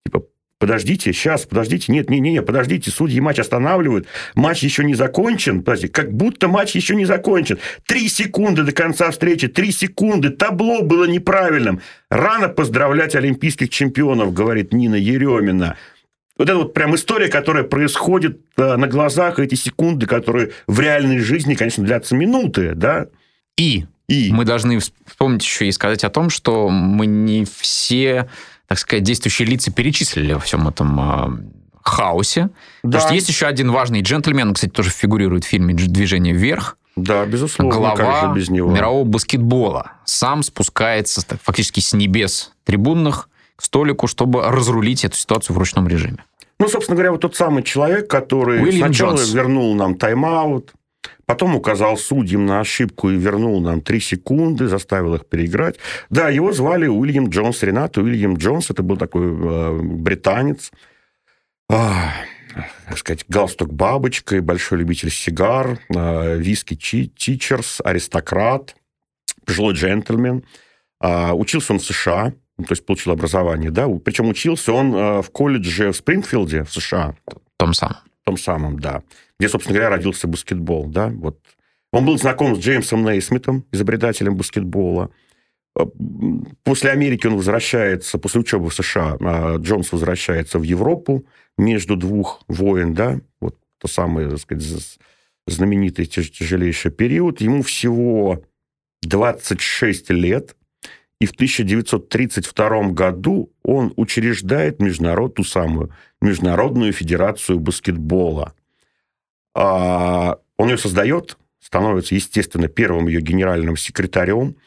типа, 0.06 0.24
Подождите, 0.60 1.14
сейчас, 1.14 1.46
подождите, 1.46 1.92
нет, 1.92 2.10
не, 2.10 2.20
не, 2.20 2.32
не, 2.32 2.42
подождите, 2.42 2.90
судьи 2.90 3.20
матч 3.20 3.38
останавливают, 3.38 4.08
матч 4.34 4.64
еще 4.64 4.84
не 4.84 4.96
закончен, 4.96 5.62
подождите, 5.62 5.94
как 5.94 6.12
будто 6.12 6.48
матч 6.48 6.74
еще 6.74 6.96
не 6.96 7.06
закончен. 7.06 7.60
Три 7.86 8.10
секунды 8.10 8.64
до 8.64 8.72
конца 8.72 9.12
встречи, 9.12 9.48
три 9.48 9.72
секунды, 9.72 10.32
табло 10.32 10.82
было 10.82 11.06
неправильным. 11.06 11.82
Рано 12.10 12.50
поздравлять 12.50 13.14
олимпийских 13.14 13.70
чемпионов, 13.70 14.34
говорит 14.34 14.74
Нина 14.74 14.96
Еремина. 14.96 15.78
Вот 16.40 16.50
это 16.50 16.58
вот 16.58 16.74
прям 16.74 16.96
история, 16.96 17.28
которая 17.28 17.64
происходит 17.64 18.40
э, 18.58 18.78
на 18.78 18.88
глазах, 18.88 19.38
эти 19.38 19.54
секунды, 19.54 20.08
которые 20.08 20.52
в 20.66 20.80
реальной 20.80 21.20
жизни, 21.20 21.54
конечно, 21.54 21.84
длятся 21.84 22.16
минуты, 22.16 22.74
да. 22.74 23.08
И, 23.58 23.86
и 24.08 24.32
мы 24.32 24.44
должны 24.44 24.80
вспомнить 24.80 25.44
еще 25.44 25.68
и 25.68 25.72
сказать 25.72 26.04
о 26.04 26.10
том, 26.10 26.30
что 26.32 26.70
мы 26.70 27.06
не 27.06 27.46
все 27.46 28.28
так 28.68 28.78
сказать, 28.80 29.04
действующие 29.04 29.48
лица 29.48 29.72
перечислили 29.72 30.34
во 30.34 30.40
всем 30.40 30.68
этом 30.68 31.00
э, 31.00 31.58
хаосе. 31.88 32.42
Да. 32.44 32.50
Потому 32.84 33.02
что 33.02 33.14
есть 33.14 33.30
еще 33.30 33.48
один 33.48 33.72
важный 33.72 34.02
джентльмен, 34.02 34.54
кстати, 34.54 34.72
тоже 34.72 34.90
фигурирует 34.90 35.46
в 35.46 35.48
фильме 35.48 35.74
«Движение 35.74 36.34
вверх». 36.34 36.78
Да, 36.96 37.26
безусловно, 37.26 37.76
глава 37.76 38.34
без 38.34 38.50
него. 38.50 38.72
мирового 38.72 39.04
баскетбола. 39.04 39.92
Сам 40.06 40.42
спускается 40.42 41.22
фактически 41.44 41.80
с 41.80 41.94
небес 41.94 42.52
трибунных 42.66 43.30
к 43.56 43.64
столику, 43.64 44.08
чтобы 44.08 44.44
разрулить 44.44 45.06
эту 45.06 45.16
ситуацию 45.16 45.56
в 45.56 45.60
ручном 45.60 45.88
режиме. 45.88 46.24
Ну, 46.60 46.68
собственно 46.68 46.96
говоря, 46.96 47.12
вот 47.12 47.22
тот 47.22 47.36
самый 47.36 47.62
человек, 47.62 48.10
который 48.10 48.64
Уильям 48.64 48.88
сначала 48.88 49.16
Джонс. 49.16 49.32
вернул 49.32 49.76
нам 49.76 49.96
тайм-аут, 49.96 50.74
потом 51.26 51.56
указал 51.56 51.98
судьям 51.98 52.46
на 52.46 52.62
ошибку 52.62 53.10
и 53.10 53.18
вернул 53.18 53.60
нам 53.62 53.82
три 53.82 54.00
секунды, 54.00 54.68
заставил 54.68 55.16
их 55.16 55.28
переиграть. 55.28 55.78
Да, 56.10 56.30
его 56.30 56.52
звали 56.52 56.88
Уильям 56.88 57.30
Джонс, 57.30 57.64
Ренат 57.64 57.98
Уильям 57.98 58.38
Джонс, 58.38 58.70
это 58.72 58.82
был 58.82 58.98
такой 58.98 59.28
э, 59.28 59.80
британец, 59.82 60.72
а, 61.70 62.14
так 62.88 62.98
сказать, 62.98 63.26
галстук 63.28 63.74
бабочкой, 63.74 64.40
большой 64.40 64.80
любитель 64.80 65.12
сигар, 65.12 65.80
э, 65.94 66.38
виски 66.38 66.76
тичерс, 66.76 67.82
аристократ, 67.84 68.76
пожилой 69.46 69.74
джентльмен. 69.74 70.44
Э, 71.02 71.32
учился 71.34 71.74
он 71.74 71.80
в 71.80 71.84
США, 71.84 72.34
то 72.58 72.72
есть 72.72 72.86
получил 72.86 73.12
образование, 73.12 73.70
да, 73.70 73.88
причем 74.04 74.30
учился 74.30 74.72
он 74.72 74.96
э, 74.96 75.22
в 75.22 75.30
колледже 75.32 75.92
в 75.92 75.96
Спрингфилде 75.96 76.64
в 76.64 76.72
США. 76.72 77.16
Том 77.58 77.74
самом. 77.74 78.07
Том 78.28 78.36
самом, 78.36 78.78
да 78.78 79.04
где, 79.40 79.48
собственно 79.48 79.76
говоря, 79.76 79.96
родился 79.96 80.28
баскетбол, 80.28 80.88
да, 80.88 81.08
вот. 81.08 81.40
Он 81.94 82.06
был 82.06 82.18
знаком 82.18 82.56
с 82.56 82.60
Джеймсом 82.60 83.06
Нейсмитом, 83.06 83.64
изобретателем 83.72 84.36
баскетбола. 84.36 85.10
Э, 85.80 85.86
после 86.64 86.92
Америки 86.92 87.26
он 87.28 87.38
возвращается, 87.38 88.18
после 88.18 88.42
учебы 88.42 88.70
в 88.70 88.74
США, 88.74 89.16
а 89.22 89.56
Джонс 89.56 89.94
возвращается 89.94 90.60
в 90.60 90.64
Европу 90.64 91.26
между 91.58 91.96
двух 91.96 92.44
войн, 92.50 92.94
да, 92.94 93.22
вот 93.40 93.56
то 93.78 93.88
самое, 93.88 94.30
так 94.30 94.40
сказать, 94.40 95.00
знаменитый 95.48 96.06
тяжелейший 96.06 96.92
период. 96.92 97.40
Ему 97.40 97.62
всего 97.62 98.44
26 99.04 100.10
лет, 100.10 100.57
и 101.20 101.26
в 101.26 101.32
1932 101.32 102.90
году 102.90 103.52
он 103.64 103.94
учреждает 103.96 104.80
международ, 104.80 105.36
ту 105.36 105.44
самую 105.44 105.92
Международную 106.22 106.94
федерацию 106.94 107.60
баскетбола. 107.60 108.54
А, 109.56 110.38
он 110.58 110.70
ее 110.70 110.78
создает, 110.78 111.38
становится, 111.60 112.14
естественно, 112.14 112.68
первым 112.68 113.08
ее 113.08 113.22
генеральным 113.22 113.78
секретарем. 113.78 114.58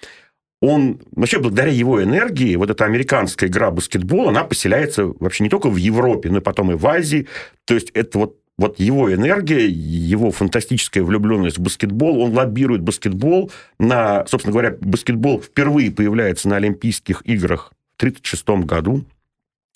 Он, 0.61 1.01
вообще, 1.13 1.39
благодаря 1.39 1.71
его 1.71 2.03
энергии, 2.03 2.57
вот 2.57 2.69
эта 2.69 2.85
американская 2.85 3.49
игра 3.49 3.71
баскетбол, 3.71 4.29
она 4.29 4.45
поселяется 4.45 5.07
вообще 5.07 5.45
не 5.45 5.51
только 5.51 5.71
в 5.71 5.77
Европе, 5.77 6.31
но 6.31 6.39
и 6.39 6.43
потом 6.43 6.73
и 6.73 6.75
в 6.75 6.87
Азии. 6.87 7.29
То 7.65 7.75
есть 7.75 7.91
это 7.91 8.19
вот 8.19 8.39
вот 8.61 8.79
его 8.79 9.11
энергия, 9.11 9.67
его 9.67 10.31
фантастическая 10.31 11.03
влюбленность 11.03 11.57
в 11.57 11.63
баскетбол, 11.63 12.21
он 12.21 12.35
лоббирует 12.35 12.83
баскетбол 12.83 13.51
на, 13.79 14.27
собственно 14.27 14.53
говоря, 14.53 14.77
баскетбол 14.79 15.41
впервые 15.41 15.91
появляется 15.91 16.47
на 16.47 16.57
Олимпийских 16.57 17.23
играх 17.25 17.73
в 17.97 18.03
1936 18.03 18.67
году 18.67 19.07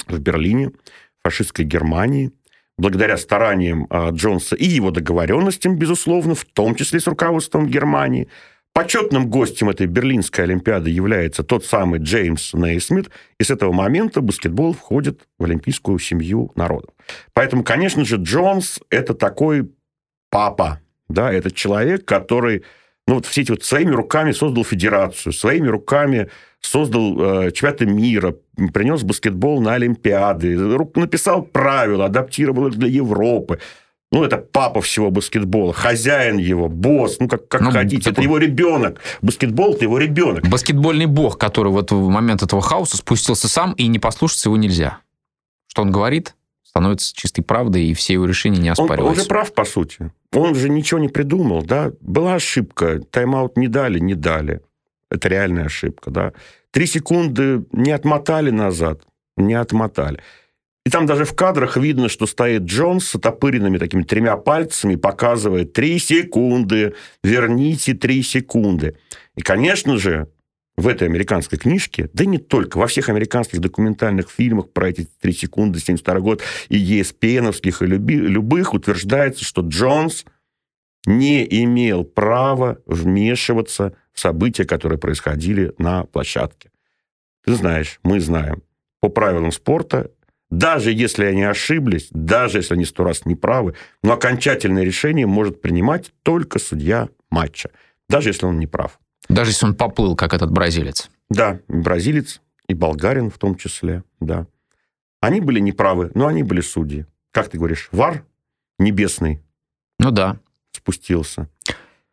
в 0.07 0.19
Берлине, 0.19 0.73
фашистской 1.23 1.65
Германии 1.65 2.31
благодаря 2.77 3.17
стараниям 3.17 3.87
а, 3.89 4.11
Джонса 4.11 4.55
и 4.55 4.67
его 4.67 4.91
договоренностям, 4.91 5.77
безусловно, 5.77 6.35
в 6.35 6.45
том 6.45 6.75
числе 6.75 7.01
с 7.01 7.07
руководством 7.07 7.69
Германии. 7.69 8.29
Почетным 8.75 9.31
гостем 9.31 9.71
этой 9.71 9.87
Берлинской 9.87 10.43
Олимпиады 10.45 10.91
является 10.91 11.45
тот 11.45 11.65
самый 11.65 12.01
Джеймс 12.01 12.55
Нейсмит, 12.55 13.09
и 13.39 13.45
с 13.45 13.51
этого 13.51 13.73
момента 13.73 14.21
баскетбол 14.21 14.73
входит 14.75 15.21
в 15.39 15.45
олимпийскую 15.45 16.01
семью 16.01 16.51
народов. 16.57 16.93
Поэтому, 17.35 17.63
конечно 17.63 18.05
же, 18.05 18.17
Джонс– 18.17 18.81
это 18.91 19.15
такой 19.15 19.71
папа, 20.29 20.81
да, 21.09 21.33
это 21.33 21.53
человек, 21.53 22.05
который 22.05 22.65
ну, 23.07 23.15
вот 23.15 23.27
все 23.27 23.43
эти 23.43 23.53
вот 23.53 23.63
своими 23.63 23.93
руками 23.93 24.33
создал 24.33 24.65
федерацию, 24.65 25.33
своими 25.33 25.69
руками 25.69 26.29
создал 26.61 27.45
э, 27.45 27.53
чемпионаты 27.53 27.87
мира, 27.87 28.35
принес 28.73 29.05
баскетбол 29.05 29.61
на 29.61 29.75
Олимпиады, 29.75 30.57
написал 30.97 31.43
правила, 31.43 32.07
адаптировал 32.07 32.69
их 32.69 32.77
для 32.77 32.89
Европы. 32.89 33.61
Ну, 34.15 34.23
это 34.23 34.37
папа 34.39 34.81
всего 34.81 35.11
баскетбола, 35.11 35.73
хозяин 35.73 36.39
его, 36.39 36.69
босс, 36.69 37.17
ну, 37.19 37.27
как, 37.27 37.49
как 37.49 37.63
ну, 37.63 37.73
хотите, 37.73 38.11
это 38.11 38.23
его 38.23 38.39
ребенок. 38.39 39.01
Баскетбол– 39.23 39.75
это 39.75 39.87
его 39.87 39.99
ребенок. 39.99 40.49
Баскетбольный 40.49 41.07
бог, 41.07 41.37
который 41.37 41.73
вот 41.73 41.91
в 41.91 42.09
момент 42.09 42.45
этого 42.45 42.63
хаоса 42.63 42.97
спустился 42.97 43.49
сам, 43.49 43.73
и 43.73 43.89
не 43.89 43.99
послушаться 43.99 44.51
его 44.51 44.57
нельзя. 44.57 44.99
Что 45.67 45.83
он 45.83 45.91
говорит, 45.91 46.37
становится 46.63 47.13
чистой 47.13 47.43
правдой, 47.43 47.87
и 47.87 47.95
все 47.95 48.13
его 48.13 48.25
решения 48.27 48.59
не 48.59 48.69
оспариваются. 48.69 49.05
Он, 49.05 49.11
он 49.11 49.17
же 49.17 49.25
прав, 49.25 49.53
по 49.53 49.65
сути. 49.65 50.13
Он 50.33 50.55
же 50.55 50.69
ничего 50.69 51.01
не 51.01 51.09
придумал, 51.09 51.65
да. 51.65 51.91
Была 52.01 52.35
ошибка, 52.35 53.01
тайм-аут 53.11 53.57
не 53.57 53.67
дали, 53.67 53.99
не 53.99 54.15
дали. 54.15 54.61
Это 55.11 55.29
реальная 55.29 55.65
ошибка, 55.65 56.13
да. 56.13 56.33
Три 56.71 56.87
секунды 56.87 57.65
не 57.73 57.91
отмотали 57.91 58.51
назад, 58.51 59.03
не 59.37 59.55
отмотали. 59.55 60.21
И 60.85 60.91
там 60.91 61.07
даже 61.07 61.25
в 61.25 61.35
кадрах 61.35 61.79
видно, 61.79 62.09
что 62.11 62.27
стоит 62.27 62.63
Джонс 62.63 63.09
с 63.09 63.15
отопыренными 63.15 63.79
такими 63.79 64.03
тремя 64.03 64.37
пальцами, 64.37 64.97
показывает 64.97 65.73
три 65.73 65.99
секунды, 65.99 66.95
верните 67.23 67.95
три 67.95 68.23
секунды. 68.23 68.97
И, 69.35 69.41
конечно 69.41 69.97
же, 69.97 70.29
в 70.77 70.89
этой 70.89 71.09
американской 71.09 71.59
книжке, 71.59 72.11
да 72.13 72.27
не 72.27 72.39
только, 72.39 72.79
во 72.79 72.87
всех 72.87 73.09
американских 73.09 73.61
документальных 73.61 74.29
фильмах 74.29 74.71
про 74.73 74.91
эти 74.91 75.09
три 75.21 75.33
секунды, 75.33 75.79
72 75.79 76.21
год, 76.21 76.43
и 76.69 77.01
ESPN-овских, 77.01 77.83
и 77.83 77.87
люби, 77.87 78.17
любых, 78.17 78.75
утверждается, 78.75 79.45
что 79.45 79.63
Джонс 79.63 80.27
не 81.07 81.47
имел 81.63 82.05
права 82.05 82.79
вмешиваться 82.87 83.97
в 84.13 84.21
события, 84.21 84.65
которые 84.65 84.99
происходили 84.99 85.73
на 85.79 86.05
площадке. 86.05 86.71
Ты 87.45 87.55
знаешь, 87.55 88.01
мы 88.03 88.21
знаем, 88.21 88.63
по 89.01 89.09
правилам 89.11 89.53
спорта, 89.53 90.11
даже 90.59 90.93
если 90.93 91.25
они 91.25 91.45
ошиблись, 91.45 92.09
даже 92.11 92.59
если 92.59 92.75
они 92.75 92.85
сто 92.85 93.05
раз 93.05 93.27
не 93.27 93.35
правы, 93.35 93.75
но 94.03 94.13
окончательное 94.13 94.85
решение 94.85 95.27
может 95.27 95.61
принимать 95.61 96.13
только 96.23 96.59
судья 96.59 97.09
матча, 97.31 97.71
даже 98.09 98.31
если 98.31 98.47
он 98.47 98.59
не 98.59 98.67
прав. 98.67 98.99
Даже 99.29 99.51
если 99.51 99.67
он 99.67 99.75
поплыл, 99.75 100.17
как 100.17 100.35
этот 100.35 100.51
бразилец. 100.51 101.11
Да, 101.31 101.61
бразилец 101.69 102.41
и 102.69 102.75
болгарин 102.75 103.31
в 103.31 103.39
том 103.39 103.57
числе, 103.57 104.05
да. 104.21 104.47
Они 105.21 105.41
были 105.41 105.61
неправы, 105.61 106.11
но 106.15 106.27
они 106.27 106.43
были 106.43 106.61
судьи. 106.61 107.07
Как 107.31 107.49
ты 107.49 107.59
говоришь, 107.59 107.89
вар 107.93 108.25
небесный. 108.79 109.41
Ну 109.99 110.11
да 110.11 110.39
спустился. 110.75 111.49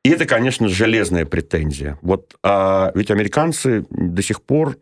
И 0.04 0.10
это, 0.10 0.26
конечно, 0.26 0.68
железная 0.68 1.26
претензия. 1.26 2.00
Вот, 2.02 2.36
а 2.44 2.92
ведь 2.96 3.12
американцы 3.12 3.86
до 3.90 4.22
сих 4.22 4.42
пор 4.42 4.78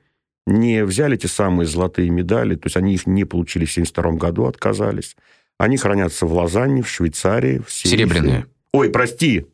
не 0.48 0.84
взяли 0.84 1.16
те 1.16 1.28
самые 1.28 1.68
золотые 1.68 2.10
медали, 2.10 2.56
то 2.56 2.68
есть 2.68 2.78
они 2.78 2.94
их 2.94 3.06
не 3.08 3.26
получили 3.26 3.66
в 3.66 3.72
1972 3.72 4.12
году, 4.20 4.46
отказались. 4.46 5.16
Они 5.58 5.78
хранятся 5.78 6.26
в 6.26 6.34
Лозанне, 6.34 6.82
в 6.82 6.90
Швейцарии. 6.90 7.62
В 7.66 7.72
Серебряные. 7.72 8.48
Ой, 8.74 8.90
прости. 8.90 9.46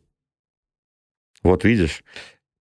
Вот 1.42 1.64
видишь. 1.64 2.04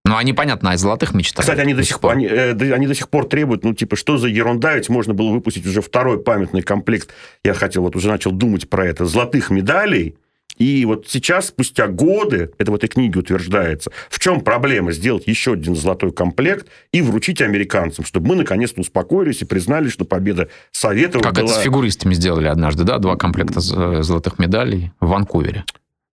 Ну, 0.04 0.16
они, 0.16 0.34
понятно, 0.34 0.72
о 0.72 0.78
золотых 0.78 1.16
мечтают. 1.16 1.42
Кстати, 1.42 1.60
они 1.62 1.74
до, 1.74 1.84
сих 1.84 2.00
пор, 2.00 2.12
они, 2.12 2.28
э, 2.28 2.52
они 2.74 2.86
до 2.86 2.94
сих 2.94 3.10
пор 3.10 3.28
требуют, 3.28 3.64
ну, 3.64 3.74
типа, 3.74 3.96
что 3.96 4.18
за 4.18 4.28
ерунда, 4.28 4.76
ведь 4.76 4.88
можно 4.88 5.16
было 5.16 5.32
выпустить 5.32 5.66
уже 5.66 5.82
второй 5.82 6.22
памятный 6.22 6.62
комплект. 6.62 7.12
Я 7.44 7.56
хотел, 7.56 7.82
вот 7.82 7.96
уже 7.96 8.10
начал 8.10 8.32
думать 8.32 8.70
про 8.70 8.86
это. 8.86 9.06
Золотых 9.06 9.50
медалей 9.50 10.18
и 10.58 10.86
вот 10.86 11.08
сейчас, 11.10 11.48
спустя 11.48 11.88
годы, 11.88 12.52
это 12.58 12.72
в 12.72 12.76
этой 12.76 12.88
книге 12.88 13.20
утверждается, 13.20 13.92
в 14.10 14.20
чем 14.20 14.42
проблема 14.42 14.92
сделать 14.92 15.28
еще 15.28 15.54
один 15.54 15.76
золотой 15.76 16.12
комплект 16.12 16.68
и 16.92 17.02
вручить 17.02 17.42
американцам, 17.42 18.06
чтобы 18.06 18.30
мы 18.30 18.36
наконец-то 18.36 18.82
успокоились 18.82 19.42
и 19.42 19.46
признали, 19.46 19.90
что 19.90 20.06
победа 20.06 20.50
Советов 20.72 21.22
Как 21.22 21.34
была... 21.34 21.46
это 21.46 21.54
с 21.54 21.64
фигуристами 21.64 22.14
сделали 22.14 22.48
однажды, 22.48 22.84
да? 22.84 22.98
Два 23.00 23.18
комплекта 23.18 23.60
э, 23.60 24.04
золотых 24.04 24.40
медалей 24.40 24.92
в 25.00 25.08
Ванкувере. 25.08 25.66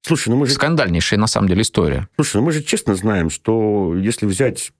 Слушай, 0.04 0.30
ну 0.30 0.36
мы 0.36 0.46
же... 0.46 0.52
Скандальнейшая, 0.52 1.20
на 1.20 1.28
самом 1.28 1.48
деле, 1.48 1.62
история. 1.62 2.08
Слушай, 2.16 2.38
ну 2.38 2.42
мы 2.42 2.52
же 2.52 2.62
честно 2.62 2.96
знаем, 2.96 3.30
что 3.30 3.94
если 3.96 4.26
взять 4.26 4.72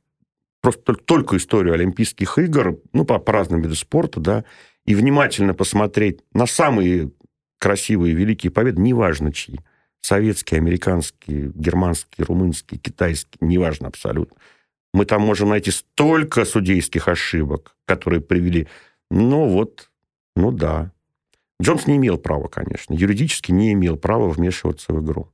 просто 0.60 0.94
только 0.94 1.36
историю 1.36 1.74
Олимпийских 1.74 2.38
игр, 2.38 2.78
ну, 2.92 3.04
по, 3.04 3.18
по 3.18 3.32
разным 3.32 3.60
видам 3.60 3.76
спорта, 3.76 4.20
да, 4.20 4.44
и 4.84 4.94
внимательно 4.94 5.54
посмотреть 5.54 6.20
на 6.32 6.46
самые 6.46 7.10
красивые, 7.62 8.12
великие 8.12 8.50
победы, 8.50 8.82
неважно 8.82 9.32
чьи. 9.32 9.60
Советские, 10.00 10.58
американские, 10.58 11.52
германские, 11.54 12.26
румынские, 12.26 12.80
китайские, 12.80 13.38
неважно 13.40 13.86
абсолютно. 13.86 14.36
Мы 14.92 15.04
там 15.04 15.22
можем 15.22 15.50
найти 15.50 15.70
столько 15.70 16.44
судейских 16.44 17.06
ошибок, 17.06 17.76
которые 17.84 18.20
привели. 18.20 18.66
Ну 19.12 19.46
вот, 19.46 19.90
ну 20.34 20.50
да. 20.50 20.90
Джонс 21.62 21.86
не 21.86 21.98
имел 21.98 22.18
права, 22.18 22.48
конечно, 22.48 22.94
юридически 22.94 23.52
не 23.52 23.74
имел 23.74 23.96
права 23.96 24.28
вмешиваться 24.28 24.92
в 24.92 25.00
игру. 25.00 25.28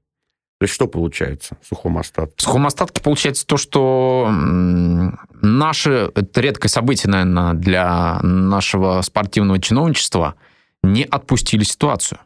То 0.60 0.64
есть 0.64 0.74
что 0.74 0.86
получается 0.86 1.56
в 1.62 1.66
сухом 1.66 1.96
остатке? 1.96 2.34
В 2.36 2.42
сухом 2.42 2.66
остатке 2.66 3.00
получается 3.00 3.46
то, 3.46 3.56
что 3.56 4.28
наше, 4.30 6.12
это 6.14 6.40
редкое 6.42 6.68
событие, 6.68 7.10
наверное, 7.10 7.54
для 7.54 8.20
нашего 8.20 9.00
спортивного 9.00 9.58
чиновничества– 9.60 10.34
не 10.82 11.04
отпустили 11.04 11.64
ситуацию. 11.64 12.20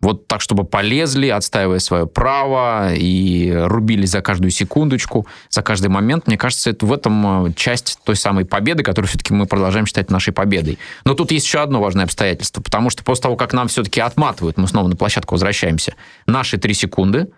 Вот 0.00 0.28
так, 0.28 0.40
чтобы 0.40 0.64
полезли, 0.64 1.28
отстаивая 1.28 1.80
свое 1.80 2.06
право 2.06 2.94
и 2.94 3.52
рубили 3.52 4.06
за 4.06 4.20
каждую 4.20 4.52
секундочку, 4.52 5.26
за 5.50 5.62
каждый 5.62 5.88
момент. 5.88 6.28
Мне 6.28 6.38
кажется, 6.38 6.70
это 6.70 6.86
в 6.86 6.92
этом 6.92 7.46
э, 7.46 7.52
часть 7.54 7.98
той 8.04 8.14
самой 8.14 8.44
победы, 8.44 8.84
которую 8.84 9.08
все-таки 9.08 9.34
мы 9.34 9.46
продолжаем 9.46 9.86
считать 9.86 10.08
нашей 10.10 10.32
победой. 10.32 10.78
Но 11.04 11.14
тут 11.14 11.32
есть 11.32 11.46
еще 11.46 11.58
одно 11.58 11.80
важное 11.80 12.04
обстоятельство, 12.04 12.62
потому 12.62 12.90
что 12.90 13.02
после 13.02 13.22
того, 13.22 13.36
как 13.36 13.52
нам 13.52 13.66
все-таки 13.66 14.00
отматывают, 14.00 14.56
мы 14.56 14.68
снова 14.68 14.86
на 14.86 14.94
площадку 14.94 15.34
возвращаемся, 15.34 15.94
наши 16.26 16.58
три 16.58 16.74
секунды, 16.74 17.28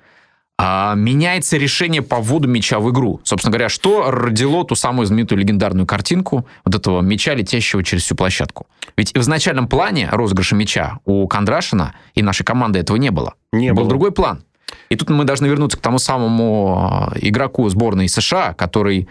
а, 0.63 0.95
меняется 0.95 1.57
решение 1.57 2.03
по 2.03 2.17
вводу 2.21 2.49
мяча 2.49 2.79
в 2.81 2.91
игру. 2.91 3.21
Собственно 3.25 3.51
говоря, 3.53 3.69
что 3.69 4.11
родило 4.11 4.65
ту 4.65 4.75
самую 4.75 5.07
знаменитую 5.07 5.39
легендарную 5.39 5.87
картинку 5.87 6.47
вот 6.65 6.75
этого 6.75 7.01
мяча, 7.01 7.35
летящего 7.35 7.83
через 7.83 8.03
всю 8.05 8.15
площадку? 8.15 8.67
Ведь 8.97 9.13
в 9.15 9.21
изначальном 9.21 9.69
плане 9.69 10.09
розыгрыша 10.11 10.55
мяча 10.57 10.99
у 11.05 11.27
Кондрашина 11.29 11.95
и 12.15 12.23
нашей 12.23 12.45
команды 12.45 12.79
этого 12.79 12.97
не 12.97 13.11
было. 13.11 13.35
Не 13.53 13.71
Был 13.73 13.83
было. 13.83 13.89
другой 13.89 14.13
план. 14.13 14.43
И 14.89 14.97
тут 14.97 15.09
мы 15.11 15.25
должны 15.25 15.47
вернуться 15.47 15.79
к 15.79 15.81
тому 15.81 15.99
самому 15.99 16.77
а, 16.79 17.13
игроку 17.17 17.69
сборной 17.69 18.09
США, 18.09 18.55
который 18.55 19.09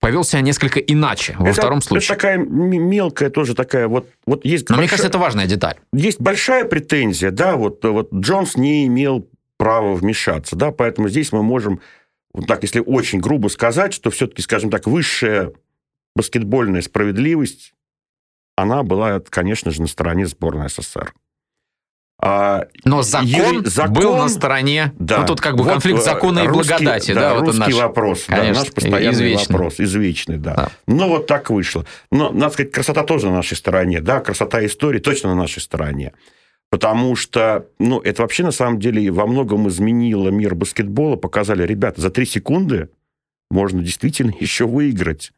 повел 0.00 0.24
себя 0.24 0.40
несколько 0.40 0.80
иначе 0.80 1.34
во 1.38 1.48
Это- 1.48 1.60
втором 1.60 1.82
случае. 1.82 2.06
Это 2.06 2.14
такая 2.14 2.38
мелкая 2.38 3.28
тоже 3.28 3.54
такая 3.54 3.86
вот... 3.86 4.08
вот 4.26 4.44
есть 4.46 4.68
Но 4.70 4.76
мне 4.76 4.84
большая- 4.84 4.90
кажется, 4.90 5.08
это 5.08 5.18
важная 5.18 5.46
деталь. 5.46 5.74
есть 5.92 6.20
большая 6.20 6.64
претензия, 6.64 7.30
да, 7.30 7.56
вот, 7.56 7.84
вот 7.84 8.12
Джонс 8.14 8.56
не 8.56 8.86
имел 8.86 9.26
права 9.60 9.94
вмешаться, 9.94 10.56
да, 10.56 10.70
поэтому 10.72 11.08
здесь 11.10 11.32
мы 11.32 11.42
можем, 11.42 11.80
вот 12.32 12.46
так, 12.46 12.62
если 12.62 12.80
очень 12.80 13.20
грубо 13.20 13.48
сказать, 13.48 13.92
что 13.92 14.10
все-таки, 14.10 14.40
скажем 14.42 14.70
так, 14.70 14.86
высшая 14.86 15.52
баскетбольная 16.16 16.80
справедливость, 16.82 17.74
она 18.56 18.82
была, 18.82 19.20
конечно 19.20 19.70
же, 19.70 19.82
на 19.82 19.86
стороне 19.86 20.26
сборной 20.26 20.68
СССР. 20.70 21.12
А, 22.22 22.66
Но 22.84 23.02
закон, 23.02 23.26
Юрий, 23.28 23.64
закон- 23.66 23.94
был 23.94 24.16
на 24.16 24.28
стороне... 24.28 24.92
да, 24.98 25.20
Ну, 25.20 25.26
тут 25.26 25.40
как 25.40 25.56
бы 25.56 25.64
вот, 25.64 25.72
конфликт 25.72 26.00
э, 26.00 26.02
закона 26.02 26.40
и 26.40 26.46
русский- 26.46 26.68
благодати. 26.72 27.14
Да, 27.14 27.30
вот 27.34 27.40
он 27.40 27.46
русский 27.46 27.60
наш. 27.60 27.74
вопрос, 27.74 28.24
да, 28.28 28.36
Конечно, 28.36 28.62
наш 28.64 28.72
постоянный 28.72 29.10
извечный. 29.14 29.52
вопрос, 29.54 29.74
извечный, 29.80 30.36
да. 30.36 30.54
Да. 30.54 30.70
Ну, 30.86 31.08
вот 31.08 31.26
так 31.26 31.48
вышло. 31.48 31.86
Но, 32.10 32.30
надо 32.30 32.52
сказать, 32.52 32.72
красота 32.72 33.04
тоже 33.04 33.28
на 33.28 33.36
нашей 33.36 33.56
стороне, 33.56 34.00
да, 34.02 34.20
красота 34.20 34.64
истории 34.66 34.98
точно 34.98 35.30
на 35.30 35.34
нашей 35.36 35.60
стороне. 35.60 36.12
Потому 36.70 37.16
что, 37.16 37.68
ну, 37.80 38.00
это 38.00 38.22
вообще, 38.22 38.44
на 38.44 38.52
самом 38.52 38.78
деле, 38.78 39.10
во 39.10 39.26
многом 39.26 39.68
изменило 39.68 40.28
мир 40.28 40.54
баскетбола, 40.54 41.16
показали, 41.16 41.64
ребята, 41.66 42.00
за 42.00 42.10
три 42.10 42.24
секунды 42.24 42.90
можно 43.50 43.82
действительно 43.82 44.32
еще 44.40 44.66
выиграть. 44.66 45.32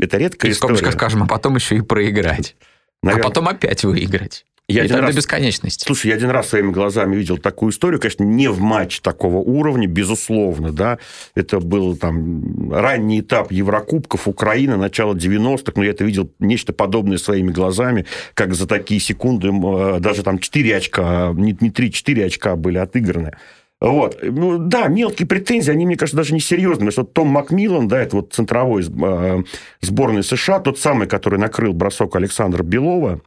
Это 0.00 0.18
редкая 0.18 0.50
И 0.50 0.54
в 0.54 0.56
скобочках 0.56 0.90
история. 0.90 0.98
скажем, 0.98 1.22
а 1.22 1.26
потом 1.26 1.54
еще 1.56 1.76
и 1.76 1.80
проиграть. 1.80 2.56
Наверное, 3.02 3.24
А 3.24 3.28
потом 3.28 3.48
опять 3.48 3.84
выиграть. 3.84 4.44
Я 4.68 4.82
и 4.82 4.84
один 4.84 4.96
так 4.96 5.06
раз- 5.06 5.14
до 5.14 5.16
бесконечности. 5.16 5.84
Слушай, 5.84 6.08
я 6.08 6.14
один 6.14 6.28
раз 6.28 6.48
своими 6.48 6.70
глазами 6.70 7.16
видел 7.16 7.38
такую 7.38 7.72
историю, 7.72 8.00
конечно, 8.00 8.22
не 8.22 8.48
в 8.48 8.60
матч 8.60 9.00
такого 9.00 9.38
уровня, 9.38 9.86
безусловно, 9.86 10.72
да, 10.72 10.98
это 11.34 11.58
был 11.58 11.96
там 11.96 12.70
ранний 12.70 13.20
этап 13.20 13.50
Еврокубков 13.50 14.28
Украины, 14.28 14.76
начало 14.76 15.14
90-х, 15.14 15.72
но 15.76 15.84
я 15.84 15.90
это 15.90 16.04
видел 16.04 16.30
нечто 16.38 16.74
подобное 16.74 17.16
своими 17.16 17.50
глазами, 17.50 18.04
как 18.34 18.54
за 18.54 18.66
такие 18.66 19.00
секунды 19.00 19.48
э, 19.48 20.00
даже 20.00 20.22
там 20.22 20.38
4 20.38 20.76
очка, 20.76 21.32
не, 21.34 21.56
не 21.58 21.70
3-4 21.70 22.26
очка 22.26 22.56
были 22.56 22.76
отыграны. 22.76 23.32
Вот. 23.80 24.18
Ну, 24.22 24.58
да, 24.58 24.88
мелкие 24.88 25.26
претензии, 25.26 25.70
они, 25.70 25.86
мне 25.86 25.96
кажется, 25.96 26.16
даже 26.16 26.34
не 26.34 26.40
серьезные. 26.40 26.90
Потому 26.90 26.90
что 26.90 27.04
Том 27.04 27.28
Макмиллан, 27.28 27.86
да, 27.86 28.02
это 28.02 28.16
вот 28.16 28.32
центровой 28.32 28.84
э, 28.84 29.42
сборной 29.80 30.24
США, 30.24 30.58
тот 30.58 30.78
самый, 30.78 31.06
который 31.06 31.38
накрыл 31.38 31.72
бросок 31.72 32.16
Александра 32.16 32.64
Белова, 32.64 33.20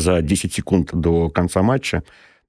за 0.00 0.22
10 0.22 0.52
секунд 0.52 0.90
до 0.92 1.28
конца 1.28 1.62
матча, 1.62 2.02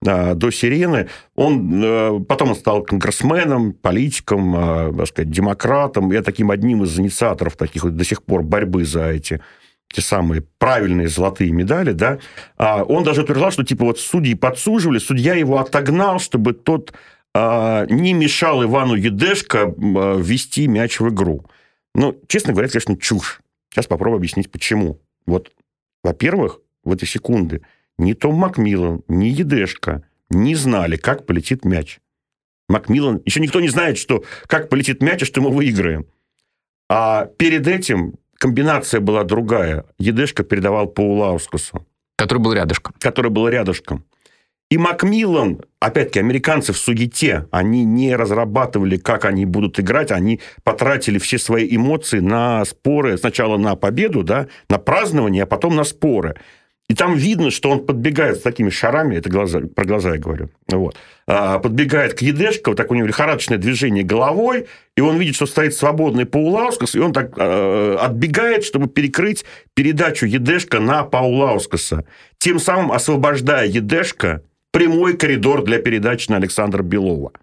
а, 0.05 0.35
до 0.35 0.51
сирены. 0.51 1.09
Он, 1.35 1.83
э, 1.83 2.19
потом 2.27 2.49
он 2.49 2.55
стал 2.55 2.83
конгрессменом, 2.83 3.73
политиком, 3.73 4.55
э, 4.55 4.93
так 4.95 5.07
сказать, 5.07 5.31
демократом. 5.31 6.11
Я 6.11 6.21
таким 6.21 6.51
одним 6.51 6.83
из 6.83 6.99
инициаторов 6.99 7.55
таких 7.55 7.83
вот 7.83 7.95
до 7.95 8.03
сих 8.03 8.23
пор 8.23 8.43
борьбы 8.43 8.85
за 8.85 9.09
эти 9.09 9.41
те 9.93 10.01
самые 10.01 10.43
правильные 10.59 11.07
золотые 11.07 11.51
медали, 11.51 11.93
да, 11.93 12.19
А 12.57 12.83
он 12.83 13.03
даже 13.03 13.21
утверждал, 13.21 13.51
что 13.51 13.63
типа 13.63 13.85
вот 13.85 13.99
судьи 13.99 14.35
подсуживали, 14.35 14.99
судья 14.99 15.33
его 15.33 15.59
отогнал, 15.59 16.19
чтобы 16.19 16.53
тот 16.53 16.93
а, 17.33 17.85
не 17.85 18.13
мешал 18.13 18.63
Ивану 18.63 18.95
Едешко 18.95 19.73
а, 19.77 20.21
мяч 20.67 20.99
в 20.99 21.09
игру. 21.09 21.45
Ну, 21.95 22.19
честно 22.27 22.53
говоря, 22.53 22.67
это, 22.67 22.73
конечно, 22.79 22.97
чушь. 23.01 23.41
Сейчас 23.69 23.87
попробую 23.87 24.17
объяснить, 24.17 24.51
почему. 24.51 24.99
Вот, 25.25 25.51
во-первых, 26.03 26.59
в 26.87 26.93
эти 26.93 27.05
секунды 27.05 27.61
ни 27.97 28.13
Том 28.13 28.35
Макмиллан, 28.35 29.03
ни 29.07 29.25
Едешко 29.25 30.03
не 30.29 30.55
знали, 30.55 30.97
как 30.97 31.25
полетит 31.25 31.65
мяч. 31.65 31.99
Макмиллан... 32.69 33.21
Еще 33.25 33.39
никто 33.39 33.59
не 33.59 33.69
знает, 33.69 33.97
что 33.97 34.23
как 34.47 34.69
полетит 34.69 35.01
мяч, 35.01 35.21
и 35.21 35.25
что 35.25 35.41
мы 35.41 35.49
выиграем. 35.49 36.05
А 36.89 37.25
перед 37.37 37.67
этим 37.67 38.15
комбинация 38.37 38.99
была 38.99 39.23
другая. 39.23 39.85
Едешко 39.97 40.43
передавал 40.43 40.87
по 40.87 41.01
Улаускасу, 41.01 41.85
Который 42.17 42.39
был 42.39 42.53
рядышком. 42.53 42.93
который 42.99 43.31
был 43.31 43.47
рядышком. 43.47 44.05
И 44.69 44.77
Макмиллан, 44.77 45.61
опять-таки, 45.79 46.19
американцы 46.19 46.73
в 46.73 46.77
суете, 46.77 47.47
они 47.51 47.85
не 47.85 48.13
разрабатывали, 48.13 48.97
как 48.97 49.23
они 49.23 49.45
будут 49.45 49.79
играть, 49.79 50.11
они 50.11 50.41
потратили 50.63 51.19
все 51.19 51.37
свои 51.37 51.73
эмоции 51.73 52.19
на 52.19 52.65
споры, 52.65 53.17
сначала 53.17 53.57
на 53.57 53.77
победу, 53.77 54.23
да, 54.23 54.47
на 54.69 54.77
празднование, 54.77 55.43
а 55.43 55.45
потом 55.45 55.77
на 55.77 55.85
споры. 55.85 56.35
И 56.89 56.93
там 56.93 57.15
видно, 57.15 57.51
что 57.51 57.69
он 57.69 57.85
подбегает 57.85 58.37
с 58.37 58.41
такими 58.41 58.69
шарами, 58.69 59.17
это 59.17 59.29
глаза, 59.29 59.59
про 59.59 59.83
глаза 59.83 60.11
я 60.13 60.19
говорю, 60.19 60.49
вот, 60.69 60.95
а, 61.27 61.59
подбегает 61.59 62.13
к 62.13 62.21
Едешко, 62.21 62.69
вот 62.69 62.77
так 62.77 62.91
у 62.91 62.95
него 62.95 63.07
лихорадочное 63.07 63.57
движение 63.57 64.05
головой, 64.05 64.67
и 64.95 65.01
он 65.01 65.17
видит, 65.17 65.35
что 65.35 65.47
стоит 65.47 65.75
свободный 65.75 66.25
Паулаускас, 66.25 66.95
и 66.95 66.99
он 66.99 67.11
так 67.11 67.33
э, 67.37 67.97
отбегает, 67.99 68.63
чтобы 68.63 68.87
перекрыть 68.87 69.43
передачу 69.73 70.25
Едешко 70.25 70.79
на 70.79 71.03
Паулаускаса, 71.03 72.05
тем 72.37 72.57
самым 72.57 72.93
освобождая 72.93 73.67
Едешко 73.67 74.41
прямой 74.71 75.17
коридор 75.17 75.65
для 75.65 75.79
передачи 75.79 76.31
на 76.31 76.37
Александра 76.37 76.83
Белова. 76.83 77.33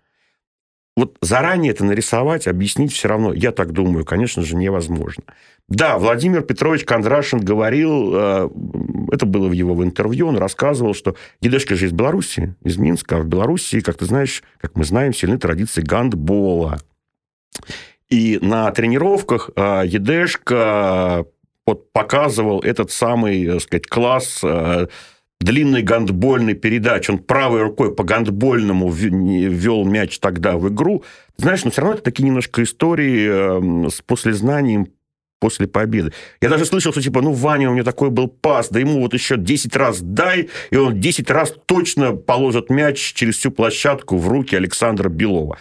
Вот 0.96 1.16
заранее 1.20 1.72
это 1.72 1.84
нарисовать, 1.84 2.46
объяснить 2.46 2.92
все 2.92 3.08
равно, 3.08 3.32
я 3.32 3.50
так 3.50 3.72
думаю, 3.72 4.04
конечно 4.04 4.42
же, 4.42 4.54
невозможно. 4.54 5.24
Да, 5.68 5.98
Владимир 5.98 6.42
Петрович 6.42 6.84
Кондрашин 6.84 7.40
говорил, 7.40 8.12
э, 8.14 8.48
это 9.10 9.26
было 9.26 9.48
в 9.48 9.52
его 9.52 9.82
интервью, 9.82 10.28
он 10.28 10.36
рассказывал, 10.36 10.94
что 10.94 11.16
Едешко 11.40 11.74
же 11.74 11.86
из 11.86 11.92
Беларуси, 11.92 12.54
из 12.62 12.76
Минска, 12.76 13.16
а 13.16 13.20
в 13.20 13.26
Беларуси, 13.26 13.80
как 13.80 13.96
ты 13.96 14.04
знаешь, 14.04 14.44
как 14.60 14.76
мы 14.76 14.84
знаем, 14.84 15.12
сильны 15.12 15.38
традиции 15.38 15.82
гандбола. 15.82 16.80
И 18.08 18.38
на 18.40 18.70
тренировках 18.70 19.50
э, 19.56 19.82
Едешко 19.86 21.26
вот 21.66 21.90
показывал 21.92 22.60
этот 22.60 22.90
самый, 22.90 23.46
так 23.46 23.62
сказать, 23.62 23.86
класс 23.86 24.40
э, 24.44 24.86
длинной 25.40 25.82
гандбольной 25.82 26.54
передачи. 26.54 27.10
Он 27.10 27.18
правой 27.18 27.62
рукой 27.62 27.94
по 27.94 28.04
гандбольному 28.04 28.90
ввел 28.90 29.84
мяч 29.84 30.18
тогда 30.18 30.56
в 30.56 30.68
игру. 30.68 31.04
Знаешь, 31.36 31.64
но 31.64 31.70
все 31.70 31.82
равно 31.82 31.94
это 31.94 32.04
такие 32.04 32.24
немножко 32.24 32.62
истории 32.62 33.86
э, 33.86 33.90
с 33.90 34.00
послезнанием 34.00 34.88
после 35.40 35.66
победы. 35.66 36.12
Я 36.40 36.48
даже 36.48 36.64
слышал, 36.64 36.92
что 36.92 37.02
типа, 37.02 37.20
ну, 37.20 37.32
Ваня, 37.32 37.68
у 37.68 37.74
меня 37.74 37.84
такой 37.84 38.08
был 38.08 38.28
пас, 38.28 38.70
да 38.70 38.80
ему 38.80 39.00
вот 39.00 39.12
еще 39.12 39.36
10 39.36 39.76
раз 39.76 40.00
дай, 40.00 40.48
и 40.70 40.76
он 40.76 41.00
10 41.00 41.30
раз 41.30 41.54
точно 41.66 42.12
положит 42.12 42.70
мяч 42.70 43.12
через 43.12 43.36
всю 43.36 43.50
площадку 43.50 44.16
в 44.16 44.26
руки 44.26 44.56
Александра 44.56 45.10
Белова. 45.10 45.58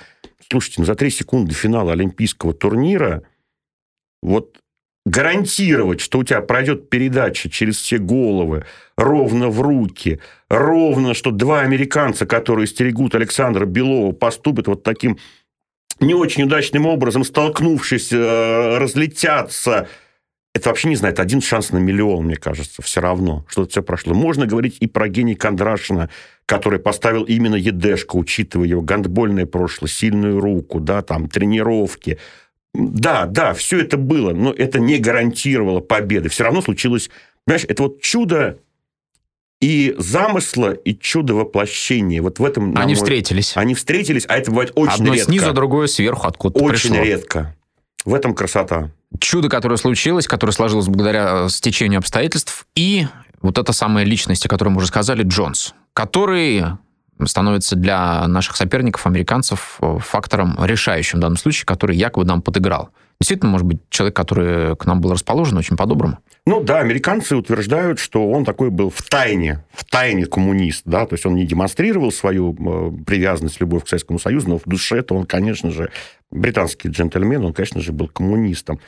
Слушайте, 0.50 0.76
ну, 0.80 0.86
за 0.86 0.96
3 0.96 1.10
секунды 1.10 1.54
финала 1.54 1.92
Олимпийского 1.92 2.54
турнира 2.54 3.24
вот 4.22 4.63
гарантировать, 5.06 6.00
что 6.00 6.20
у 6.20 6.24
тебя 6.24 6.42
пройдет 6.42 6.90
передача 6.90 7.50
через 7.50 7.78
все 7.78 7.98
головы, 7.98 8.66
ровно 8.98 9.50
в 9.50 9.62
руки, 9.62 10.20
ровно, 10.50 11.14
что 11.14 11.32
два 11.32 11.62
американца, 11.62 12.26
которые 12.26 12.68
стерегут 12.68 13.16
Александра 13.16 13.66
Белова, 13.66 14.14
поступят 14.14 14.68
вот 14.68 14.84
таким 14.84 15.18
не 16.00 16.14
очень 16.14 16.44
удачным 16.44 16.86
образом, 16.86 17.24
столкнувшись, 17.24 18.12
э, 18.12 18.78
разлетятся. 18.78 19.88
Это 20.56 20.70
вообще, 20.70 20.88
не 20.88 20.96
знаю, 20.96 21.14
это 21.14 21.24
один 21.24 21.42
шанс 21.42 21.72
на 21.72 21.78
миллион, 21.78 22.26
мне 22.26 22.36
кажется, 22.36 22.82
все 22.82 23.02
равно, 23.02 23.46
что 23.48 23.68
все 23.68 23.82
прошло. 23.82 24.14
Можно 24.14 24.46
говорить 24.46 24.78
и 24.80 24.88
про 24.88 25.08
гений 25.08 25.36
Кондрашина, 25.36 26.10
который 26.46 26.80
поставил 26.80 27.24
именно 27.24 27.56
Едешко, 27.56 28.16
учитывая 28.16 28.68
его 28.68 28.82
гандбольное 28.82 29.46
прошлое, 29.48 29.90
сильную 29.90 30.40
руку, 30.40 30.80
да, 30.80 31.02
там, 31.02 31.28
тренировки. 31.28 32.20
Да, 32.74 33.26
да, 33.26 33.54
все 33.54 33.80
это 33.82 33.98
было, 33.98 34.32
но 34.34 34.52
это 34.52 34.80
не 34.80 34.98
гарантировало 34.98 35.80
победы. 35.80 36.30
Все 36.30 36.44
равно 36.44 36.62
случилось, 36.62 37.10
понимаешь, 37.46 37.66
это 37.68 37.84
вот 37.84 38.02
чудо 38.02 38.58
и 39.62 39.96
замысла, 39.98 40.72
и 40.72 40.94
чудо 40.96 41.36
воплощения. 41.36 42.22
Вот 42.22 42.40
в 42.40 42.44
этом... 42.46 42.76
Они 42.76 42.88
мой- 42.88 42.96
встретились. 42.96 43.56
Они 43.56 43.76
встретились, 43.76 44.26
а 44.28 44.38
это 44.38 44.52
бывает 44.52 44.72
очень 44.76 44.94
Одно 44.96 45.14
редко. 45.14 45.30
снизу, 45.32 45.54
другое 45.54 45.88
сверху, 45.88 46.28
откуда-то 46.28 46.64
Очень 46.66 46.90
пришло. 46.90 47.06
редко. 47.06 47.56
В 48.04 48.14
этом 48.14 48.34
красота. 48.36 48.92
Чудо, 49.20 49.48
которое 49.48 49.78
случилось, 49.78 50.28
которое 50.28 50.52
сложилось 50.52 50.88
благодаря 50.88 51.46
э, 51.46 51.50
стечению 51.50 52.00
обстоятельств, 52.00 52.66
и 52.76 53.08
вот 53.42 53.58
эта 53.58 53.72
самая 53.72 54.04
личность, 54.04 54.46
о 54.46 54.50
которой 54.50 54.70
мы 54.70 54.78
уже 54.78 54.88
сказали, 54.88 55.24
Джонс, 55.24 55.74
который 55.94 56.64
становится 57.28 57.76
для 57.76 58.28
наших 58.28 58.56
соперников, 58.56 59.06
американцев, 59.06 59.78
э, 59.82 59.98
фактором 60.00 60.58
решающим 60.64 61.20
в 61.20 61.22
данном 61.22 61.38
случае, 61.38 61.66
который 61.66 61.96
якобы 61.96 62.26
нам 62.26 62.42
подыграл. 62.42 62.90
Действительно, 63.20 63.52
может 63.52 63.66
быть, 63.66 63.80
человек, 63.90 64.16
который 64.16 64.76
к 64.76 64.86
нам 64.86 65.00
был 65.00 65.12
расположен 65.12 65.58
очень 65.58 65.78
по-доброму. 65.78 66.18
Ну 66.46 66.62
да, 66.62 66.80
американцы 66.80 67.38
утверждают, 67.38 68.00
что 68.00 68.30
он 68.30 68.44
такой 68.44 68.70
был 68.70 68.90
в 68.90 69.02
тайне, 69.04 69.64
в 69.72 69.86
тайне 69.86 70.26
коммунист, 70.26 70.82
да, 70.84 71.06
то 71.06 71.14
есть 71.14 71.26
он 71.26 71.36
не 71.36 71.46
демонстрировал 71.46 72.12
свою 72.12 72.54
э, 72.54 73.04
привязанность, 73.06 73.62
любовь 73.62 73.86
к 73.86 73.88
Советскому 73.88 74.20
Союзу, 74.20 74.50
но 74.50 74.58
в 74.58 74.64
душе-то 74.66 75.16
он, 75.16 75.26
конечно 75.26 75.72
же, 75.72 75.90
британский 76.32 76.90
джентльмен, 76.90 77.46
он, 77.46 77.54
конечно 77.54 77.80
же, 77.80 77.94
был 77.94 78.10
коммунистом. 78.10 78.82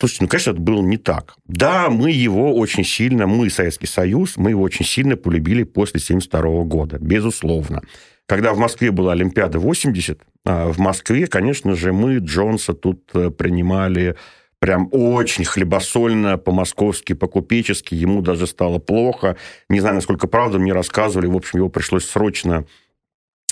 Слушайте, 0.00 0.24
ну, 0.24 0.28
конечно, 0.28 0.50
это 0.52 0.60
было 0.60 0.80
не 0.80 0.96
так. 0.96 1.34
Да, 1.46 1.90
мы 1.90 2.10
его 2.10 2.56
очень 2.56 2.84
сильно, 2.84 3.26
мы, 3.26 3.50
Советский 3.50 3.86
Союз, 3.86 4.38
мы 4.38 4.50
его 4.50 4.62
очень 4.62 4.86
сильно 4.86 5.14
полюбили 5.14 5.62
после 5.62 5.98
1972 5.98 6.64
года, 6.64 6.98
безусловно. 6.98 7.82
Когда 8.24 8.54
в 8.54 8.58
Москве 8.58 8.92
была 8.92 9.12
Олимпиада 9.12 9.58
80, 9.58 10.22
а 10.46 10.72
в 10.72 10.78
Москве, 10.78 11.26
конечно 11.26 11.76
же, 11.76 11.92
мы 11.92 12.16
Джонса 12.16 12.72
тут 12.72 13.10
э, 13.12 13.28
принимали 13.28 14.16
прям 14.58 14.88
очень 14.90 15.44
хлебосольно, 15.44 16.38
по-московски, 16.38 17.12
по-купечески. 17.12 17.94
Ему 17.94 18.22
даже 18.22 18.46
стало 18.46 18.78
плохо. 18.78 19.36
Не 19.68 19.80
знаю, 19.80 19.96
насколько 19.96 20.28
правда, 20.28 20.58
мне 20.58 20.72
рассказывали. 20.72 21.26
В 21.26 21.36
общем, 21.36 21.58
его 21.58 21.68
пришлось 21.68 22.08
срочно 22.08 22.64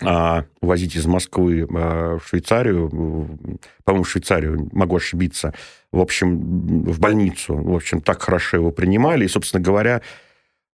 а, 0.03 0.45
возить 0.61 0.97
из 0.97 1.07
Москвы 1.07 1.67
а, 1.71 2.19
в 2.19 2.27
Швейцарию, 2.29 2.89
по-моему, 3.85 4.05
в 4.05 4.11
Швейцарию, 4.11 4.69
могу 4.73 4.97
ошибиться, 4.97 5.55
в 5.93 6.01
общем, 6.01 6.85
в 6.85 7.01
больницу. 7.01 7.55
В 7.57 7.75
общем, 7.75 8.01
так 8.01 8.23
хорошо 8.23 8.59
его 8.59 8.71
принимали. 8.71 9.25
И, 9.25 9.29
собственно 9.29 9.63
говоря, 9.63 10.03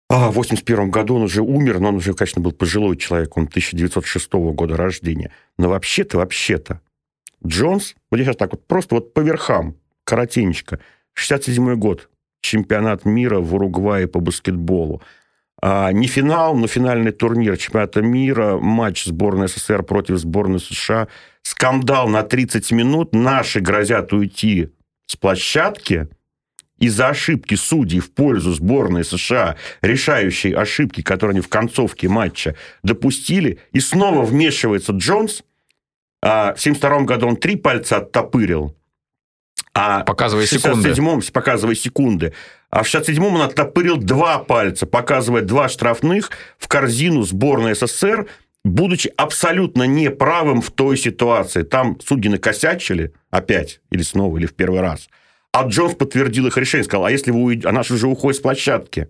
а, 0.09 0.30
в 0.30 0.36
81 0.36 0.89
году 0.89 1.15
он 1.15 1.24
уже 1.24 1.41
умер, 1.41 1.80
но 1.80 1.89
он 1.89 1.95
уже, 1.95 2.13
конечно, 2.13 2.41
был 2.41 2.51
пожилой 2.51 2.97
человек, 2.97 3.38
он 3.38 3.45
1906 3.45 4.34
года 4.34 4.76
рождения. 4.76 5.32
Но 5.57 5.69
вообще-то, 5.69 6.17
вообще-то, 6.17 6.82
Джонс, 7.45 7.95
вот 8.09 8.17
я 8.17 8.26
сейчас 8.26 8.38
так 8.38 8.51
вот 8.51 8.65
просто 8.67 8.95
вот 8.95 9.13
по 9.13 9.19
верхам, 9.19 9.76
коротенечко. 10.03 10.80
67 11.13 11.76
год. 11.76 12.09
Чемпионат 12.41 13.05
мира 13.05 13.39
в 13.39 13.55
Уругвае 13.55 14.07
по 14.07 14.19
баскетболу. 14.19 15.01
А, 15.66 15.93
не 15.93 16.07
финал, 16.07 16.55
но 16.57 16.68
финальный 16.68 17.14
турнир 17.14 17.55
чемпионата 17.55 18.01
мира, 18.01 18.57
матч 18.57 19.05
сборной 19.05 19.47
СССР 19.47 19.84
против 19.84 20.18
сборной 20.18 20.59
США. 20.59 21.07
Скандал 21.41 22.09
на 22.09 22.24
30 22.24 22.74
минут. 22.74 23.16
Наши 23.16 23.61
грозят 23.61 24.11
уйти 24.11 24.72
с 25.05 25.16
площадки 25.16 26.09
из-за 26.80 27.07
ошибки 27.07 27.55
судей 27.55 28.01
в 28.01 28.11
пользу 28.11 28.51
сборной 28.51 29.05
США, 29.05 29.55
решающей 29.82 30.51
ошибки, 30.51 31.01
которые 31.01 31.36
они 31.36 31.41
в 31.41 31.47
концовке 31.47 32.09
матча 32.09 32.57
допустили. 32.84 33.59
И 33.72 33.80
снова 33.80 34.26
вмешивается 34.26 34.91
Джонс. 34.91 35.43
А, 36.22 36.55
в 36.55 36.59
1972 36.59 37.03
году 37.05 37.28
он 37.28 37.38
три 37.38 37.55
пальца 37.55 37.97
оттопырил 37.97 38.76
а 39.74 40.03
показывая 40.03 40.45
секунды. 40.45 40.93
показывая 41.32 41.76
секунды. 41.76 42.34
А 42.74 42.82
в 42.82 42.88
67-м 42.88 43.36
он 43.36 43.41
оттопырил 43.43 43.97
два 43.97 44.39
пальца, 44.39 44.88
показывая 44.88 45.43
два 45.43 45.69
штрафных 45.69 46.32
в 46.57 46.67
корзину 46.67 47.21
сборной 47.21 47.76
СССР, 47.76 48.26
будучи 48.65 49.11
абсолютно 49.15 49.84
неправым 49.84 50.59
в 50.59 50.71
той 50.71 50.97
ситуации. 50.97 51.61
Там 51.61 51.99
судьи 52.03 52.32
накосячили 52.32 53.13
опять, 53.30 53.80
или 53.91 54.01
снова, 54.01 54.39
или 54.39 54.47
в 54.47 54.55
первый 54.55 54.82
раз. 54.82 55.07
А 55.51 55.67
Джонс 55.67 55.93
подтвердил 55.93 56.47
их 56.47 56.57
решение, 56.57 56.84
сказал, 56.84 57.05
а 57.05 57.11
если 57.11 57.30
вы 57.30 57.43
уйдете, 57.43 57.67
а 57.67 57.74
наш 57.74 57.91
уже 57.91 58.07
уходит 58.07 58.39
с 58.39 58.41
площадки. 58.41 59.07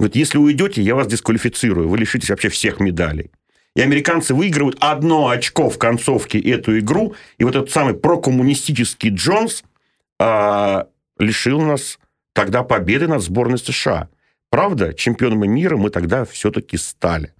Говорит, 0.00 0.16
если 0.16 0.38
уйдете, 0.38 0.82
я 0.82 0.96
вас 0.96 1.06
дисквалифицирую, 1.06 1.88
вы 1.88 1.98
лишитесь 1.98 2.30
вообще 2.30 2.48
всех 2.48 2.80
медалей. 2.80 3.30
И 3.76 3.82
американцы 3.82 4.34
выигрывают 4.34 4.78
одно 4.80 5.28
очко 5.28 5.70
в 5.70 5.78
концовке 5.78 6.40
эту 6.40 6.76
игру, 6.80 7.14
и 7.38 7.44
вот 7.44 7.54
этот 7.54 7.70
самый 7.70 7.94
прокоммунистический 7.94 9.10
Джонс– 9.10 9.62
а, 10.18 10.86
лишил 11.18 11.60
нас 11.60 11.98
тогда 12.36 12.62
победы 12.62 13.08
над 13.08 13.22
сборной 13.22 13.58
США. 13.58 14.08
Правда, 14.50 14.92
чемпионами 14.92 15.46
мира 15.46 15.76
мы 15.76 15.90
тогда 15.90 16.24
все-таки 16.24 16.76
стали. 16.76 17.32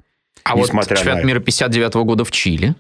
А 0.43 0.57
вот 0.57 0.71
чемпионат 0.71 1.23
на... 1.23 1.27
мира 1.27 1.39
59 1.41 1.95
-го 1.95 2.05
года 2.05 2.25
в 2.25 2.31
Чили? 2.31 2.75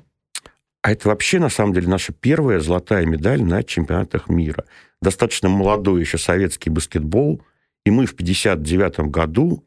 А 0.83 0.93
это 0.93 1.09
вообще, 1.09 1.39
на 1.39 1.51
самом 1.51 1.75
деле, 1.75 1.89
наша 1.89 2.13
первая 2.13 2.61
золотая 2.61 3.05
медаль 3.05 3.43
на 3.43 3.63
чемпионатах 3.63 4.29
мира. 4.29 4.65
Достаточно 5.03 5.49
молодой 5.49 6.01
еще 6.01 6.17
советский 6.17 6.71
баскетбол. 6.71 7.43
И 7.85 7.91
мы 7.91 8.07
в 8.07 8.17
59 8.17 9.11
году 9.11 9.63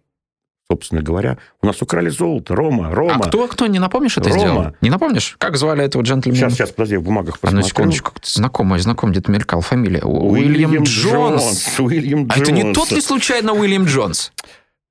собственно 0.71 1.01
говоря. 1.01 1.37
У 1.61 1.67
нас 1.67 1.81
украли 1.81 2.09
золото. 2.09 2.55
Рома, 2.55 2.93
Рома. 2.93 3.15
А 3.15 3.19
кто, 3.27 3.47
кто, 3.47 3.65
не 3.67 3.79
напомнишь 3.79 4.17
это 4.17 4.29
Рома. 4.29 4.39
сделал? 4.39 4.65
Не 4.81 4.89
напомнишь? 4.89 5.35
Как 5.39 5.57
звали 5.57 5.83
этого 5.83 6.03
джентльмена? 6.03 6.37
Сейчас, 6.37 6.53
сейчас, 6.53 6.71
подожди, 6.71 6.95
в 6.97 7.03
бумагах 7.03 7.39
посмотрю. 7.39 7.59
Одну 7.59 7.69
секундочку. 7.69 8.11
Знакомый, 8.21 8.79
знакомый, 8.79 9.13
где-то 9.13 9.31
мелькал 9.31 9.61
фамилия. 9.61 10.01
Уильям, 10.03 10.71
Уильям 10.71 10.83
Джонс. 10.83 11.43
Джонс. 11.43 11.79
Уильям 11.79 12.27
Джонс. 12.27 12.37
А 12.37 12.41
это 12.41 12.51
не 12.51 12.73
тот 12.73 12.91
ли 12.91 13.01
случайно 13.01 13.53
Уильям 13.53 13.85
Джонс? 13.85 14.31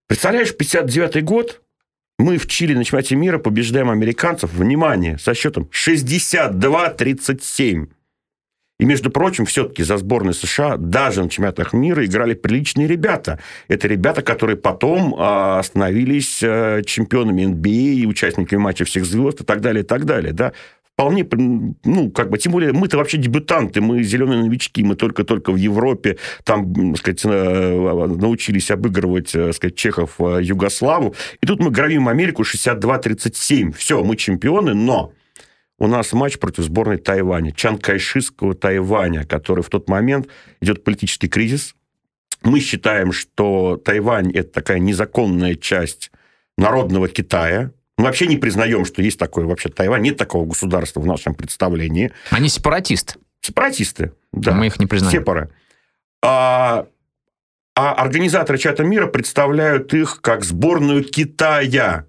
Представляешь, 0.08 0.56
59 0.56 1.24
год, 1.24 1.60
мы 2.18 2.38
в 2.38 2.48
Чили 2.48 2.74
на 2.74 2.82
чемпионате 2.82 3.14
мира 3.14 3.38
побеждаем 3.38 3.90
американцев, 3.90 4.52
внимание, 4.52 5.16
со 5.18 5.34
счетом 5.34 5.68
62-37. 5.72 7.86
И, 8.78 8.84
между 8.84 9.10
прочим, 9.10 9.44
все-таки 9.44 9.82
за 9.82 9.96
сборной 9.96 10.34
США 10.34 10.76
даже 10.76 11.22
на 11.22 11.28
чемпионатах 11.28 11.72
мира 11.72 12.04
играли 12.04 12.34
приличные 12.34 12.86
ребята. 12.86 13.40
Это 13.66 13.88
ребята, 13.88 14.22
которые 14.22 14.56
потом 14.56 15.16
а, 15.18 15.60
становились 15.64 16.40
а, 16.44 16.82
чемпионами 16.82 17.42
NBA, 17.42 18.06
участниками 18.06 18.60
матча 18.60 18.84
всех 18.84 19.04
звезд 19.04 19.40
и 19.40 19.44
так 19.44 19.60
далее, 19.60 19.82
и 19.82 19.86
так 19.86 20.04
далее. 20.04 20.32
Да? 20.32 20.52
вполне, 20.98 21.24
ну, 21.84 22.10
как 22.10 22.28
бы, 22.28 22.38
тем 22.38 22.50
более, 22.50 22.72
мы-то 22.72 22.96
вообще 22.96 23.18
дебютанты, 23.18 23.80
мы 23.80 24.02
зеленые 24.02 24.42
новички, 24.42 24.82
мы 24.82 24.96
только-только 24.96 25.52
в 25.52 25.56
Европе, 25.56 26.16
там, 26.42 26.74
так 26.74 26.98
сказать, 26.98 27.20
э, 27.24 28.06
научились 28.18 28.72
обыгрывать, 28.72 29.30
так 29.30 29.54
сказать, 29.54 29.76
чехов 29.76 30.16
э, 30.18 30.40
Югославу, 30.42 31.14
и 31.40 31.46
тут 31.46 31.60
мы 31.60 31.70
громим 31.70 32.08
Америку 32.08 32.42
62-37, 32.42 33.74
все, 33.76 34.02
мы 34.02 34.16
чемпионы, 34.16 34.74
но 34.74 35.12
у 35.78 35.86
нас 35.86 36.12
матч 36.12 36.38
против 36.38 36.64
сборной 36.64 36.98
Тайваня, 36.98 37.52
Чанкайшистского 37.52 38.54
Тайваня, 38.54 39.24
который 39.24 39.62
в 39.62 39.68
тот 39.68 39.88
момент 39.88 40.28
идет 40.60 40.84
политический 40.84 41.28
кризис. 41.28 41.74
Мы 42.42 42.60
считаем, 42.60 43.12
что 43.12 43.76
Тайвань– 43.76 44.32
это 44.34 44.52
такая 44.52 44.78
незаконная 44.78 45.54
часть 45.54 46.10
народного 46.56 47.08
Китая, 47.08 47.72
мы 47.98 48.04
вообще 48.04 48.28
не 48.28 48.36
признаем, 48.36 48.84
что 48.84 49.02
есть 49.02 49.18
такое 49.18 49.44
вообще 49.44 49.68
Тайвань. 49.68 50.02
Нет 50.02 50.16
такого 50.16 50.46
государства 50.46 51.00
в 51.00 51.06
нашем 51.06 51.34
представлении. 51.34 52.12
Они 52.30 52.48
сепаратисты. 52.48 53.16
Сепаратисты, 53.40 54.12
да. 54.32 54.52
Мы 54.52 54.68
их 54.68 54.78
не 54.78 54.86
признаем. 54.86 55.12
Сепары. 55.12 55.50
А, 56.22 56.86
а 57.74 57.92
организаторы 57.94 58.56
чата 58.56 58.84
мира 58.84 59.08
представляют 59.08 59.92
их 59.94 60.20
как 60.20 60.44
сборную 60.44 61.02
Китая. 61.02 62.06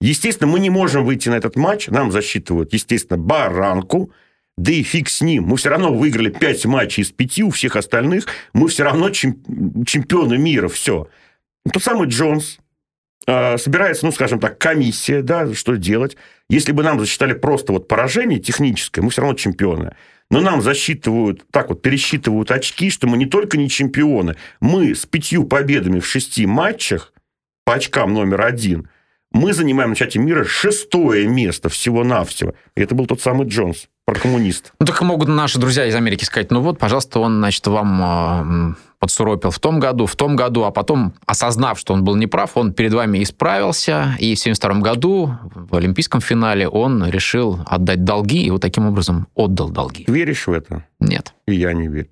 Естественно, 0.00 0.50
мы 0.50 0.60
не 0.60 0.70
можем 0.70 1.04
выйти 1.04 1.28
на 1.28 1.34
этот 1.34 1.56
матч. 1.56 1.88
Нам 1.88 2.10
засчитывают, 2.10 2.72
естественно, 2.72 3.18
баранку. 3.18 4.12
Да 4.56 4.72
и 4.72 4.82
фиг 4.82 5.08
с 5.08 5.20
ним. 5.20 5.44
Мы 5.44 5.56
все 5.56 5.68
равно 5.68 5.92
выиграли 5.92 6.30
5 6.30 6.64
матчей 6.66 7.02
из 7.02 7.10
5 7.12 7.40
у 7.42 7.50
всех 7.50 7.76
остальных. 7.76 8.26
Мы 8.54 8.68
все 8.68 8.84
равно 8.84 9.10
чемпионы 9.10 10.38
мира. 10.38 10.68
Все. 10.68 11.08
Тот 11.70 11.82
самый 11.82 12.08
Джонс, 12.08 12.58
э, 13.26 13.58
собирается, 13.58 14.06
ну, 14.06 14.12
скажем 14.12 14.40
так, 14.40 14.58
комиссия, 14.58 15.22
да, 15.22 15.52
что 15.54 15.76
делать. 15.76 16.16
Если 16.48 16.72
бы 16.72 16.82
нам 16.82 16.98
засчитали 16.98 17.34
просто 17.34 17.72
вот 17.72 17.86
поражение 17.86 18.38
техническое, 18.38 19.02
мы 19.02 19.10
все 19.10 19.20
равно 19.20 19.36
чемпионы. 19.36 19.94
Но 20.30 20.40
нам 20.40 20.62
засчитывают, 20.62 21.44
так 21.50 21.68
вот, 21.68 21.82
пересчитывают 21.82 22.50
очки, 22.50 22.88
что 22.90 23.06
мы 23.06 23.18
не 23.18 23.26
только 23.26 23.58
не 23.58 23.68
чемпионы, 23.68 24.36
мы 24.60 24.94
с 24.94 25.04
пятью 25.04 25.44
победами 25.44 26.00
в 26.00 26.06
шести 26.06 26.46
матчах 26.46 27.12
по 27.64 27.74
очкам 27.74 28.14
номер 28.14 28.40
один– 28.42 28.88
мы 29.32 29.52
занимаем 29.52 29.90
на 29.90 29.96
чате 29.96 30.18
мира 30.18 30.44
шестое 30.44 31.26
место 31.26 31.68
всего-навсего. 31.68 32.54
И 32.76 32.80
это 32.80 32.94
был 32.94 33.06
тот 33.06 33.20
самый 33.20 33.46
Джонс, 33.46 33.88
прокоммунист. 34.04 34.72
Ну, 34.80 34.86
так 34.86 35.00
могут 35.02 35.28
наши 35.28 35.58
друзья 35.58 35.86
из 35.86 35.94
Америки 35.94 36.24
сказать, 36.24 36.50
ну 36.50 36.60
вот, 36.60 36.78
пожалуйста, 36.78 37.20
он, 37.20 37.38
значит, 37.38 37.66
вам 37.66 38.72
э, 38.72 38.74
подсуропил 38.98 39.50
в 39.50 39.58
том 39.58 39.78
году, 39.78 40.06
в 40.06 40.16
том 40.16 40.36
году, 40.36 40.64
а 40.64 40.70
потом, 40.70 41.14
осознав, 41.26 41.78
что 41.78 41.94
он 41.94 42.04
был 42.04 42.16
неправ, 42.16 42.56
он 42.56 42.72
перед 42.72 42.92
вами 42.92 43.22
исправился, 43.22 44.16
и 44.18 44.34
в 44.34 44.40
1972 44.40 44.80
году 44.80 45.34
в 45.54 45.76
Олимпийском 45.76 46.20
финале 46.20 46.68
он 46.68 47.06
решил 47.06 47.60
отдать 47.66 48.04
долги, 48.04 48.42
и 48.42 48.50
вот 48.50 48.62
таким 48.62 48.86
образом 48.86 49.28
отдал 49.34 49.70
долги. 49.70 50.04
Веришь 50.08 50.46
в 50.46 50.52
это? 50.52 50.84
Нет. 50.98 51.34
И 51.46 51.54
я 51.54 51.72
не 51.72 51.88
верю. 51.88 52.08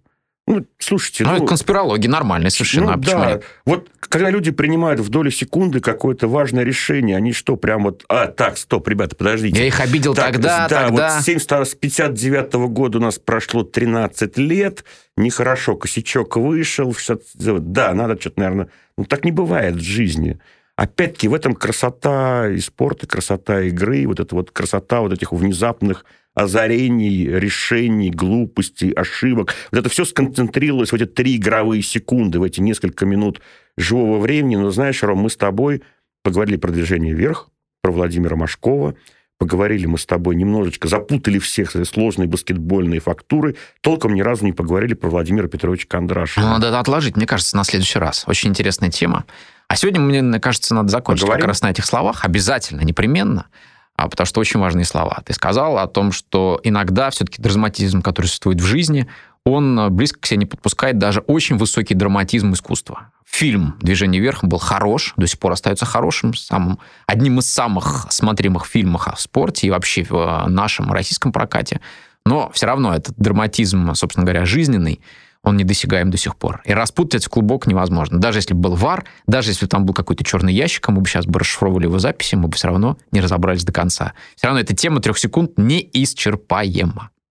Ну, 0.49 0.65
слушайте... 0.79 1.25
Ну, 1.25 1.37
ну 1.37 1.47
конспирология 1.47 2.11
нормальная 2.11 2.49
совершенно. 2.49 2.87
Ну, 2.87 2.93
а 2.93 2.97
да. 2.97 3.27
Нет? 3.33 3.45
Вот 3.67 3.91
когда 4.01 4.31
люди 4.31 4.51
принимают 4.51 4.99
в 4.99 5.11
долю 5.11 5.31
секунды 5.31 5.81
какое-то 5.81 6.27
важное 6.27 6.65
решение, 6.65 7.19
они 7.19 7.35
что, 7.35 7.57
прям 7.57 7.85
вот... 7.85 8.07
А, 8.09 8.29
так, 8.29 8.57
стоп, 8.57 8.89
ребята, 8.89 9.15
подождите. 9.15 9.59
Я 9.61 9.67
их 9.67 9.79
обидел 9.79 10.15
так, 10.15 10.33
тогда, 10.33 10.67
да, 10.67 10.87
тогда... 10.87 11.17
вот 11.17 11.25
70, 11.25 11.53
с 11.53 11.75
59 11.75 12.55
-го 12.55 12.69
года 12.69 12.97
у 12.97 13.01
нас 13.03 13.19
прошло 13.19 13.63
13 13.63 14.39
лет, 14.39 14.85
нехорошо, 15.19 15.77
косячок 15.77 16.39
вышел. 16.39 16.95
60... 16.95 17.71
Да, 17.71 17.93
надо 17.93 18.19
что-то, 18.19 18.41
наверное... 18.41 18.69
Ну, 18.97 19.05
так 19.05 19.27
не 19.27 19.33
бывает 19.33 19.75
в 19.75 19.83
жизни. 19.83 20.39
Опять-таки, 20.77 21.29
в 21.29 21.35
этом 21.35 21.55
красота 21.55 22.49
и 22.49 22.59
спорта, 22.61 23.07
красота 23.07 23.61
игры, 23.63 24.07
вот 24.07 24.19
эта 24.19 24.35
вот 24.35 24.51
красота 24.51 25.03
вот 25.03 25.13
этих 25.13 25.31
внезапных 25.33 26.07
озарений, 26.39 27.27
решений, 27.27 28.11
глупостей, 28.11 28.93
ошибок. 28.93 29.55
Вот 29.73 29.81
это 29.81 29.89
все 29.89 30.05
сконцентрировалось 30.05 30.93
в 30.93 30.95
эти 30.95 31.05
три 31.05 31.37
игровые 31.37 31.83
секунды, 31.83 32.39
в 32.39 32.45
эти 32.45 32.61
несколько 32.61 33.07
минут 33.07 33.41
живого 33.77 34.19
времени. 34.21 34.55
Но 34.55 34.71
знаешь, 34.71 35.03
Ром, 35.03 35.19
мы 35.19 35.31
с 35.31 35.37
тобой 35.37 35.83
поговорили 36.23 36.57
про 36.57 36.71
движение 36.71 37.13
вверх, 37.13 37.51
про 37.83 37.91
Владимира 37.91 38.37
Машкова, 38.37 38.95
поговорили 39.39 39.87
мы 39.87 39.99
с 39.99 40.07
тобой 40.07 40.37
немножечко, 40.37 40.87
запутали 40.87 41.41
всех 41.41 41.73
сложные 41.85 42.29
баскетбольные 42.29 43.01
фактуры, 43.01 43.57
толком 43.81 44.15
ни 44.15 44.21
разу 44.21 44.45
не 44.45 44.53
поговорили 44.53 44.95
про 44.95 45.11
Владимира 45.11 45.49
Петровича 45.49 45.87
Кондрашина. 45.89 46.47
Ну, 46.47 46.53
надо 46.53 46.79
отложить, 46.79 47.17
мне 47.17 47.27
кажется, 47.27 47.57
на 47.57 47.65
следующий 47.65 47.99
раз. 47.99 48.23
Очень 48.29 48.51
интересная 48.51 48.91
тема. 48.91 49.25
А 49.67 49.75
сегодня, 49.75 50.01
мне 50.01 50.39
кажется, 50.39 50.73
надо 50.75 50.89
закончить 50.89 51.23
Поговорим? 51.23 51.43
как 51.43 51.49
раз 51.49 51.63
на 51.63 51.71
этих 51.71 51.85
словах. 51.85 52.25
Обязательно, 52.25 52.83
непременно. 52.83 53.47
А, 53.99 54.09
потому 54.09 54.27
что 54.27 54.41
очень 54.41 54.61
важные 54.61 54.85
слова. 54.85 55.21
Ты 55.25 55.33
сказал 55.33 55.77
о 55.77 55.89
том, 55.89 56.13
что 56.13 56.61
иногда 56.63 57.11
все-таки 57.11 57.43
драматизм, 57.43 58.01
который 58.01 58.27
существует 58.27 58.61
в 58.61 58.65
жизни, 58.65 59.09
он 59.45 59.93
близко 59.93 60.21
к 60.21 60.27
себе 60.27 60.39
не 60.39 60.47
подпускает 60.47 60.99
даже 60.99 61.19
очень 61.21 61.57
высокий 61.57 61.95
драматизм 61.95 62.53
искусства. 62.53 63.11
Фильм 63.27 63.75
«Движение 63.81 64.23
вверх» 64.23 64.45
был 64.45 64.59
хорош, 64.59 65.15
до 65.17 65.27
сих 65.27 65.41
пор 65.41 65.51
остается 65.51 65.85
хорошим, 65.85 66.33
самым, 66.35 66.79
одним 67.09 67.41
из 67.41 67.53
самых 67.53 68.07
смотримых 68.11 68.67
фильмов 68.67 69.09
о 69.09 69.17
спорте 69.17 69.67
и 69.67 69.71
вообще 69.71 70.05
в 70.05 70.15
э, 70.15 70.49
нашем 70.49 70.93
российском 70.93 71.33
прокате. 71.33 71.81
Но 72.25 72.53
все 72.55 72.67
равно 72.67 72.95
этот 72.95 73.17
драматизм, 73.17 73.95
собственно 73.95 74.25
говоря, 74.25 74.45
жизненный, 74.45 75.01
он 75.43 75.57
недосягаем 75.57 76.11
до 76.11 76.17
сих 76.17 76.37
пор. 76.37 76.63
И 76.65 76.73
распутать 76.73 77.27
клубок 77.29 77.67
невозможно. 77.67 78.19
Даже 78.19 78.39
если 78.39 78.55
был 78.55 78.75
вар, 78.75 79.05
даже 79.27 79.51
если 79.51 79.67
там 79.67 79.85
был 79.87 79.95
какой-то 79.95 80.25
черный 80.25 80.53
ящик, 80.53 80.89
мы 80.89 81.01
бы 81.01 81.09
сейчас 81.09 81.27
бы 81.27 81.39
расшифровывали 81.39 81.85
его 81.85 81.99
записи, 81.99 82.35
мы 82.35 82.49
бы 82.49 82.57
все 82.57 82.69
равно 82.69 82.99
не 83.13 83.21
разобрались 83.21 83.65
до 83.65 83.73
конца. 83.73 84.15
Все 84.37 84.47
равно 84.49 84.61
эта 84.61 84.75
тема 84.75 85.01
трех 85.01 85.19
секунд 85.19 85.53
неисчерпаема. 85.57 87.11